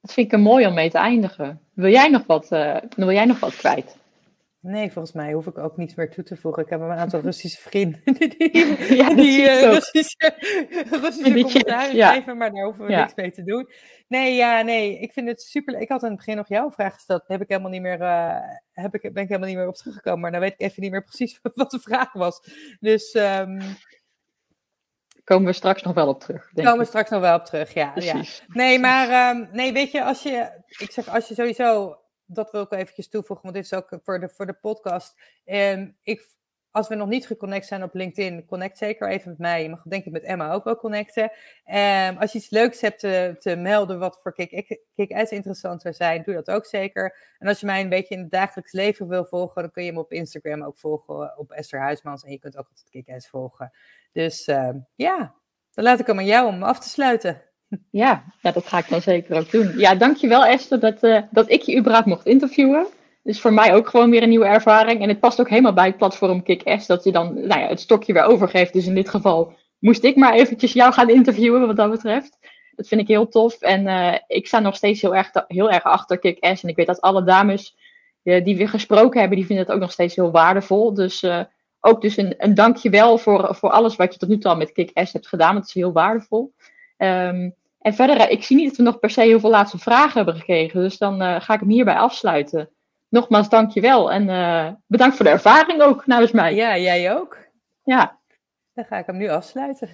Dat 0.00 0.12
vind 0.12 0.26
ik 0.26 0.32
een 0.32 0.40
mooi 0.40 0.66
om 0.66 0.74
mee 0.74 0.90
te 0.90 0.98
eindigen. 0.98 1.60
Wil 1.74 1.90
jij 1.90 2.08
nog 2.08 2.26
wat, 2.26 2.52
uh, 2.52 2.76
wil 2.96 3.12
jij 3.12 3.24
nog 3.24 3.40
wat 3.40 3.56
kwijt? 3.56 3.96
Nee, 4.62 4.92
volgens 4.92 5.14
mij 5.14 5.32
hoef 5.32 5.46
ik 5.46 5.58
ook 5.58 5.76
niets 5.76 5.94
meer 5.94 6.10
toe 6.10 6.24
te 6.24 6.36
voegen. 6.36 6.62
Ik 6.62 6.68
heb 6.68 6.80
een 6.80 6.90
aantal 6.90 7.20
Russische 7.30 7.60
vrienden 7.60 8.00
die, 8.04 8.96
ja, 8.96 9.14
die 9.14 9.40
uh, 9.40 9.62
Russische, 9.62 10.34
Russische 10.90 11.42
commentaren 11.42 11.96
ja. 11.96 12.12
geven, 12.12 12.36
maar 12.36 12.52
daar 12.52 12.64
hoeven 12.64 12.84
we 12.84 12.90
ja. 12.90 13.00
niks 13.00 13.14
mee 13.14 13.30
te 13.30 13.42
doen. 13.42 13.68
Nee, 14.08 14.34
ja, 14.34 14.62
nee, 14.62 14.98
ik 14.98 15.12
vind 15.12 15.28
het 15.28 15.42
super. 15.42 15.80
Ik 15.80 15.88
had 15.88 16.02
in 16.02 16.08
het 16.08 16.16
begin 16.16 16.36
nog 16.36 16.48
jouw 16.48 16.70
vraag 16.70 16.94
gesteld. 16.94 17.22
Heb 17.26 17.40
ik 17.40 17.48
helemaal 17.48 17.70
niet 17.70 17.82
meer, 17.82 18.00
uh, 18.00 18.36
heb 18.72 18.94
ik, 18.94 19.00
ben 19.00 19.22
ik 19.22 19.28
helemaal 19.28 19.48
niet 19.48 19.56
meer 19.56 19.68
op 19.68 19.74
teruggekomen. 19.74 20.20
Maar 20.20 20.30
dan 20.30 20.40
weet 20.40 20.52
ik 20.52 20.60
even 20.60 20.82
niet 20.82 20.90
meer 20.90 21.04
precies 21.04 21.38
wat 21.54 21.70
de 21.70 21.80
vraag 21.80 22.12
was. 22.12 22.40
Dus. 22.80 23.14
Um, 23.14 23.60
komen 25.24 25.46
we 25.46 25.52
straks 25.52 25.82
nog 25.82 25.94
wel 25.94 26.08
op 26.08 26.20
terug. 26.20 26.50
Denk 26.52 26.66
komen 26.66 26.82
we 26.82 26.88
straks 26.88 27.10
nog 27.10 27.20
wel 27.20 27.34
op 27.34 27.44
terug, 27.44 27.74
ja. 27.74 27.92
ja. 27.94 28.22
Nee, 28.46 28.78
maar 28.78 29.36
um, 29.36 29.48
nee, 29.52 29.72
weet 29.72 29.90
je, 29.90 30.04
als 30.04 30.22
je, 30.22 30.62
ik 30.66 30.90
zeg, 30.90 31.08
als 31.08 31.28
je 31.28 31.34
sowieso 31.34 31.96
dat 32.34 32.50
wil 32.50 32.62
ik 32.62 32.72
eventjes 32.72 33.08
toevoegen, 33.08 33.44
want 33.44 33.54
dit 33.54 33.64
is 33.64 33.74
ook 33.74 34.00
voor 34.02 34.20
de, 34.20 34.28
voor 34.28 34.46
de 34.46 34.52
podcast. 34.52 35.14
Um, 35.44 35.96
ik, 36.02 36.28
als 36.72 36.88
we 36.88 36.94
nog 36.94 37.08
niet 37.08 37.26
geconnect 37.26 37.66
zijn 37.66 37.82
op 37.82 37.94
LinkedIn, 37.94 38.44
connect 38.44 38.78
zeker 38.78 39.08
even 39.08 39.30
met 39.30 39.38
mij. 39.38 39.62
Je 39.62 39.68
mag 39.68 39.82
denk 39.82 40.04
ik 40.04 40.12
met 40.12 40.22
Emma 40.22 40.52
ook 40.52 40.64
wel 40.64 40.76
connecten. 40.76 41.22
Um, 41.22 42.16
als 42.16 42.32
je 42.32 42.38
iets 42.38 42.50
leuks 42.50 42.80
hebt 42.80 42.98
te, 42.98 43.36
te 43.38 43.56
melden 43.56 43.98
wat 43.98 44.18
voor 44.22 44.34
Kick-Ass 44.94 45.32
interessant 45.32 45.82
zou 45.82 45.94
zijn, 45.94 46.22
doe 46.22 46.34
dat 46.34 46.50
ook 46.50 46.66
zeker. 46.66 47.16
En 47.38 47.48
als 47.48 47.60
je 47.60 47.66
mij 47.66 47.80
een 47.80 47.88
beetje 47.88 48.14
in 48.14 48.20
het 48.20 48.30
dagelijks 48.30 48.72
leven 48.72 49.08
wil 49.08 49.24
volgen, 49.24 49.62
dan 49.62 49.70
kun 49.70 49.84
je 49.84 49.92
me 49.92 50.00
op 50.00 50.12
Instagram 50.12 50.62
ook 50.62 50.78
volgen 50.78 51.38
op 51.38 51.50
Esther 51.50 51.80
Huismans. 51.80 52.24
En 52.24 52.30
je 52.30 52.38
kunt 52.38 52.56
ook 52.56 52.68
altijd 52.68 52.90
Kick-Ass 52.90 53.28
volgen. 53.28 53.72
Dus 54.12 54.46
um, 54.46 54.86
ja, 54.94 55.34
dan 55.72 55.84
laat 55.84 56.00
ik 56.00 56.06
hem 56.06 56.18
aan 56.18 56.24
jou 56.24 56.48
om 56.48 56.62
af 56.62 56.80
te 56.80 56.88
sluiten. 56.88 57.42
Ja, 57.90 58.24
ja, 58.40 58.52
dat 58.52 58.66
ga 58.66 58.78
ik 58.78 58.88
dan 58.88 59.02
zeker 59.02 59.36
ook 59.36 59.50
doen. 59.50 59.78
Ja, 59.78 59.94
dankjewel 59.94 60.44
Esther 60.44 60.80
dat, 60.80 61.02
uh, 61.02 61.22
dat 61.30 61.50
ik 61.50 61.62
je 61.62 61.78
überhaupt 61.78 62.06
mocht 62.06 62.26
interviewen. 62.26 62.86
Dus 63.22 63.40
voor 63.40 63.52
mij 63.52 63.74
ook 63.74 63.88
gewoon 63.88 64.10
weer 64.10 64.22
een 64.22 64.28
nieuwe 64.28 64.46
ervaring. 64.46 65.00
En 65.00 65.08
het 65.08 65.20
past 65.20 65.40
ook 65.40 65.48
helemaal 65.48 65.72
bij 65.72 65.86
het 65.86 65.96
platform 65.96 66.42
Kick-Ass 66.42 66.86
dat 66.86 67.04
je 67.04 67.12
dan 67.12 67.34
nou 67.34 67.60
ja, 67.60 67.66
het 67.68 67.80
stokje 67.80 68.12
weer 68.12 68.22
overgeeft. 68.22 68.72
Dus 68.72 68.86
in 68.86 68.94
dit 68.94 69.08
geval 69.08 69.52
moest 69.78 70.04
ik 70.04 70.16
maar 70.16 70.34
eventjes 70.34 70.72
jou 70.72 70.92
gaan 70.92 71.08
interviewen 71.08 71.66
wat 71.66 71.76
dat 71.76 71.90
betreft. 71.90 72.38
Dat 72.74 72.88
vind 72.88 73.00
ik 73.00 73.08
heel 73.08 73.28
tof. 73.28 73.60
En 73.60 73.86
uh, 73.86 74.14
ik 74.26 74.46
sta 74.46 74.58
nog 74.58 74.76
steeds 74.76 75.00
heel 75.00 75.16
erg, 75.16 75.30
heel 75.46 75.70
erg 75.70 75.82
achter 75.82 76.18
Kick-Ass. 76.18 76.62
En 76.62 76.68
ik 76.68 76.76
weet 76.76 76.86
dat 76.86 77.00
alle 77.00 77.24
dames 77.24 77.76
uh, 78.22 78.44
die 78.44 78.56
we 78.56 78.66
gesproken 78.66 79.20
hebben, 79.20 79.38
die 79.38 79.46
vinden 79.46 79.64
het 79.64 79.74
ook 79.74 79.80
nog 79.80 79.92
steeds 79.92 80.16
heel 80.16 80.30
waardevol. 80.30 80.94
Dus 80.94 81.26
ook 81.80 82.00
dus 82.00 82.16
een, 82.16 82.34
een 82.38 82.54
dankjewel 82.54 83.18
voor, 83.18 83.54
voor 83.54 83.70
alles 83.70 83.96
wat 83.96 84.12
je 84.12 84.18
tot 84.18 84.28
nu 84.28 84.38
toe 84.38 84.50
al 84.50 84.56
met 84.56 84.72
Kick-Ass 84.72 85.12
hebt 85.12 85.28
gedaan. 85.28 85.54
Het 85.54 85.66
is 85.66 85.74
heel 85.74 85.92
waardevol. 85.92 86.52
Um, 86.98 87.54
en 87.78 87.94
verder, 87.94 88.16
eh, 88.16 88.30
ik 88.30 88.42
zie 88.42 88.56
niet 88.56 88.68
dat 88.68 88.76
we 88.76 88.82
nog 88.82 88.98
per 88.98 89.10
se 89.10 89.20
heel 89.20 89.40
veel 89.40 89.50
laatste 89.50 89.78
vragen 89.78 90.12
hebben 90.12 90.34
gekregen. 90.34 90.80
Dus 90.80 90.98
dan 90.98 91.20
ga 91.40 91.54
ik 91.54 91.60
hem 91.60 91.68
hierbij 91.68 91.96
afsluiten. 91.96 92.70
Nogmaals, 93.12 93.48
dankjewel. 93.48 94.12
En 94.12 94.28
uh, 94.28 94.68
bedankt 94.86 95.16
voor 95.16 95.24
de 95.24 95.30
ervaring 95.30 95.82
ook 95.82 96.06
namens 96.06 96.32
mij. 96.32 96.54
Ja, 96.54 96.78
jij 96.78 97.14
ook. 97.16 97.38
Ja. 97.84 98.18
Dan 98.74 98.84
ga 98.84 98.98
ik 98.98 99.06
hem 99.06 99.16
nu 99.16 99.28
afsluiten. 99.28 99.88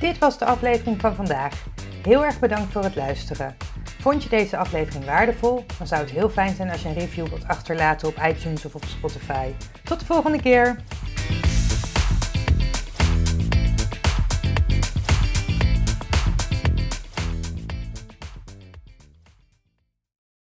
Dit 0.00 0.18
was 0.18 0.38
de 0.38 0.44
aflevering 0.44 1.00
van 1.00 1.14
vandaag. 1.14 1.64
Heel 2.02 2.24
erg 2.24 2.38
bedankt 2.38 2.72
voor 2.72 2.82
het 2.82 2.96
luisteren. 2.96 3.56
Vond 4.00 4.22
je 4.22 4.28
deze 4.28 4.56
aflevering 4.56 5.04
waardevol? 5.04 5.64
Dan 5.78 5.86
zou 5.86 6.00
het 6.00 6.10
heel 6.10 6.28
fijn 6.28 6.54
zijn 6.54 6.70
als 6.70 6.82
je 6.82 6.88
een 6.88 6.94
review 6.94 7.26
wilt 7.26 7.48
achterlaten 7.48 8.08
op 8.08 8.14
iTunes 8.28 8.64
of 8.64 8.74
op 8.74 8.84
Spotify. 8.84 9.52
Tot 9.84 10.00
de 10.00 10.06
volgende 10.06 10.42
keer! 10.42 10.76